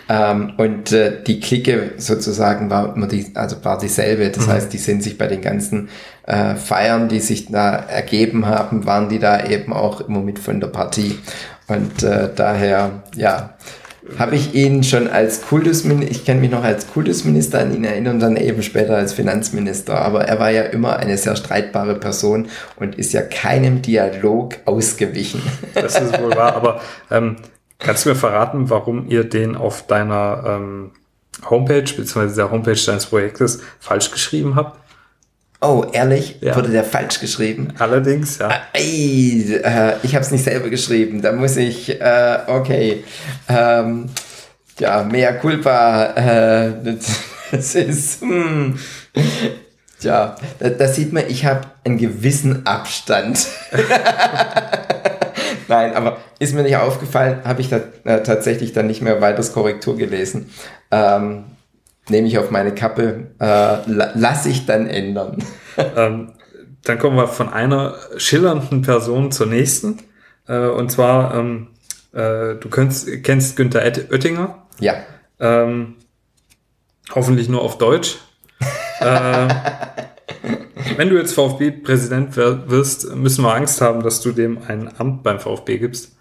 [0.09, 4.31] Ähm, und äh, die Clique sozusagen war immer die, also war dieselbe.
[4.31, 4.53] Das mhm.
[4.53, 5.90] heißt, die sind sich bei den ganzen
[6.27, 10.59] äh, Feiern, die sich da ergeben haben, waren die da eben auch immer mit von
[10.59, 11.19] der Partie.
[11.66, 13.57] Und äh, daher, ja,
[14.19, 18.15] habe ich ihn schon als Kultusminister, ich kann mich noch als Kultusminister an ihn erinnern
[18.15, 20.01] und dann eben später als Finanzminister.
[20.01, 25.43] Aber er war ja immer eine sehr streitbare Person und ist ja keinem Dialog ausgewichen.
[25.74, 26.81] Das ist wohl wahr, aber
[27.11, 27.37] ähm,
[27.78, 30.93] kannst du mir verraten, warum ihr den auf deiner ähm,
[31.51, 34.78] Homepage, beziehungsweise der Homepage deines Projektes falsch geschrieben habt?
[35.61, 36.37] Oh, ehrlich?
[36.41, 36.55] Ja.
[36.55, 37.73] Wurde der falsch geschrieben?
[37.78, 38.51] Allerdings, ja.
[38.73, 41.23] Ey, äh, ich habe es nicht selber geschrieben.
[41.23, 43.05] Da muss ich, äh, okay.
[43.49, 44.07] Ähm,
[44.78, 46.12] ja, mea culpa.
[46.15, 46.73] Äh,
[47.51, 48.78] das ist, hm.
[50.01, 53.47] Ja, da, da sieht man, ich habe einen gewissen Abstand.
[55.69, 59.53] Nein, aber ist mir nicht aufgefallen, habe ich da äh, tatsächlich dann nicht mehr weiteres
[59.53, 60.51] Korrektur gelesen.
[60.91, 61.45] Ähm,
[62.09, 65.43] nehme ich auf meine Kappe, äh, lasse ich dann ändern.
[65.97, 66.33] ähm,
[66.85, 69.99] dann kommen wir von einer schillernden Person zur nächsten.
[70.47, 71.69] Äh, und zwar, ähm,
[72.12, 74.66] äh, du kennst, kennst Günther Oettinger.
[74.78, 74.95] Ja.
[75.41, 75.97] Ähm,
[77.15, 78.19] hoffentlich nur auf Deutsch.
[79.01, 79.49] äh,
[80.97, 85.41] wenn du jetzt VfB-Präsident wirst, müssen wir Angst haben, dass du dem ein Amt beim
[85.41, 86.16] VfB gibst.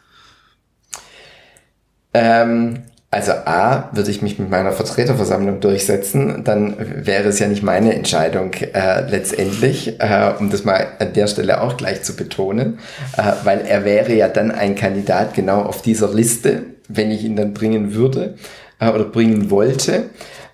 [2.13, 2.83] Ähm,
[3.15, 7.95] also A, würde ich mich mit meiner Vertreterversammlung durchsetzen, dann wäre es ja nicht meine
[7.95, 12.79] Entscheidung äh, letztendlich, äh, um das mal an der Stelle auch gleich zu betonen,
[13.15, 17.37] äh, weil er wäre ja dann ein Kandidat genau auf dieser Liste, wenn ich ihn
[17.37, 18.35] dann bringen würde
[18.81, 20.09] äh, oder bringen wollte.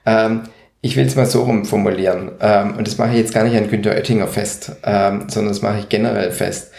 [0.05, 0.43] Ähm,
[0.81, 3.57] ich will es mal so rum formulieren ähm, und das mache ich jetzt gar nicht
[3.57, 6.69] an Günter Oettinger fest, ähm, sondern das mache ich generell fest.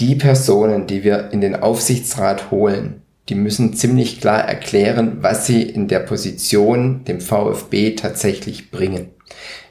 [0.00, 5.62] Die Personen, die wir in den Aufsichtsrat holen, die müssen ziemlich klar erklären, was sie
[5.62, 9.08] in der Position dem VfB tatsächlich bringen.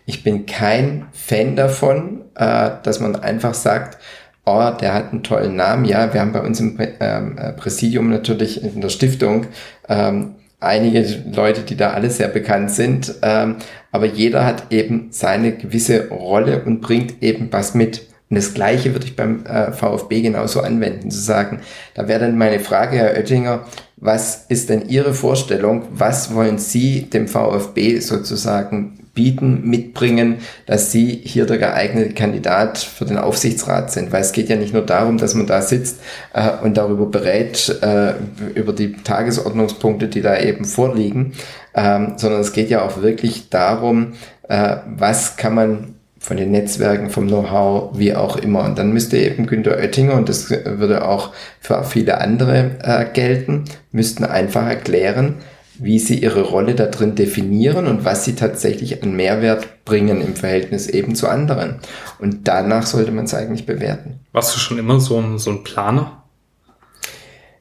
[0.06, 3.98] Ich bin kein Fan davon, äh, dass man einfach sagt,
[4.46, 5.86] oh, der hat einen tollen Namen.
[5.86, 9.48] Ja, wir haben bei uns im ähm, äh, Präsidium natürlich in der Stiftung
[9.90, 13.16] ähm, einige Leute, die da alle sehr bekannt sind.
[13.22, 13.58] Ähm,
[13.92, 18.08] aber jeder hat eben seine gewisse Rolle und bringt eben was mit.
[18.30, 21.62] Und das Gleiche würde ich beim äh, VfB genauso anwenden, zu sagen,
[21.94, 23.66] da wäre dann meine Frage, Herr Oettinger,
[23.98, 25.84] was ist denn Ihre Vorstellung?
[25.92, 33.06] Was wollen Sie dem VfB sozusagen bieten, mitbringen, dass sie hier der geeignete Kandidat für
[33.06, 34.12] den Aufsichtsrat sind.
[34.12, 36.02] Weil es geht ja nicht nur darum, dass man da sitzt
[36.34, 38.14] äh, und darüber berät, äh,
[38.54, 41.34] über die Tagesordnungspunkte, die da eben vorliegen,
[41.74, 44.14] ähm, sondern es geht ja auch wirklich darum,
[44.48, 45.95] äh, was kann man
[46.26, 48.66] von den Netzwerken, vom Know-how, wie auch immer.
[48.66, 53.66] Und dann müsste eben Günter Oettinger, und das würde auch für viele andere äh, gelten,
[53.92, 55.36] müssten einfach erklären,
[55.78, 60.36] wie sie ihre Rolle da drin definieren und was sie tatsächlich an Mehrwert bringen im
[60.36, 61.76] Verhältnis eben zu anderen.
[62.18, 64.22] Und danach sollte man es eigentlich bewerten.
[64.32, 66.24] Warst du schon immer so ein, so ein Planer?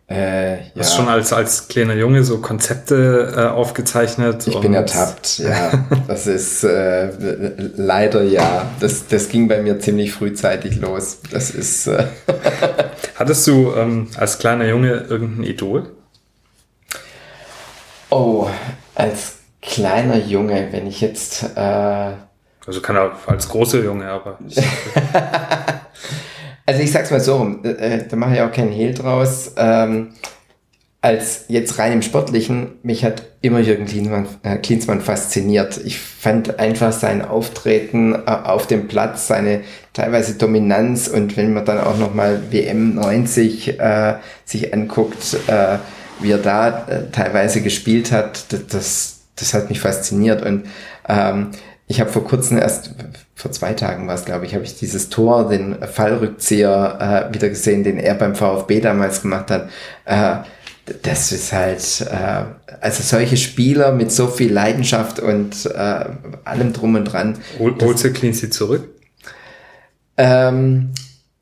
[0.07, 0.61] Äh, ja.
[0.81, 4.47] Hast schon als, als kleiner Junge so Konzepte äh, aufgezeichnet?
[4.47, 5.73] Ich bin ertappt, ja.
[6.07, 7.11] Das ist äh,
[7.77, 8.67] leider ja.
[8.81, 11.21] Das, das ging bei mir ziemlich frühzeitig los.
[11.31, 11.87] Das ist.
[11.87, 12.07] Äh
[13.17, 15.91] Hattest du ähm, als kleiner Junge irgendein Idol?
[18.11, 18.49] Oh,
[18.95, 21.45] als kleiner Junge, wenn ich jetzt.
[21.57, 22.13] Äh
[22.67, 24.39] also kann er als großer Junge, aber.
[26.67, 29.53] Also ich sag's mal so rum, äh, äh, da mache ich auch keinen Hehl draus.
[29.57, 30.13] Ähm,
[31.05, 35.79] als jetzt rein im Sportlichen, mich hat immer Jürgen Klinsmann, äh, Klinsmann fasziniert.
[35.85, 39.61] Ich fand einfach sein Auftreten äh, auf dem Platz, seine
[39.93, 44.15] teilweise Dominanz und wenn man dann auch nochmal WM 90 äh,
[44.47, 45.77] sich anguckt, äh,
[46.21, 50.65] wie er da äh, teilweise gespielt hat, das, das, hat mich fasziniert und
[51.07, 51.51] ähm,
[51.87, 52.95] ich habe vor kurzem erst,
[53.35, 57.49] vor zwei Tagen war es, glaube ich, habe ich dieses Tor, den Fallrückzieher äh, wieder
[57.49, 59.69] gesehen, den er beim VfB damals gemacht hat.
[60.05, 60.37] Äh,
[61.03, 62.45] das ist halt, äh,
[62.81, 66.05] also solche Spieler mit so viel Leidenschaft und äh,
[66.45, 67.39] allem drum und dran.
[67.59, 68.89] Hol, holst du Cleansy zurück?
[70.17, 70.91] Ähm,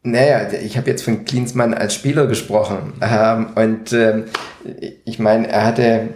[0.03, 2.95] naja, ich habe jetzt von Klinsmann als Spieler gesprochen.
[3.01, 4.25] Ähm, und ähm,
[5.05, 6.09] ich meine, er hatte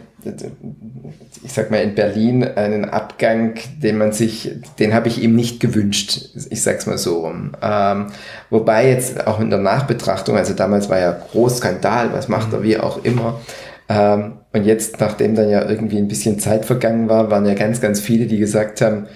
[1.44, 5.60] ich sag mal, in Berlin einen Abgang, den man sich, den habe ich ihm nicht
[5.60, 6.30] gewünscht.
[6.50, 7.52] Ich sag's mal so rum.
[7.62, 8.08] Ähm,
[8.50, 12.78] wobei jetzt auch in der Nachbetrachtung, also damals war ja Großskandal, was macht er, wie
[12.78, 13.40] auch immer.
[13.88, 17.80] Ähm, und jetzt, nachdem dann ja irgendwie ein bisschen Zeit vergangen war, waren ja ganz,
[17.80, 19.06] ganz viele, die gesagt haben,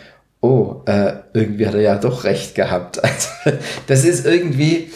[0.41, 3.01] oh, äh, irgendwie hat er ja doch recht gehabt.
[3.45, 4.91] Also, das ist irgendwie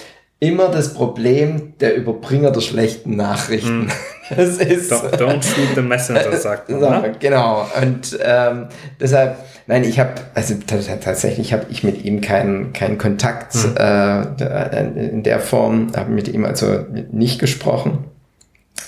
[0.45, 3.87] immer das Problem der Überbringer der schlechten Nachrichten.
[3.87, 3.91] Mm.
[4.35, 6.81] Das ist, don't, don't shoot the messenger, sagt man.
[7.03, 7.13] Ne?
[7.21, 7.67] Genau.
[7.79, 8.69] Und ähm,
[8.99, 13.77] deshalb, nein, ich habe, also tatsächlich habe ich mit ihm keinen keinen Kontakt mhm.
[13.77, 18.05] äh, in der Form, habe mit ihm also nicht gesprochen.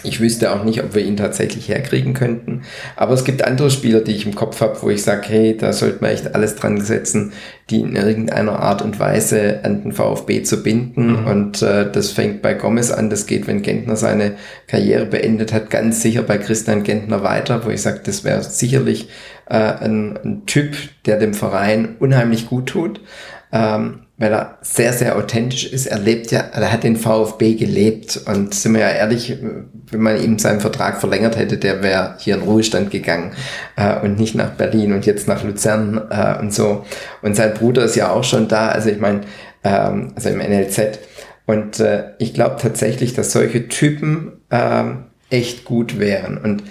[0.02, 2.62] Ich wüsste auch nicht, ob wir ihn tatsächlich herkriegen könnten.
[2.96, 5.72] Aber es gibt andere Spieler, die ich im Kopf habe, wo ich sage, hey, da
[5.72, 7.32] sollte man echt alles dran setzen,
[7.70, 11.22] die in irgendeiner Art und Weise an den VfB zu binden.
[11.22, 11.26] Mhm.
[11.26, 14.36] Und äh, das fängt bei Gomez an, das geht, wenn Gentner seine
[14.66, 19.08] Karriere beendet hat, ganz sicher bei Christian Gentner weiter, wo ich sage, das wäre sicherlich
[19.48, 23.00] äh, ein, ein Typ, der dem Verein unheimlich gut tut.
[23.52, 25.86] Ähm, weil er sehr, sehr authentisch ist.
[25.86, 29.36] Er lebt ja, er hat den VfB gelebt und sind wir ja ehrlich,
[29.90, 33.32] wenn man ihm seinen Vertrag verlängert hätte, der wäre hier in Ruhestand gegangen
[33.76, 36.84] äh, und nicht nach Berlin und jetzt nach Luzern äh, und so.
[37.20, 39.20] Und sein Bruder ist ja auch schon da, also ich meine,
[39.64, 40.98] ähm, also im NLZ.
[41.44, 46.38] Und äh, ich glaube tatsächlich, dass solche Typen ähm, echt gut wären.
[46.38, 46.62] Und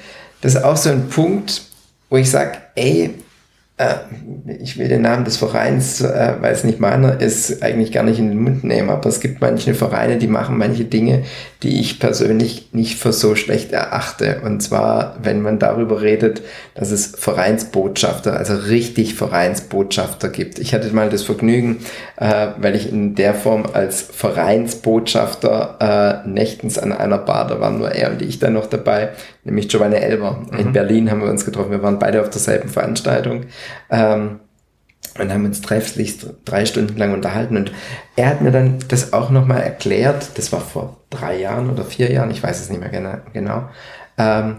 [0.42, 1.62] das ist auch so ein Punkt,
[2.10, 3.14] wo ich sage, ey,
[4.60, 8.20] ich will den Namen des Vereins, äh, weil es nicht meiner ist, eigentlich gar nicht
[8.20, 11.24] in den Mund nehmen, aber es gibt manche Vereine, die machen manche Dinge,
[11.62, 14.42] die ich persönlich nicht für so schlecht erachte.
[14.46, 16.42] Und zwar, wenn man darüber redet,
[16.74, 20.58] dass es Vereinsbotschafter, also richtig Vereinsbotschafter gibt.
[20.60, 21.80] Ich hatte mal das Vergnügen,
[22.16, 27.80] äh, weil ich in der Form als Vereinsbotschafter äh, nächtens an einer Bar, da waren
[27.80, 29.10] nur er und ich dann noch dabei,
[29.44, 30.46] nämlich Giovanni Elber.
[30.50, 30.60] Mhm.
[30.60, 33.44] In Berlin haben wir uns getroffen, wir waren beide auf derselben Veranstaltung.
[33.90, 34.40] Ähm,
[35.18, 37.56] und haben uns trefflich drei Stunden lang unterhalten.
[37.56, 37.72] Und
[38.16, 42.12] er hat mir dann das auch nochmal erklärt, das war vor drei Jahren oder vier
[42.12, 43.18] Jahren, ich weiß es nicht mehr genau.
[43.32, 43.70] genau.
[44.18, 44.58] Ähm,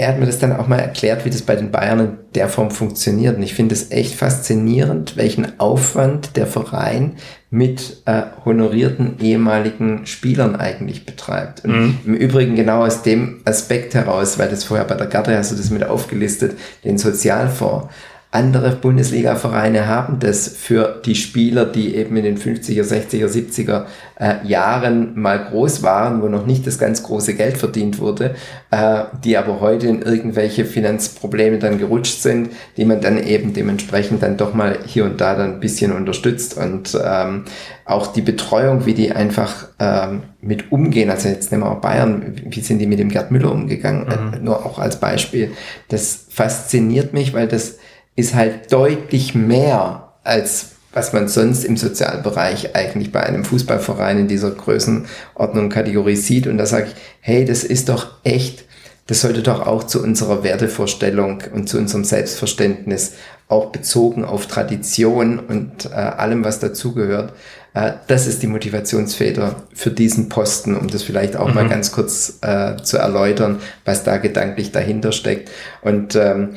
[0.00, 2.48] er hat mir das dann auch mal erklärt, wie das bei den Bayern in der
[2.48, 3.36] Form funktioniert.
[3.36, 7.16] Und ich finde es echt faszinierend, welchen Aufwand der Verein
[7.50, 11.66] mit äh, honorierten ehemaligen Spielern eigentlich betreibt.
[11.66, 11.98] Und mhm.
[12.06, 15.56] im Übrigen genau aus dem Aspekt heraus, weil das vorher bei der Garde hast du
[15.56, 17.88] das mit aufgelistet, den Sozialfonds.
[18.32, 23.86] Andere Bundesliga-Vereine haben das für die Spieler, die eben in den 50er, 60er, 70er
[24.20, 28.36] äh, Jahren mal groß waren, wo noch nicht das ganz große Geld verdient wurde,
[28.70, 34.22] äh, die aber heute in irgendwelche Finanzprobleme dann gerutscht sind, die man dann eben dementsprechend
[34.22, 37.46] dann doch mal hier und da dann ein bisschen unterstützt und ähm,
[37.84, 42.36] auch die Betreuung, wie die einfach ähm, mit umgehen, also jetzt nehmen wir auch Bayern,
[42.44, 44.34] wie sind die mit dem Gerd Müller umgegangen, mhm.
[44.34, 45.50] äh, nur auch als Beispiel,
[45.88, 47.78] das fasziniert mich, weil das
[48.16, 54.28] ist halt deutlich mehr als was man sonst im Sozialbereich eigentlich bei einem Fußballverein in
[54.28, 56.46] dieser Größenordnung Kategorie sieht.
[56.46, 58.64] Und da sage ich, hey, das ist doch echt,
[59.06, 63.12] das sollte doch auch zu unserer Wertevorstellung und zu unserem Selbstverständnis
[63.46, 67.32] auch bezogen auf Tradition und äh, allem, was dazugehört.
[67.74, 71.54] Äh, das ist die Motivationsfeder für diesen Posten, um das vielleicht auch mhm.
[71.54, 75.50] mal ganz kurz äh, zu erläutern, was da gedanklich dahinter steckt.
[75.82, 76.56] Und ähm,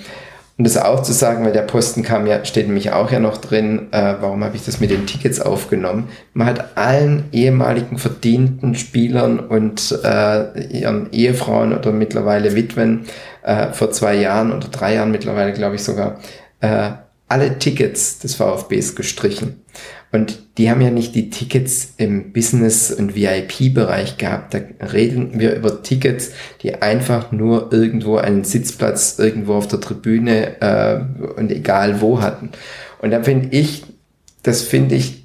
[0.58, 3.38] und das auch zu sagen, weil der Posten kam ja, steht nämlich auch ja noch
[3.38, 6.10] drin, äh, warum habe ich das mit den Tickets aufgenommen?
[6.34, 13.06] Man hat allen ehemaligen verdienten Spielern und äh, ihren Ehefrauen oder mittlerweile Witwen
[13.42, 16.20] äh, vor zwei Jahren oder drei Jahren mittlerweile, glaube ich sogar,
[16.62, 16.92] äh,
[17.28, 19.64] alle Tickets des VfBs gestrichen.
[20.14, 24.54] Und die haben ja nicht die Tickets im Business- und VIP-Bereich gehabt.
[24.54, 26.32] Da reden wir über Tickets,
[26.62, 31.00] die einfach nur irgendwo einen Sitzplatz irgendwo auf der Tribüne äh,
[31.36, 32.52] und egal wo hatten.
[33.02, 33.86] Und da finde ich,
[34.44, 35.23] das finde ich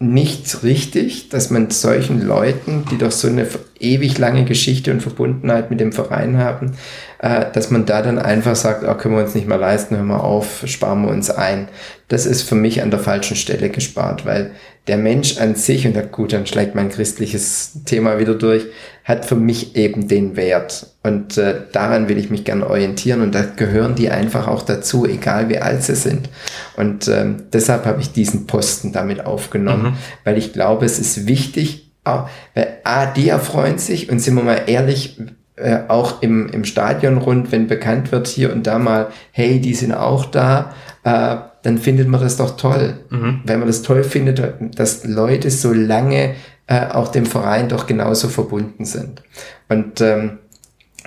[0.00, 3.48] nicht richtig, dass man solchen Leuten, die doch so eine
[3.80, 6.74] ewig lange Geschichte und Verbundenheit mit dem Verein haben,
[7.18, 10.06] äh, dass man da dann einfach sagt, oh, können wir uns nicht mehr leisten, hören
[10.06, 11.68] wir auf, sparen wir uns ein.
[12.06, 14.52] Das ist für mich an der falschen Stelle gespart, weil
[14.86, 18.66] der Mensch an sich, und gut, dann schlägt mein christliches Thema wieder durch,
[19.08, 20.86] hat für mich eben den Wert.
[21.02, 25.06] Und äh, daran will ich mich gerne orientieren und da gehören die einfach auch dazu,
[25.06, 26.28] egal wie alt sie sind.
[26.76, 29.96] Und ähm, deshalb habe ich diesen Posten damit aufgenommen, mhm.
[30.24, 34.62] weil ich glaube, es ist wichtig, weil A, die erfreuen sich und sind wir mal
[34.66, 35.18] ehrlich,
[35.56, 39.74] äh, auch im, im Stadion rund, wenn bekannt wird hier und da mal, hey, die
[39.74, 40.74] sind auch da,
[41.04, 42.98] äh, dann findet man das doch toll.
[43.08, 43.40] Mhm.
[43.44, 44.42] Wenn man das toll findet,
[44.78, 46.34] dass Leute so lange
[46.68, 49.22] äh, auch dem Verein doch genauso verbunden sind.
[49.68, 50.38] Und ähm,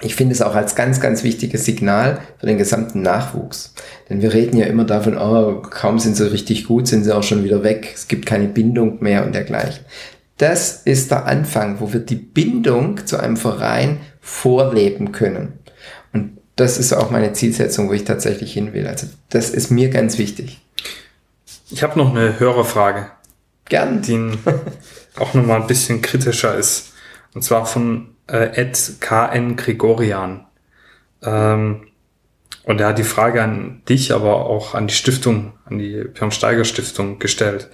[0.01, 3.73] ich finde es auch als ganz, ganz wichtiges Signal für den gesamten Nachwuchs.
[4.09, 7.23] Denn wir reden ja immer davon, oh, kaum sind sie richtig gut, sind sie auch
[7.23, 7.91] schon wieder weg.
[7.93, 9.85] Es gibt keine Bindung mehr und dergleichen.
[10.37, 15.53] Das ist der Anfang, wo wir die Bindung zu einem Verein vorleben können.
[16.13, 18.87] Und das ist auch meine Zielsetzung, wo ich tatsächlich hin will.
[18.87, 20.59] Also das ist mir ganz wichtig.
[21.69, 23.11] Ich habe noch eine Hörerfrage.
[23.65, 24.01] Gern.
[24.01, 24.15] Die
[25.17, 26.93] auch nochmal ein bisschen kritischer ist.
[27.33, 30.45] Und zwar von äh, Ed KN Gregorian.
[31.21, 31.87] Ähm,
[32.63, 36.31] und er hat die Frage an dich, aber auch an die Stiftung, an die Björn
[36.31, 37.69] Steiger Stiftung gestellt.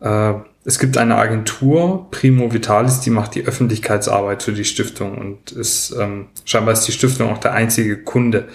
[0.00, 0.34] Äh,
[0.64, 5.94] es gibt eine Agentur, Primo Vitalis, die macht die Öffentlichkeitsarbeit für die Stiftung und ist
[5.98, 8.48] ähm, scheinbar ist die Stiftung auch der einzige Kunde.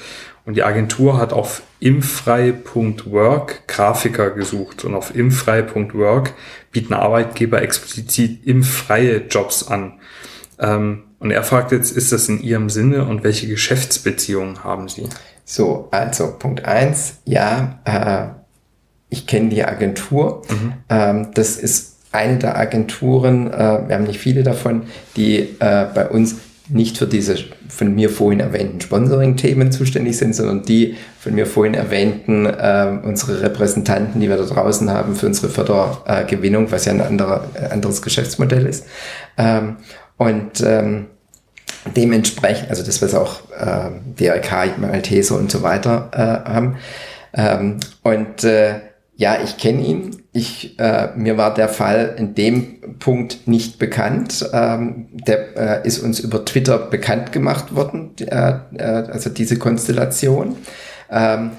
[0.45, 6.33] Und die Agentur hat auf imfrei.work Grafiker gesucht und auf imfrei.work
[6.71, 9.99] bieten Arbeitgeber explizit imfreie Jobs an.
[10.59, 15.07] Ähm, und er fragt jetzt, ist das in Ihrem Sinne und welche Geschäftsbeziehungen haben Sie?
[15.45, 18.33] So, also Punkt eins, ja, äh,
[19.09, 20.41] ich kenne die Agentur.
[20.49, 20.73] Mhm.
[20.89, 24.83] Ähm, das ist eine der Agenturen, äh, wir haben nicht viele davon,
[25.15, 26.35] die äh, bei uns
[26.67, 27.37] nicht für diese
[27.75, 33.41] von mir vorhin erwähnten Sponsoring-Themen zuständig sind, sondern die von mir vorhin erwähnten äh, unsere
[33.41, 38.67] Repräsentanten, die wir da draußen haben für unsere Fördergewinnung, was ja ein anderer, anderes Geschäftsmodell
[38.67, 38.85] ist.
[39.37, 39.77] Ähm,
[40.17, 41.07] und ähm,
[41.95, 43.89] dementsprechend, also das, was auch äh,
[44.19, 46.77] DRK, Malteser und so weiter äh, haben.
[47.33, 48.81] Ähm, und äh,
[49.15, 50.23] ja, ich kenne ihn.
[50.31, 54.49] Ich, äh, mir war der Fall in dem Punkt nicht bekannt.
[54.51, 60.55] Ähm, der äh, ist uns über Twitter bekannt gemacht worden, äh, äh, also diese Konstellation.
[61.11, 61.51] Ähm,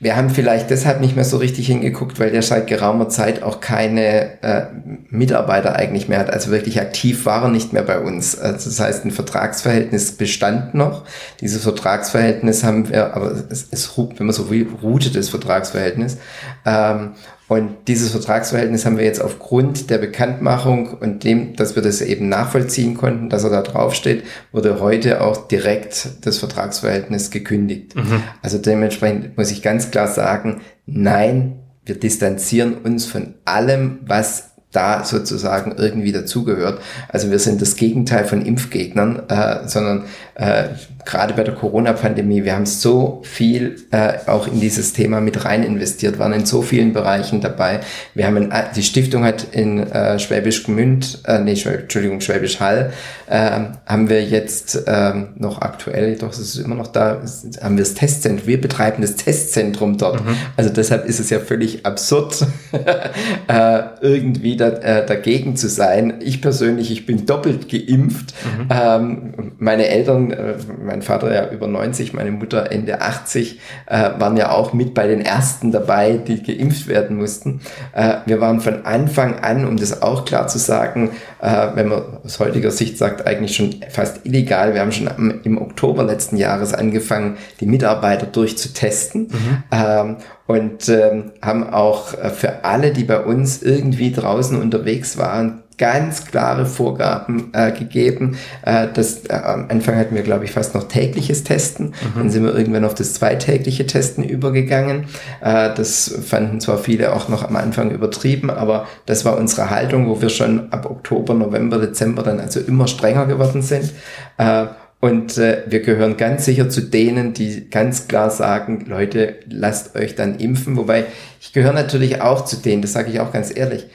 [0.00, 3.60] wir haben vielleicht deshalb nicht mehr so richtig hingeguckt, weil der seit geraumer Zeit auch
[3.60, 4.66] keine äh,
[5.08, 6.30] Mitarbeiter eigentlich mehr hat.
[6.30, 8.38] Also wirklich aktiv war er nicht mehr bei uns.
[8.38, 11.04] Also das heißt, ein Vertragsverhältnis bestand noch.
[11.40, 16.18] Dieses Vertragsverhältnis haben wir, aber es ist, wenn man so will, ruhte das Vertragsverhältnis.
[16.66, 17.12] Ähm,
[17.46, 22.30] und dieses Vertragsverhältnis haben wir jetzt aufgrund der Bekanntmachung und dem, dass wir das eben
[22.30, 27.96] nachvollziehen konnten, dass er da draufsteht, wurde heute auch direkt das Vertragsverhältnis gekündigt.
[27.96, 28.22] Mhm.
[28.40, 35.04] Also dementsprechend muss ich ganz klar sagen, nein, wir distanzieren uns von allem, was da
[35.04, 36.80] sozusagen irgendwie dazugehört.
[37.08, 40.04] Also wir sind das Gegenteil von Impfgegnern, äh, sondern
[40.34, 40.64] äh,
[41.04, 45.62] gerade bei der Corona-Pandemie, wir haben so viel äh, auch in dieses Thema mit rein
[45.62, 47.80] investiert, waren in so vielen Bereichen dabei.
[48.14, 52.92] Wir haben in, die Stiftung hat in äh, Schwäbisch Gmünd, äh, nee, Entschuldigung, Schwäbisch Hall,
[53.26, 57.22] äh, haben wir jetzt äh, noch aktuell, doch es ist immer noch da,
[57.62, 60.24] haben wir das Testzentrum, wir betreiben das Testzentrum dort.
[60.24, 60.36] Mhm.
[60.56, 62.46] Also deshalb ist es ja völlig absurd,
[63.48, 66.14] äh, irgendwie da, äh, dagegen zu sein.
[66.20, 68.34] Ich persönlich, ich bin doppelt geimpft.
[68.44, 68.68] Mhm.
[68.70, 74.10] Ähm, meine Eltern Erinnerung, äh, mein Vater ja über 90, meine Mutter Ende 80, äh,
[74.18, 77.60] waren ja auch mit bei den ersten dabei, die geimpft werden mussten.
[77.92, 81.10] Äh, wir waren von Anfang an, um das auch klar zu sagen,
[81.40, 84.74] äh, wenn man aus heutiger Sicht sagt, eigentlich schon fast illegal.
[84.74, 89.62] Wir haben schon am, im Oktober letzten Jahres angefangen, die Mitarbeiter durchzutesten mhm.
[89.70, 95.63] ähm, und ähm, haben auch äh, für alle, die bei uns irgendwie draußen unterwegs waren,
[95.78, 98.36] ganz klare Vorgaben äh, gegeben.
[98.62, 101.86] Äh, das, äh, am Anfang hatten wir, glaube ich, fast noch tägliches Testen.
[101.86, 101.92] Mhm.
[102.18, 105.06] Dann sind wir irgendwann auf das zweitägliche Testen übergegangen.
[105.40, 110.08] Äh, das fanden zwar viele auch noch am Anfang übertrieben, aber das war unsere Haltung,
[110.08, 113.92] wo wir schon ab Oktober, November, Dezember dann also immer strenger geworden sind.
[114.38, 114.66] Äh,
[115.00, 120.14] und äh, wir gehören ganz sicher zu denen, die ganz klar sagen, Leute, lasst euch
[120.14, 120.78] dann impfen.
[120.78, 121.04] Wobei
[121.42, 123.86] ich gehöre natürlich auch zu denen, das sage ich auch ganz ehrlich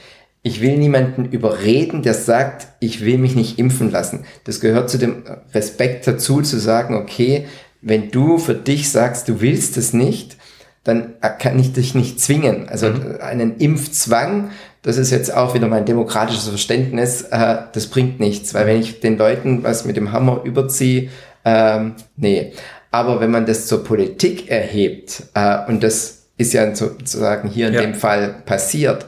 [0.41, 4.25] ich will niemanden überreden, der sagt, ich will mich nicht impfen lassen.
[4.45, 7.45] Das gehört zu dem Respekt dazu, zu sagen, okay,
[7.81, 10.37] wenn du für dich sagst, du willst es nicht,
[10.83, 12.69] dann kann ich dich nicht zwingen.
[12.69, 13.17] Also mhm.
[13.21, 14.51] einen Impfzwang,
[14.81, 19.01] das ist jetzt auch wieder mein demokratisches Verständnis, äh, das bringt nichts, weil wenn ich
[19.01, 21.09] den Leuten was mit dem Hammer überziehe,
[21.43, 22.53] ähm, nee.
[22.91, 27.73] Aber wenn man das zur Politik erhebt, äh, und das ist ja sozusagen hier in
[27.73, 27.81] ja.
[27.81, 29.05] dem Fall passiert,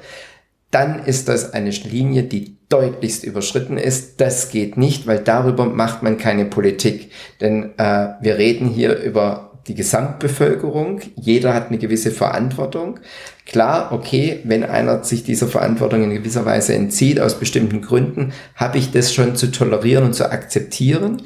[0.71, 4.21] dann ist das eine Linie, die deutlichst überschritten ist.
[4.21, 7.11] Das geht nicht, weil darüber macht man keine Politik.
[7.41, 11.01] Denn äh, wir reden hier über die Gesamtbevölkerung.
[11.15, 12.99] Jeder hat eine gewisse Verantwortung.
[13.45, 18.77] Klar, okay, wenn einer sich dieser Verantwortung in gewisser Weise entzieht, aus bestimmten Gründen, habe
[18.77, 21.21] ich das schon zu tolerieren und zu akzeptieren.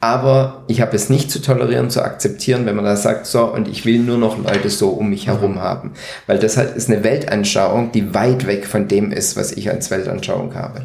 [0.00, 3.66] Aber ich habe es nicht zu tolerieren, zu akzeptieren, wenn man da sagt, so, und
[3.66, 5.60] ich will nur noch Leute so um mich herum mhm.
[5.60, 5.92] haben.
[6.26, 9.90] Weil das halt ist eine Weltanschauung, die weit weg von dem ist, was ich als
[9.90, 10.84] Weltanschauung habe.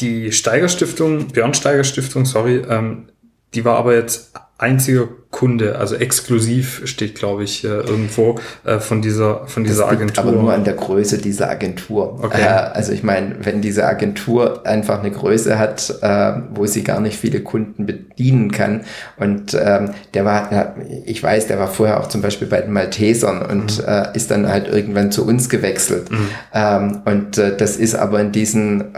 [0.00, 3.08] Die Steiger Stiftung, Björn Steiger Stiftung, sorry, ähm,
[3.54, 9.02] die war aber jetzt einziger Kunde, also exklusiv steht, glaube ich, äh, irgendwo äh, von
[9.02, 10.24] dieser von dieser das Agentur.
[10.24, 12.24] aber nur an der Größe dieser Agentur.
[12.24, 12.42] Okay.
[12.42, 17.18] Also ich meine, wenn diese Agentur einfach eine Größe hat, äh, wo sie gar nicht
[17.18, 18.84] viele Kunden bedienen kann
[19.18, 23.42] und ähm, der war, ich weiß, der war vorher auch zum Beispiel bei den Maltesern
[23.42, 23.84] und mhm.
[23.86, 26.10] äh, ist dann halt irgendwann zu uns gewechselt.
[26.10, 26.28] Mhm.
[26.54, 28.92] Ähm, und das ist aber in diesen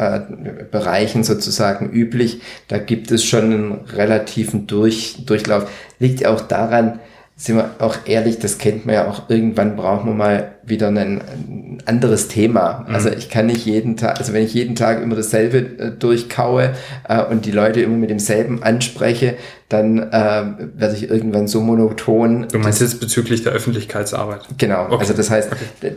[0.70, 2.40] Bereichen sozusagen üblich.
[2.68, 5.66] Da gibt es schon einen relativen Durch, Durchlauf
[6.00, 6.98] liegt ja auch daran,
[7.40, 10.98] sind wir auch ehrlich, das kennt man ja auch, irgendwann brauchen wir mal wieder ein,
[10.98, 12.84] ein anderes Thema.
[12.86, 12.94] Mhm.
[12.94, 16.74] Also ich kann nicht jeden Tag, also wenn ich jeden Tag immer dasselbe äh, durchkaue
[17.08, 19.36] äh, und die Leute immer mit demselben anspreche,
[19.70, 22.46] dann äh, werde ich irgendwann so monoton.
[22.52, 24.42] Du meinst jetzt bezüglich der Öffentlichkeitsarbeit?
[24.58, 24.96] Genau, okay.
[24.98, 25.94] also das heißt, okay.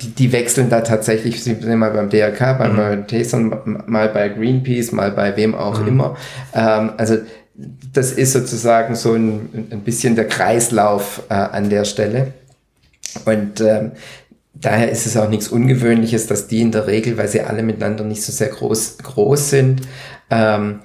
[0.00, 3.06] die, die, wechseln da tatsächlich, sie sind mal beim DRK, beim mhm.
[3.06, 5.88] Tesson, mal bei Greenpeace, mal bei wem auch mhm.
[5.88, 6.16] immer.
[6.54, 7.18] Ähm, also
[7.92, 12.34] das ist sozusagen so ein, ein bisschen der Kreislauf äh, an der Stelle.
[13.24, 13.92] Und ähm,
[14.54, 18.04] daher ist es auch nichts Ungewöhnliches, dass die in der Regel, weil sie alle miteinander
[18.04, 19.82] nicht so sehr groß, groß sind,
[20.30, 20.80] ähm,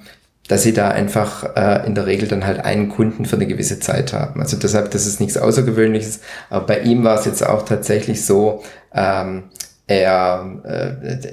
[0.48, 3.80] dass sie da einfach äh, in der Regel dann halt einen Kunden für eine gewisse
[3.80, 4.40] Zeit haben.
[4.40, 6.20] Also deshalb, das ist nichts Außergewöhnliches.
[6.50, 8.62] Aber bei ihm war es jetzt auch tatsächlich so,
[8.94, 9.44] ähm,
[9.86, 11.26] er, äh,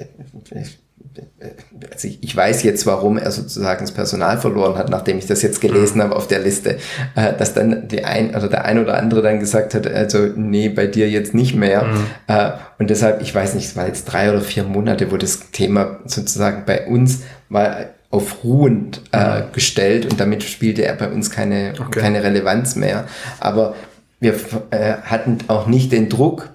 [1.92, 5.42] also ich, ich weiß jetzt, warum er sozusagen das Personal verloren hat, nachdem ich das
[5.42, 6.02] jetzt gelesen mhm.
[6.02, 6.78] habe auf der Liste,
[7.14, 10.68] äh, dass dann die ein oder der ein oder andere dann gesagt hat, also nee,
[10.68, 11.84] bei dir jetzt nicht mehr.
[11.84, 12.06] Mhm.
[12.28, 15.50] Äh, und deshalb, ich weiß nicht, es war jetzt drei oder vier Monate, wo das
[15.50, 19.52] Thema sozusagen bei uns mal auf ruhend äh, mhm.
[19.52, 22.00] gestellt und damit spielte er bei uns keine, okay.
[22.00, 23.04] keine Relevanz mehr.
[23.38, 23.74] Aber
[24.18, 24.34] wir
[24.70, 26.50] äh, hatten auch nicht den Druck,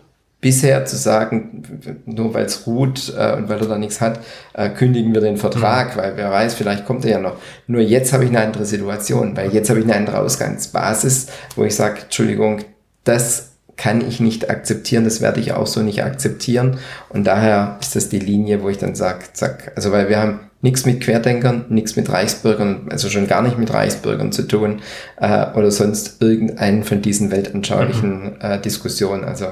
[0.46, 1.64] bisher zu sagen,
[2.06, 4.20] nur weil es ruht äh, und weil er da nichts hat,
[4.54, 6.00] äh, kündigen wir den Vertrag, mhm.
[6.00, 7.38] weil wer weiß, vielleicht kommt er ja noch.
[7.66, 11.64] Nur jetzt habe ich eine andere Situation, weil jetzt habe ich eine andere Ausgangsbasis, wo
[11.64, 12.60] ich sage, Entschuldigung,
[13.06, 16.78] das kann ich nicht akzeptieren, das werde ich auch so nicht akzeptieren.
[17.10, 20.42] Und daher ist das die Linie, wo ich dann sage, zack, also weil wir haben
[20.62, 24.84] nichts mit Querdenkern, nichts mit Reichsbürgern, also schon gar nicht mit Reichsbürgern zu tun
[25.20, 28.36] äh, oder sonst irgendeinen von diesen weltanschaulichen mhm.
[28.42, 29.24] äh, Diskussionen.
[29.24, 29.48] Also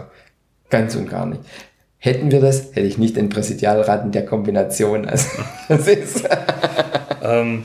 [0.73, 1.41] Ganz und gar nicht.
[1.99, 5.07] Hätten wir das, hätte ich nicht den Präsidialrat in der Kombination.
[5.09, 5.29] Also,
[5.69, 6.27] das ist
[7.21, 7.63] ähm,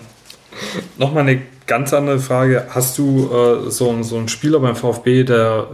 [0.99, 2.67] Nochmal eine ganz andere Frage.
[2.69, 5.69] Hast du äh, so, so einen Spieler beim VfB, der,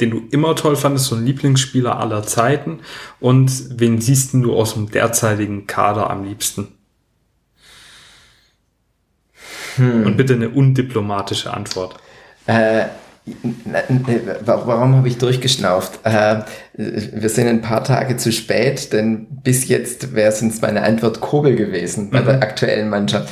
[0.00, 2.80] den du immer toll fandest, so ein Lieblingsspieler aller Zeiten?
[3.20, 6.68] Und wen siehst du aus dem derzeitigen Kader am liebsten?
[9.76, 10.06] Hm.
[10.06, 11.94] Und bitte eine undiplomatische Antwort.
[12.46, 12.86] Äh,
[14.44, 16.00] Warum habe ich durchgeschnauft?
[16.04, 16.42] Äh,
[16.74, 21.20] wir sind ein paar Tage zu spät, denn bis jetzt wäre es uns meine Antwort
[21.20, 22.26] Kobel gewesen bei mhm.
[22.26, 23.28] der aktuellen Mannschaft.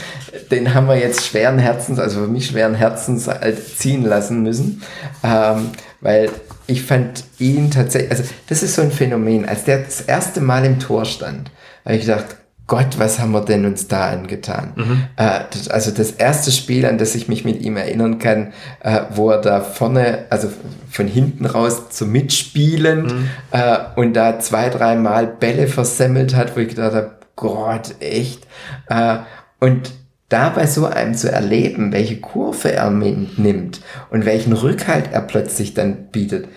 [0.51, 4.83] den haben wir jetzt schweren Herzens, also für mich schweren Herzens halt ziehen lassen müssen,
[5.23, 5.71] ähm,
[6.01, 6.31] weil
[6.67, 10.65] ich fand ihn tatsächlich, also das ist so ein Phänomen, als der das erste Mal
[10.65, 11.51] im Tor stand,
[11.85, 12.37] habe ich gedacht,
[12.67, 14.73] Gott, was haben wir denn uns da angetan?
[14.75, 15.05] Mhm.
[15.17, 19.03] Äh, das, also das erste Spiel, an das ich mich mit ihm erinnern kann, äh,
[19.11, 20.49] wo er da vorne, also
[20.91, 23.29] von hinten raus zu mitspielend mhm.
[23.53, 28.47] äh, und da zwei, dreimal Bälle versemmelt hat, wo ich gedacht habe, Gott, echt.
[28.89, 29.19] Äh,
[29.61, 29.93] und
[30.29, 33.81] da bei so einem zu erleben, welche Kurve er nimmt
[34.11, 36.49] und welchen Rückhalt er plötzlich dann bietet,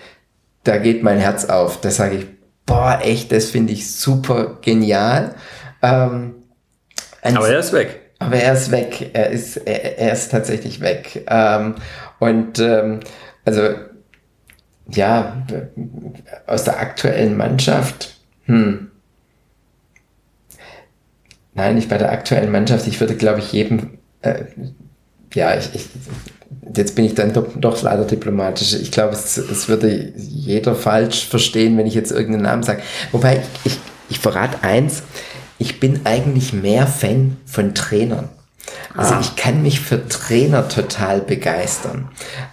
[0.64, 1.80] da geht mein Herz auf.
[1.80, 2.26] Da sage ich,
[2.66, 5.34] boah, echt, das finde ich super genial.
[5.82, 6.34] Ähm,
[7.22, 8.00] aber er ist weg.
[8.18, 9.10] Aber er ist weg.
[9.12, 11.24] Er ist, er, er ist tatsächlich weg.
[11.28, 11.74] Ähm,
[12.18, 13.00] und ähm,
[13.44, 13.62] also
[14.88, 15.46] ja,
[16.46, 18.90] aus der aktuellen Mannschaft, hm.
[21.54, 22.86] Nein, nicht bei der aktuellen Mannschaft.
[22.86, 24.44] Ich würde, glaube ich, jedem, äh,
[25.34, 25.88] ja, ich, ich,
[26.74, 28.74] jetzt bin ich dann doch, doch leider diplomatisch.
[28.74, 32.82] Ich glaube, es, es würde jeder falsch verstehen, wenn ich jetzt irgendeinen Namen sage.
[33.12, 33.78] Wobei, ich, ich,
[34.10, 35.02] ich verrate eins,
[35.60, 38.28] ich bin eigentlich mehr Fan von Trainern.
[38.96, 39.18] Also ah.
[39.20, 42.08] ich kann mich für Trainer total begeistern.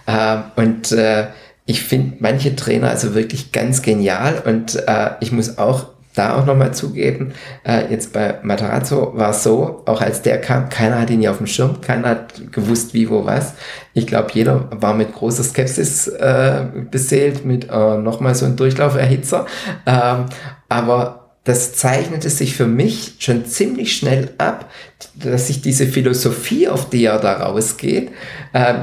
[0.06, 1.28] Äh, und äh,
[1.64, 6.46] ich finde manche Trainer also wirklich ganz genial und äh, ich muss auch da auch
[6.46, 7.32] nochmal zugeben,
[7.64, 11.30] äh, jetzt bei Matarazzo war es so, auch als der kam, keiner hat ihn ja
[11.30, 13.54] auf dem Schirm, keiner hat gewusst, wie, wo, was.
[13.94, 19.46] Ich glaube, jeder war mit großer Skepsis äh, beseelt, mit äh, nochmal so ein Durchlauferhitzer.
[19.86, 20.24] Ähm,
[20.68, 21.17] aber
[21.48, 24.70] das zeichnete sich für mich schon ziemlich schnell ab,
[25.14, 28.10] dass sich diese Philosophie, auf die er da rausgeht,
[28.52, 28.74] äh,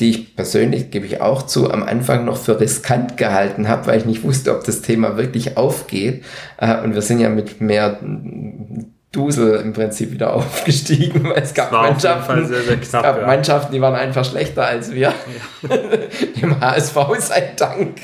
[0.00, 3.98] die ich persönlich, gebe ich auch zu, am Anfang noch für riskant gehalten habe, weil
[3.98, 6.24] ich nicht wusste, ob das Thema wirklich aufgeht.
[6.56, 7.98] Äh, und wir sind ja mit mehr
[9.12, 13.26] Dusel im Prinzip wieder aufgestiegen, weil es gab, Mannschaften, sehr, sehr knapp, es gab ja.
[13.26, 15.12] Mannschaften, die waren einfach schlechter als wir.
[15.68, 15.68] Ja.
[16.40, 17.98] Dem HSV sei Dank.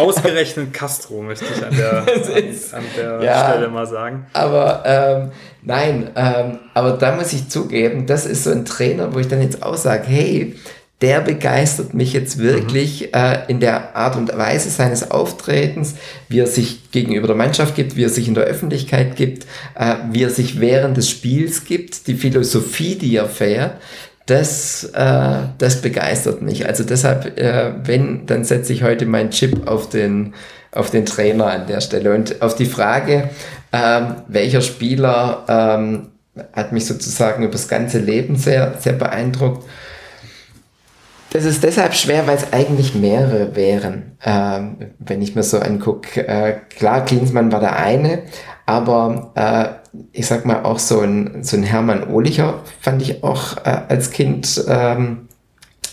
[0.00, 4.26] Ausgerechnet Castro, möchte ich an der, an, an der ja, Stelle mal sagen.
[4.32, 5.32] Aber ähm,
[5.62, 9.42] nein, ähm, aber da muss ich zugeben, das ist so ein Trainer, wo ich dann
[9.42, 10.56] jetzt auch sage, hey,
[11.00, 13.08] der begeistert mich jetzt wirklich mhm.
[13.14, 15.94] äh, in der Art und Weise seines Auftretens,
[16.28, 19.46] wie er sich gegenüber der Mannschaft gibt, wie er sich in der Öffentlichkeit gibt,
[19.76, 23.80] äh, wie er sich während des Spiels gibt, die Philosophie, die er fährt.
[24.30, 26.64] Das, äh, das begeistert mich.
[26.64, 30.34] Also deshalb, äh, wenn, dann setze ich heute meinen Chip auf den,
[30.70, 32.14] auf den Trainer an der Stelle.
[32.14, 33.30] Und auf die Frage,
[33.72, 36.10] ähm, welcher Spieler ähm,
[36.52, 39.68] hat mich sozusagen über das ganze Leben sehr, sehr beeindruckt.
[41.32, 46.26] Das ist deshalb schwer, weil es eigentlich mehrere wären, ähm, wenn ich mir so angucke.
[46.28, 48.22] Äh, klar, Klinsmann war der eine,
[48.70, 53.56] aber äh, ich sag mal auch so ein, so ein Hermann Ohlicher fand ich auch
[53.64, 55.28] äh, als Kind ähm,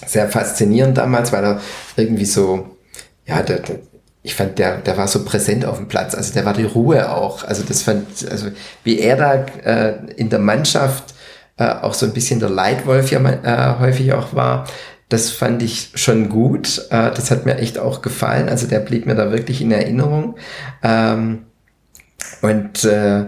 [0.06, 1.62] sehr faszinierend damals, weil er
[1.96, 2.78] irgendwie so,
[3.26, 3.80] ja, der, der,
[4.22, 6.14] ich fand, der, der war so präsent auf dem Platz.
[6.14, 7.44] Also der war die Ruhe auch.
[7.44, 8.50] Also das fand, also
[8.84, 9.34] wie er da
[9.64, 11.16] äh, in der Mannschaft
[11.58, 14.68] äh, auch so ein bisschen der Leitwolf ja äh, häufig auch war,
[15.10, 16.86] das fand ich schon gut.
[16.92, 18.50] Äh, das hat mir echt auch gefallen.
[18.50, 20.36] Also der blieb mir da wirklich in Erinnerung.
[20.84, 21.47] Ähm,
[22.42, 23.26] und äh,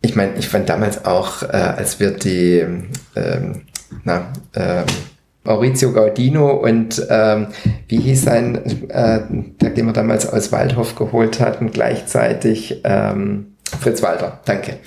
[0.00, 2.64] ich meine, ich fand damals auch, äh, als wir die
[3.14, 3.62] ähm,
[4.04, 4.84] na, ähm,
[5.44, 7.48] Maurizio Gaudino und ähm,
[7.88, 8.56] wie hieß sein,
[8.90, 9.20] äh,
[9.60, 14.78] der, den wir damals aus Waldhof geholt hatten, gleichzeitig ähm, Fritz Walter, danke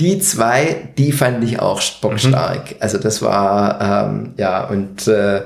[0.00, 2.70] die zwei, die fand ich auch bockstark.
[2.70, 2.76] Mhm.
[2.80, 5.42] Also das war, ähm, ja, und äh,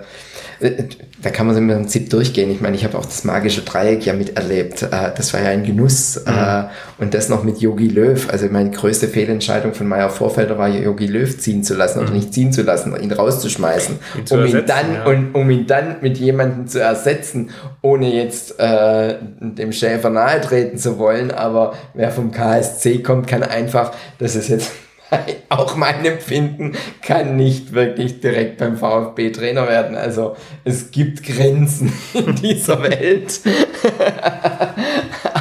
[1.22, 2.50] da kann man im Prinzip durchgehen.
[2.50, 4.82] Ich meine, ich habe auch das magische Dreieck ja miterlebt.
[4.82, 6.22] Äh, das war ja ein Genuss.
[6.24, 6.32] Mhm.
[6.32, 6.64] Äh,
[6.98, 8.30] und das noch mit Yogi Löw.
[8.30, 12.04] Also meine größte Fehlentscheidung von Meyer Vorfelder war, Yogi Löw ziehen zu lassen mhm.
[12.04, 15.04] oder nicht ziehen zu lassen, ihn rauszuschmeißen, ihn um ihn dann ja.
[15.04, 17.50] und um ihn dann mit jemandem zu ersetzen,
[17.82, 21.30] ohne jetzt äh, dem Schäfer nahe treten zu wollen.
[21.30, 24.72] Aber wer vom KSC kommt, kann einfach, das ist jetzt
[25.48, 26.72] auch mein Empfinden,
[27.02, 29.96] kann nicht wirklich direkt beim VfB Trainer werden.
[29.96, 33.40] Also es gibt Grenzen in dieser Welt.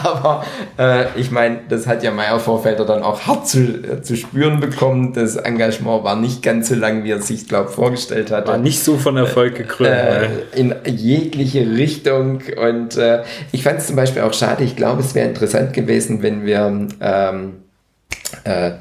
[0.03, 0.43] Aber
[0.77, 4.59] äh, ich meine, das hat ja Meier Vorfelder dann auch hart zu, äh, zu spüren
[4.59, 5.13] bekommen.
[5.13, 8.47] Das Engagement war nicht ganz so lang, wie er sich, glaube vorgestellt hat.
[8.47, 9.93] War nicht so von Erfolg gekrönt.
[9.93, 10.29] Äh,
[10.59, 12.41] in jegliche Richtung.
[12.61, 14.63] Und äh, ich fand es zum Beispiel auch schade.
[14.63, 17.53] Ich glaube, es wäre interessant gewesen, wenn wir ähm,
[18.43, 18.71] äh,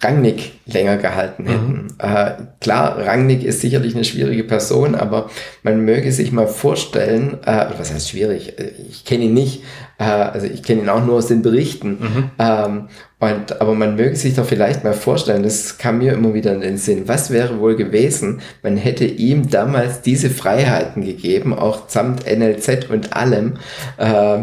[0.00, 1.48] Rangnick länger gehalten mhm.
[1.48, 1.72] hätten.
[1.72, 1.88] Mhm.
[1.98, 5.30] Äh, klar, Rangnick ist sicherlich eine schwierige Person, aber
[5.62, 8.58] man möge sich mal vorstellen, äh, was heißt schwierig?
[8.58, 9.62] Äh, ich kenne ihn nicht,
[9.98, 11.98] äh, also ich kenne ihn auch nur aus den Berichten.
[12.00, 12.30] Mhm.
[12.38, 16.52] Ähm, und, aber man möge sich doch vielleicht mal vorstellen, das kam mir immer wieder
[16.52, 21.88] in den Sinn, was wäre wohl gewesen, man hätte ihm damals diese Freiheiten gegeben, auch
[21.88, 23.54] samt NLZ und allem,
[23.96, 24.40] äh,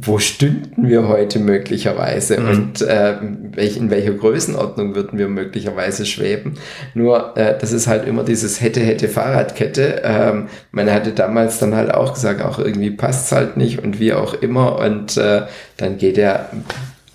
[0.00, 2.48] wo stünden wir heute möglicherweise mhm.
[2.48, 3.18] und äh,
[3.56, 6.54] in welcher Größenordnung würden wir möglicherweise schweben.
[6.94, 10.02] Nur, äh, das ist halt immer dieses hätte, hätte Fahrradkette.
[10.04, 13.98] Ähm, man hatte damals dann halt auch gesagt, auch irgendwie passt es halt nicht und
[13.98, 15.42] wie auch immer und äh,
[15.76, 16.50] dann geht er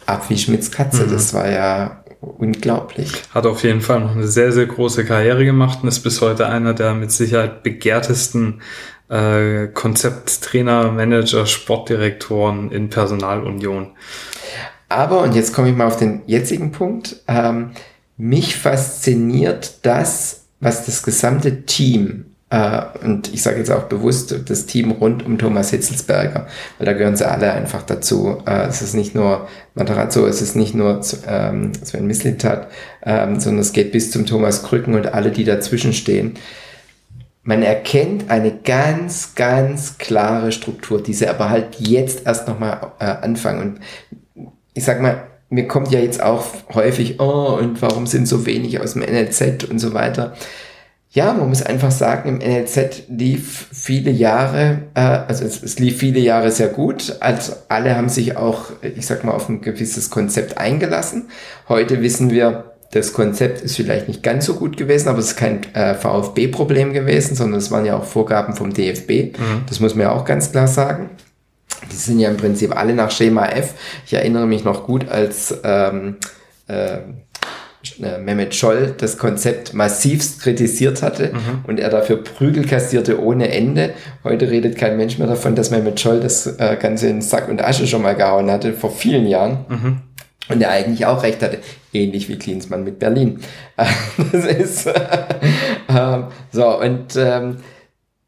[0.06, 1.06] ab wie Schmitz Katze.
[1.06, 1.12] Mhm.
[1.12, 3.12] Das war ja unglaublich.
[3.34, 6.48] Hat auf jeden Fall noch eine sehr, sehr große Karriere gemacht und ist bis heute
[6.48, 8.62] einer der mit Sicherheit begehrtesten
[9.14, 13.92] äh, Konzepttrainer, Manager, Sportdirektoren in Personalunion.
[14.90, 17.72] Aber, und jetzt komme ich mal auf den jetzigen Punkt, ähm,
[18.18, 24.68] mich fasziniert das, was das gesamte Team äh, und ich sage jetzt auch bewusst das
[24.68, 26.46] Team rund um Thomas Hitzelsberger,
[26.78, 28.38] weil da gehören sie alle einfach dazu.
[28.46, 32.68] Äh, es ist nicht nur Matarazzo, es ist nicht nur ähm, Sven Mislintat,
[33.04, 36.36] ähm, sondern es geht bis zum Thomas Krücken und alle, die dazwischen stehen.
[37.44, 43.06] Man erkennt eine ganz, ganz klare Struktur, die sie aber halt jetzt erst nochmal äh,
[43.06, 43.62] anfangen.
[43.62, 43.80] Und
[44.74, 48.80] ich sag mal, mir kommt ja jetzt auch häufig, oh, und warum sind so wenig
[48.80, 50.34] aus dem NLZ und so weiter
[51.14, 56.00] ja, man muss einfach sagen, im NLZ lief viele Jahre, äh, also es, es, lief
[56.00, 57.18] viele Jahre sehr gut.
[57.20, 61.30] Also alle haben sich auch, ich sag mal, auf ein gewisses Konzept eingelassen.
[61.70, 65.36] Heute wissen wir, das Konzept ist vielleicht nicht ganz so gut gewesen, aber es ist
[65.36, 69.38] kein äh, VfB-Problem gewesen, sondern es waren ja auch Vorgaben vom DFB.
[69.38, 69.64] Mhm.
[69.68, 71.10] Das muss man ja auch ganz klar sagen.
[71.92, 73.74] Die sind ja im Prinzip alle nach Schema F.
[74.06, 76.18] Ich erinnere mich noch gut, als ähm,
[76.68, 77.00] äh,
[78.02, 81.66] äh, Mehmet Scholl das Konzept massivst kritisiert hatte mhm.
[81.66, 83.94] und er dafür Prügel kassierte ohne Ende.
[84.24, 87.64] Heute redet kein Mensch mehr davon, dass Mehmet Scholl das äh, Ganze in Sack und
[87.64, 89.66] Asche schon mal gehauen hatte, vor vielen Jahren.
[89.68, 90.02] Mhm.
[90.50, 91.60] Und er eigentlich auch recht hatte,
[91.94, 93.40] ähnlich wie Klinsmann mit Berlin.
[94.32, 97.58] das ist äh, so und ähm,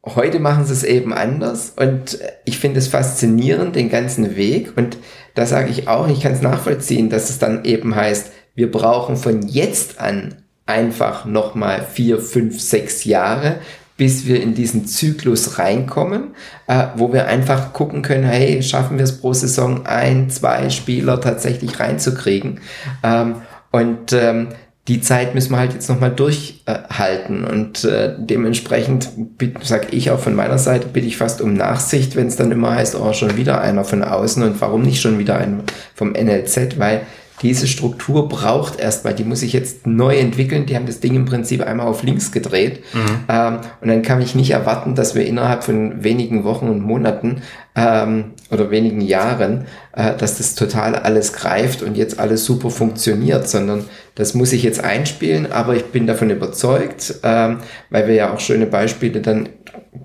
[0.06, 1.74] heute machen sie es eben anders.
[1.76, 4.78] Und ich finde es faszinierend, den ganzen Weg.
[4.78, 4.98] Und
[5.34, 9.18] da sage ich auch, ich kann es nachvollziehen, dass es dann eben heißt, wir brauchen
[9.18, 10.36] von jetzt an
[10.66, 13.60] einfach nochmal vier, fünf, sechs Jahre,
[13.98, 16.36] bis wir in diesen Zyklus reinkommen,
[16.68, 21.22] äh, wo wir einfach gucken können, hey, schaffen wir es pro Saison ein, zwei Spieler
[21.22, 22.60] tatsächlich reinzukriegen.
[23.04, 23.36] Ähm,
[23.72, 24.50] und ähm,
[24.88, 27.44] die Zeit müssen wir halt jetzt nochmal durchhalten.
[27.44, 29.10] und äh, dementsprechend
[29.64, 32.76] sage ich auch von meiner Seite, bitte ich fast um Nachsicht, wenn es dann immer
[32.76, 35.64] heißt, oh, schon wieder einer von außen und warum nicht schon wieder einer
[35.96, 37.02] vom NLZ, weil
[37.42, 40.66] diese Struktur braucht erstmal, die muss sich jetzt neu entwickeln.
[40.66, 42.84] Die haben das Ding im Prinzip einmal auf links gedreht.
[42.94, 43.00] Mhm.
[43.28, 47.42] Ähm, und dann kann ich nicht erwarten, dass wir innerhalb von wenigen Wochen und Monaten
[47.76, 53.50] ähm, oder wenigen Jahren, äh, dass das total alles greift und jetzt alles super funktioniert,
[53.50, 53.86] sondern
[54.16, 55.52] das muss ich jetzt einspielen.
[55.52, 57.58] Aber ich bin davon überzeugt, ähm,
[57.90, 59.50] weil wir ja auch schöne Beispiele dann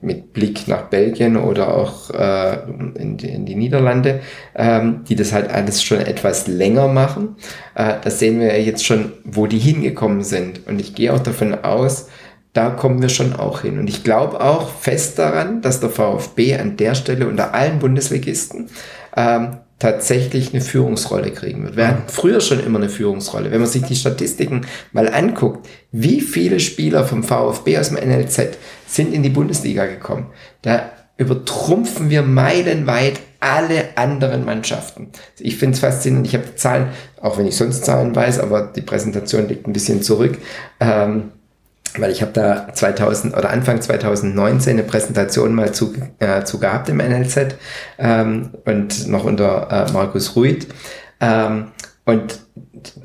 [0.03, 2.59] mit Blick nach Belgien oder auch äh,
[2.95, 4.21] in, die, in, die, Niederlande,
[4.55, 7.37] ähm, die das halt alles schon etwas länger machen.
[7.75, 10.67] Äh, das sehen wir ja jetzt schon, wo die hingekommen sind.
[10.67, 12.09] Und ich gehe auch davon aus,
[12.53, 13.79] da kommen wir schon auch hin.
[13.79, 18.69] Und ich glaube auch fest daran, dass der VfB an der Stelle unter allen Bundesligisten
[19.17, 21.77] ähm, tatsächlich eine Führungsrolle kriegen wird.
[21.77, 23.51] Wir hatten früher schon immer eine Führungsrolle.
[23.51, 28.59] Wenn man sich die Statistiken mal anguckt, wie viele Spieler vom VfB aus dem NLZ
[28.87, 30.27] sind in die Bundesliga gekommen,
[30.63, 35.09] da übertrumpfen wir meilenweit alle anderen Mannschaften.
[35.39, 36.27] Ich finde es faszinierend.
[36.27, 36.89] Ich habe Zahlen,
[37.21, 40.37] auch wenn ich sonst Zahlen weiß, aber die Präsentation liegt ein bisschen zurück.
[40.79, 41.33] Ähm,
[41.99, 46.89] weil ich habe da 2000 oder Anfang 2019 eine Präsentation mal zu, äh, zu gehabt
[46.89, 47.55] im NLZ
[47.99, 50.69] ähm, und noch unter äh, Markus Ruid.
[51.21, 51.69] Ähm,
[52.05, 52.41] und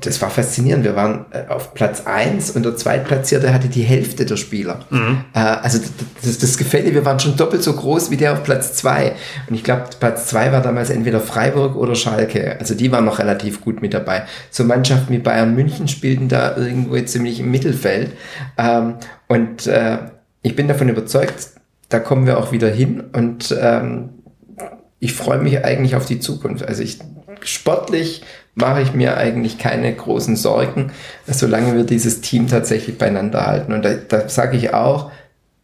[0.00, 0.84] das war faszinierend.
[0.84, 4.80] Wir waren äh, auf Platz eins und der Zweitplatzierte hatte die Hälfte der Spieler.
[4.90, 5.24] Mhm.
[5.34, 5.78] Äh, also
[6.22, 6.94] das, das gefällt mir.
[6.94, 9.14] Wir waren schon doppelt so groß wie der auf Platz zwei.
[9.48, 12.56] Und ich glaube, Platz zwei war damals entweder Freiburg oder Schalke.
[12.58, 14.24] Also die waren noch relativ gut mit dabei.
[14.50, 18.12] So Mannschaften wie Bayern München spielten da irgendwo ziemlich im Mittelfeld.
[18.58, 18.94] Ähm,
[19.28, 19.98] und äh,
[20.42, 21.50] ich bin davon überzeugt,
[21.88, 23.04] da kommen wir auch wieder hin.
[23.12, 24.10] Und ähm,
[24.98, 26.66] ich freue mich eigentlich auf die Zukunft.
[26.66, 26.98] Also ich
[27.42, 28.22] sportlich
[28.56, 30.90] mache ich mir eigentlich keine großen Sorgen,
[31.26, 33.72] solange wir dieses Team tatsächlich beieinander halten.
[33.72, 35.12] Und da, da sage ich auch,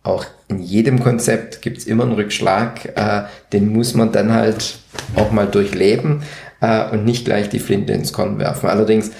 [0.04, 4.78] auch in jedem Konzept gibt es immer einen Rückschlag, äh, den muss man dann halt
[5.16, 6.22] auch mal durchleben
[6.60, 8.68] äh, und nicht gleich die Flinte ins Korn werfen.
[8.68, 9.10] Allerdings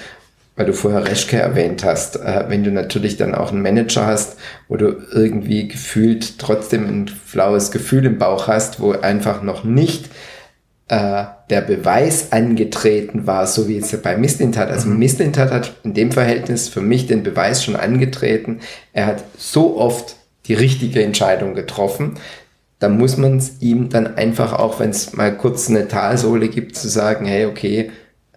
[0.55, 4.37] weil du vorher Reschke erwähnt hast, äh, wenn du natürlich dann auch einen Manager hast,
[4.67, 10.09] wo du irgendwie gefühlt trotzdem ein flaues Gefühl im Bauch hast, wo einfach noch nicht
[10.87, 14.69] äh, der Beweis angetreten war, so wie es bei Misslintat.
[14.69, 14.99] Also mhm.
[14.99, 18.59] Misslintat hat in dem Verhältnis für mich den Beweis schon angetreten.
[18.91, 22.15] Er hat so oft die richtige Entscheidung getroffen.
[22.79, 26.75] Da muss man es ihm dann einfach auch, wenn es mal kurz eine Talsohle gibt,
[26.75, 27.91] zu sagen, hey, okay,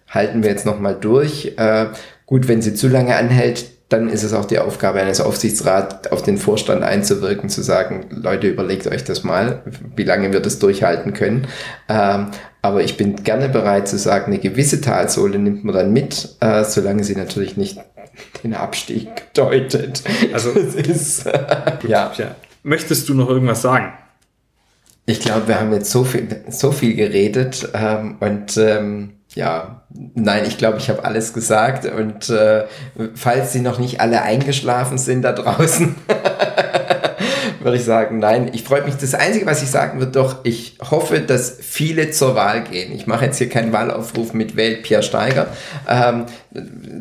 [0.07, 1.53] halten wir jetzt nochmal durch.
[1.57, 1.87] Äh,
[2.25, 6.21] gut, wenn sie zu lange anhält, dann ist es auch die Aufgabe eines Aufsichtsrats, auf
[6.21, 9.63] den Vorstand einzuwirken, zu sagen, Leute, überlegt euch das mal,
[9.95, 11.47] wie lange wir das durchhalten können.
[11.87, 12.27] Ähm,
[12.61, 16.65] aber ich bin gerne bereit zu sagen, eine gewisse Talsohle nimmt man dann mit, äh,
[16.65, 17.79] solange sie natürlich nicht
[18.43, 20.03] den Abstieg deutet.
[20.33, 22.11] Also, ist, äh, ja.
[22.17, 22.35] ja.
[22.63, 23.93] Möchtest du noch irgendwas sagen?
[25.05, 29.83] Ich glaube, wir haben jetzt so viel, so viel geredet ähm, und ähm, ja,
[30.15, 32.65] nein, ich glaube, ich habe alles gesagt und äh,
[33.13, 35.95] falls Sie noch nicht alle eingeschlafen sind da draußen,
[37.59, 38.95] würde ich sagen, nein, ich freue mich.
[38.95, 42.91] Das Einzige, was ich sagen würde, doch, ich hoffe, dass viele zur Wahl gehen.
[42.91, 45.47] Ich mache jetzt hier keinen Wahlaufruf mit Wählt Pierre Steiger,
[45.87, 46.25] ähm,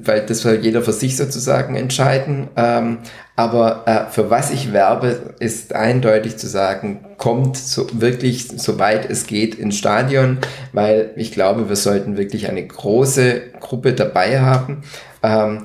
[0.05, 2.49] weil das soll jeder für sich sozusagen entscheiden.
[2.57, 2.99] Ähm,
[3.37, 9.27] aber äh, für was ich werbe, ist eindeutig zu sagen, kommt so wirklich, soweit es
[9.27, 10.39] geht, ins Stadion,
[10.73, 14.83] weil ich glaube, wir sollten wirklich eine große Gruppe dabei haben.
[15.23, 15.65] Ähm,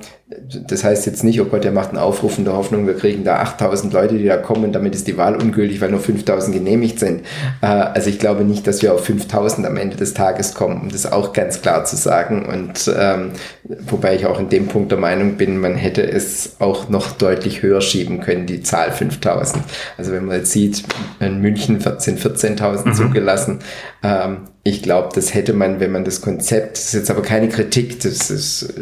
[0.68, 3.24] das heißt jetzt nicht, oh Gott, er macht einen Aufruf in der Hoffnung, wir kriegen
[3.24, 6.54] da 8000 Leute, die da kommen und damit ist die Wahl ungültig, weil nur 5000
[6.54, 7.22] genehmigt sind.
[7.60, 10.88] Äh, also ich glaube nicht, dass wir auf 5000 am Ende des Tages kommen, um
[10.90, 12.46] das auch ganz klar zu sagen.
[12.46, 13.32] Und ähm,
[13.64, 17.62] wobei ich auch in dem Punkt der Meinung bin, man hätte es auch noch deutlich
[17.62, 19.62] höher schieben können, die Zahl 5000.
[19.98, 20.82] Also wenn man jetzt sieht,
[21.20, 22.94] in München sind 14.000 mhm.
[22.94, 23.58] zugelassen.
[24.02, 27.48] Ähm, ich glaube, das hätte man, wenn man das Konzept, das ist jetzt aber keine
[27.48, 28.74] Kritik, das ist,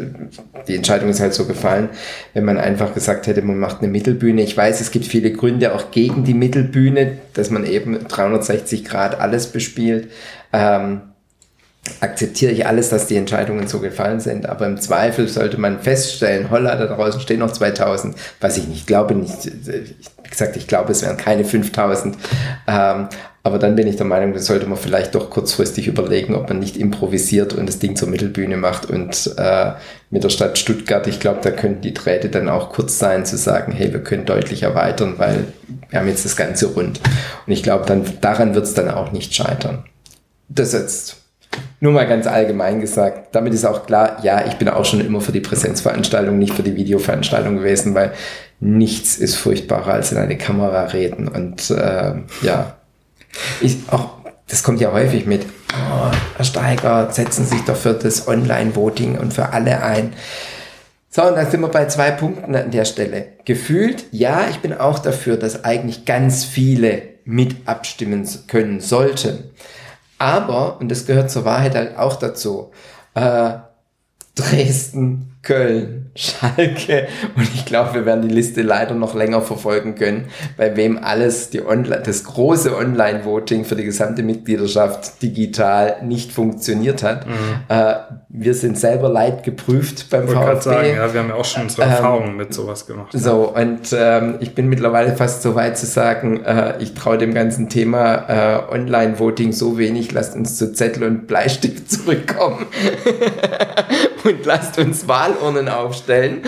[0.67, 1.89] die Entscheidung ist halt so gefallen,
[2.33, 4.41] wenn man einfach gesagt hätte, man macht eine Mittelbühne.
[4.41, 9.19] Ich weiß, es gibt viele Gründe auch gegen die Mittelbühne, dass man eben 360 Grad
[9.19, 10.09] alles bespielt.
[10.53, 11.01] Ähm,
[11.99, 16.51] akzeptiere ich alles, dass die Entscheidungen so gefallen sind, aber im Zweifel sollte man feststellen,
[16.51, 20.91] holla, da draußen stehen noch 2000, was ich nicht glaube, nicht, wie gesagt, ich glaube,
[20.91, 22.17] es wären keine 5000,
[22.67, 23.07] ähm,
[23.43, 26.59] aber dann bin ich der Meinung, das sollte man vielleicht doch kurzfristig überlegen, ob man
[26.59, 28.87] nicht improvisiert und das Ding zur Mittelbühne macht.
[28.87, 29.71] Und äh,
[30.11, 33.37] mit der Stadt Stuttgart, ich glaube, da könnten die Drähte dann auch kurz sein, zu
[33.37, 35.45] sagen, hey, wir können deutlich erweitern, weil
[35.89, 37.01] wir haben jetzt das Ganze rund.
[37.47, 39.85] Und ich glaube, dann daran wird es dann auch nicht scheitern.
[40.47, 41.17] Das jetzt
[41.79, 43.35] nur mal ganz allgemein gesagt.
[43.35, 46.63] Damit ist auch klar, ja, ich bin auch schon immer für die Präsenzveranstaltung, nicht für
[46.63, 48.13] die Videoveranstaltung gewesen, weil
[48.59, 51.27] nichts ist furchtbarer als in eine Kamera reden.
[51.27, 52.13] Und äh,
[52.43, 52.75] ja,
[53.61, 54.17] ich, auch,
[54.47, 59.33] das kommt ja häufig mit, oh, Herr Steiger, setzen sich doch für das Online-Voting und
[59.33, 60.13] für alle ein.
[61.09, 63.27] So, und da sind wir bei zwei Punkten an der Stelle.
[63.43, 69.51] Gefühlt, ja, ich bin auch dafür, dass eigentlich ganz viele mit abstimmen können sollten.
[70.17, 72.71] Aber, und das gehört zur Wahrheit halt auch dazu,
[73.15, 73.53] äh,
[74.35, 77.07] Dresden, Köln, Schalke
[77.37, 80.25] und ich glaube, wir werden die Liste leider noch länger verfolgen können,
[80.57, 87.01] bei wem alles die Online, das große Online-Voting für die gesamte Mitgliedschaft digital nicht funktioniert
[87.01, 87.27] hat.
[87.27, 87.33] Mhm.
[87.69, 87.93] Äh,
[88.27, 90.61] wir sind selber leid geprüft beim ich VfB.
[90.61, 93.11] Sagen, ja, wir haben ja auch schon unsere ähm, Erfahrungen mit sowas gemacht.
[93.13, 93.61] So, ja.
[93.61, 97.69] und ähm, ich bin mittlerweile fast so weit zu sagen, äh, ich traue dem ganzen
[97.69, 102.65] Thema äh, Online-Voting so wenig, lasst uns zu Zettel und Bleistift zurückkommen
[104.25, 106.00] und lasst uns Wahlurnen aufstellen.
[106.09, 106.41] Ähm,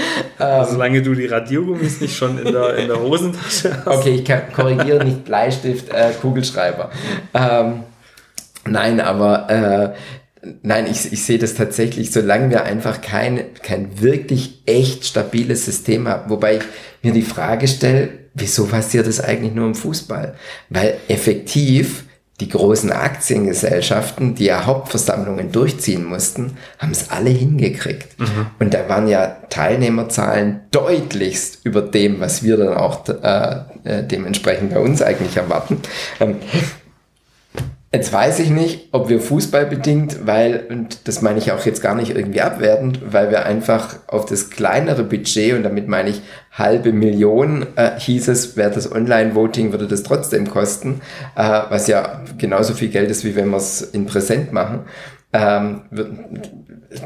[0.69, 3.87] Solange du die Radiergummis nicht schon in der, in der Hosentasche hast.
[3.87, 6.91] Okay, ich kann, korrigiere nicht Bleistift, äh, Kugelschreiber.
[7.33, 7.83] Ähm,
[8.65, 14.61] nein, aber äh, nein, ich, ich sehe das tatsächlich, solange wir einfach kein, kein wirklich
[14.65, 16.63] echt stabiles System haben, wobei ich
[17.01, 20.35] mir die Frage stelle, wieso passiert das eigentlich nur im Fußball?
[20.69, 22.05] Weil effektiv
[22.43, 28.19] die großen Aktiengesellschaften, die ja Hauptversammlungen durchziehen mussten, haben es alle hingekriegt.
[28.19, 28.47] Mhm.
[28.59, 34.73] Und da waren ja Teilnehmerzahlen deutlichst über dem, was wir dann auch äh, äh dementsprechend
[34.73, 35.79] bei uns eigentlich erwarten.
[36.19, 36.35] Ähm,
[37.95, 41.93] Jetzt weiß ich nicht, ob wir fußballbedingt, weil, und das meine ich auch jetzt gar
[41.93, 46.91] nicht irgendwie abwertend, weil wir einfach auf das kleinere Budget, und damit meine ich halbe
[46.91, 51.01] Million, äh, hieß es, wäre das Online-Voting, würde das trotzdem kosten,
[51.35, 54.79] äh, was ja genauso viel Geld ist, wie wenn wir es in Präsent machen.
[55.31, 55.81] Ähm,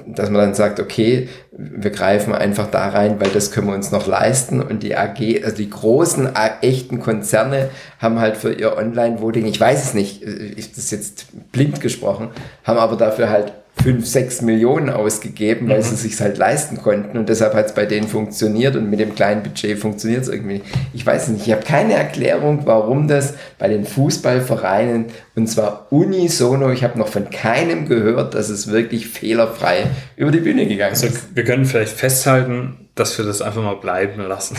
[0.05, 3.91] dass man dann sagt, okay, wir greifen einfach da rein, weil das können wir uns
[3.91, 4.61] noch leisten.
[4.61, 6.29] Und die AG, also die großen,
[6.61, 7.69] echten Konzerne
[7.99, 12.29] haben halt für ihr Online-Voting, ich weiß es nicht, ist das jetzt blind gesprochen,
[12.63, 15.83] haben aber dafür halt fünf, sechs Millionen ausgegeben, weil mhm.
[15.83, 18.99] sie es sich halt leisten konnten und deshalb hat es bei denen funktioniert und mit
[18.99, 20.61] dem kleinen Budget funktioniert es irgendwie.
[20.93, 25.05] Ich weiß nicht, ich habe keine Erklärung, warum das bei den Fußballvereinen
[25.35, 30.39] und zwar unisono, ich habe noch von keinem gehört, dass es wirklich fehlerfrei über die
[30.39, 31.35] Bühne gegangen also, ist.
[31.35, 34.57] Wir können vielleicht festhalten, dass wir das einfach mal bleiben lassen.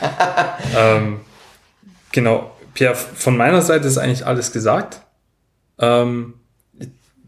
[0.78, 1.20] ähm,
[2.12, 5.00] genau, Pierre, von meiner Seite ist eigentlich alles gesagt.
[5.78, 6.34] Ähm,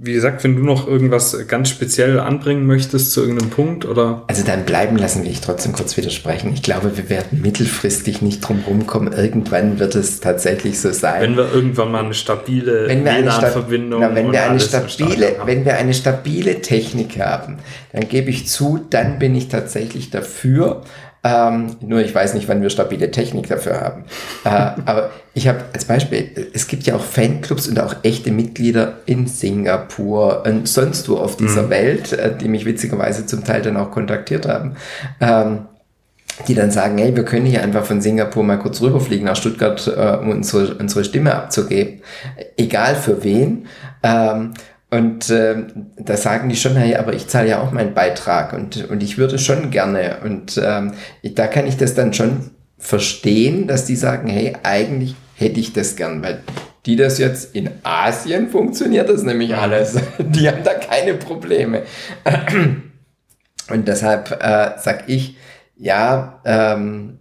[0.04, 4.24] wie gesagt, wenn du noch irgendwas ganz speziell anbringen möchtest zu irgendeinem Punkt oder.
[4.26, 6.52] Also dann bleiben lassen will ich trotzdem kurz widersprechen.
[6.52, 9.12] Ich glaube, wir werden mittelfristig nicht drum rumkommen.
[9.12, 11.22] Irgendwann wird es tatsächlich so sein.
[11.22, 15.94] Wenn wir irgendwann mal eine stabile WLAN-Verbindung wenn, wenn wir eine stabile, wenn wir eine
[15.94, 17.58] stabile Technik haben,
[17.92, 20.82] dann gebe ich zu, dann bin ich tatsächlich dafür,
[21.24, 24.04] ähm, nur ich weiß nicht, wann wir stabile Technik dafür haben.
[24.44, 28.98] Äh, aber ich habe als Beispiel, es gibt ja auch Fanclubs und auch echte Mitglieder
[29.06, 31.70] in Singapur und sonst wo auf dieser mhm.
[31.70, 34.76] Welt, äh, die mich witzigerweise zum Teil dann auch kontaktiert haben.
[35.20, 35.66] Ähm,
[36.48, 39.86] die dann sagen, hey, wir können hier einfach von Singapur mal kurz rüberfliegen nach Stuttgart,
[39.86, 42.00] äh, um unsere, unsere Stimme abzugeben.
[42.56, 43.66] Egal für wen.
[44.02, 44.54] Ähm,
[44.92, 45.54] und äh,
[45.96, 49.16] da sagen die schon, hey, aber ich zahle ja auch meinen Beitrag und, und ich
[49.16, 50.18] würde schon gerne.
[50.22, 50.92] Und ähm,
[51.22, 55.96] da kann ich das dann schon verstehen, dass die sagen, hey, eigentlich hätte ich das
[55.96, 56.42] gern, weil
[56.84, 59.96] die das jetzt in Asien funktioniert das nämlich alles.
[60.18, 61.84] Die haben da keine Probleme.
[63.70, 65.36] Und deshalb äh, sag ich,
[65.76, 67.20] ja, ähm,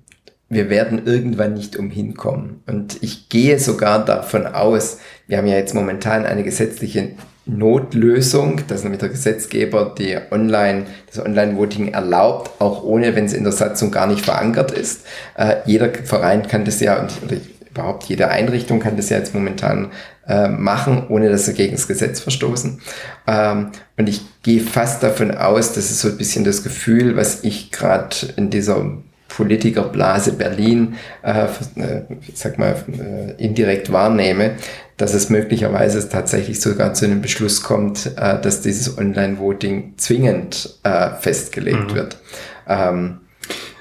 [0.49, 2.63] wir werden irgendwann nicht umhin kommen.
[2.67, 7.11] Und ich gehe sogar davon aus, wir haben ja jetzt momentan eine gesetzliche
[7.45, 13.43] Notlösung, dass nämlich der Gesetzgeber die Online, das Online-Voting erlaubt, auch ohne, wenn es in
[13.43, 15.05] der Satzung gar nicht verankert ist.
[15.35, 17.11] Äh, jeder Verein kann das ja, und,
[17.71, 19.91] überhaupt jede Einrichtung kann das ja jetzt momentan
[20.27, 22.81] äh, machen, ohne dass sie gegen das Gesetz verstoßen.
[23.27, 27.43] Ähm, und ich gehe fast davon aus, das ist so ein bisschen das Gefühl, was
[27.43, 28.85] ich gerade in dieser
[29.29, 31.45] Politikerblase Berlin, äh,
[31.75, 32.01] äh
[32.33, 34.51] sag mal, äh, indirekt wahrnehme,
[35.01, 41.09] dass es möglicherweise tatsächlich sogar zu einem Beschluss kommt, äh, dass dieses Online-Voting zwingend äh,
[41.19, 41.95] festgelegt mhm.
[41.95, 42.17] wird.
[42.67, 43.21] Ähm,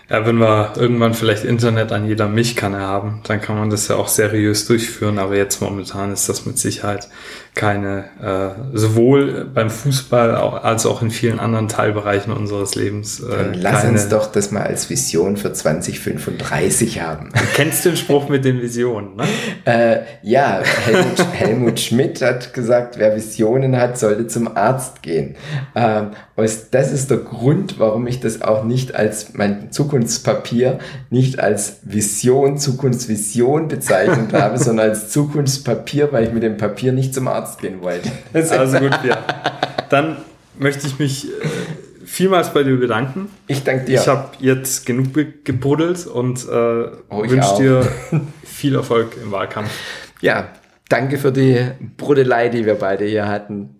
[0.08, 3.96] ja, wenn wir irgendwann vielleicht Internet an jeder Milchkanne haben, dann kann man das ja
[3.96, 5.18] auch seriös durchführen.
[5.18, 7.08] Aber jetzt momentan ist das mit Sicherheit
[7.54, 13.20] keine, äh, sowohl beim Fußball als auch in vielen anderen Teilbereichen unseres Lebens.
[13.20, 17.30] Äh, Dann lass keine, uns doch das mal als Vision für 2035 haben.
[17.40, 19.24] Du kennst den Spruch mit den Visionen, ne?
[19.64, 25.36] äh, ja, Helmut, Helmut, Schmidt hat gesagt, wer Visionen hat, sollte zum Arzt gehen.
[25.74, 26.10] Ähm,
[26.70, 30.78] das ist der Grund, warum ich das auch nicht als mein Zukunftspapier,
[31.10, 37.14] nicht als Vision, Zukunftsvision bezeichnet habe, sondern als Zukunftspapier, weil ich mit dem Papier nicht
[37.14, 38.02] zum Arzt Arzt gehen wollt.
[38.32, 39.18] Also gut, ja.
[39.88, 40.18] Dann
[40.58, 41.30] möchte ich mich äh,
[42.04, 43.28] vielmals bei dir bedanken.
[43.46, 44.00] Ich danke dir.
[44.00, 45.08] Ich habe jetzt genug
[45.44, 47.88] gebuddelt und äh, oh, wünsche dir
[48.44, 49.70] viel Erfolg im Wahlkampf.
[50.20, 50.48] Ja,
[50.88, 51.64] danke für die
[51.96, 53.79] Brudelei, die wir beide hier hatten.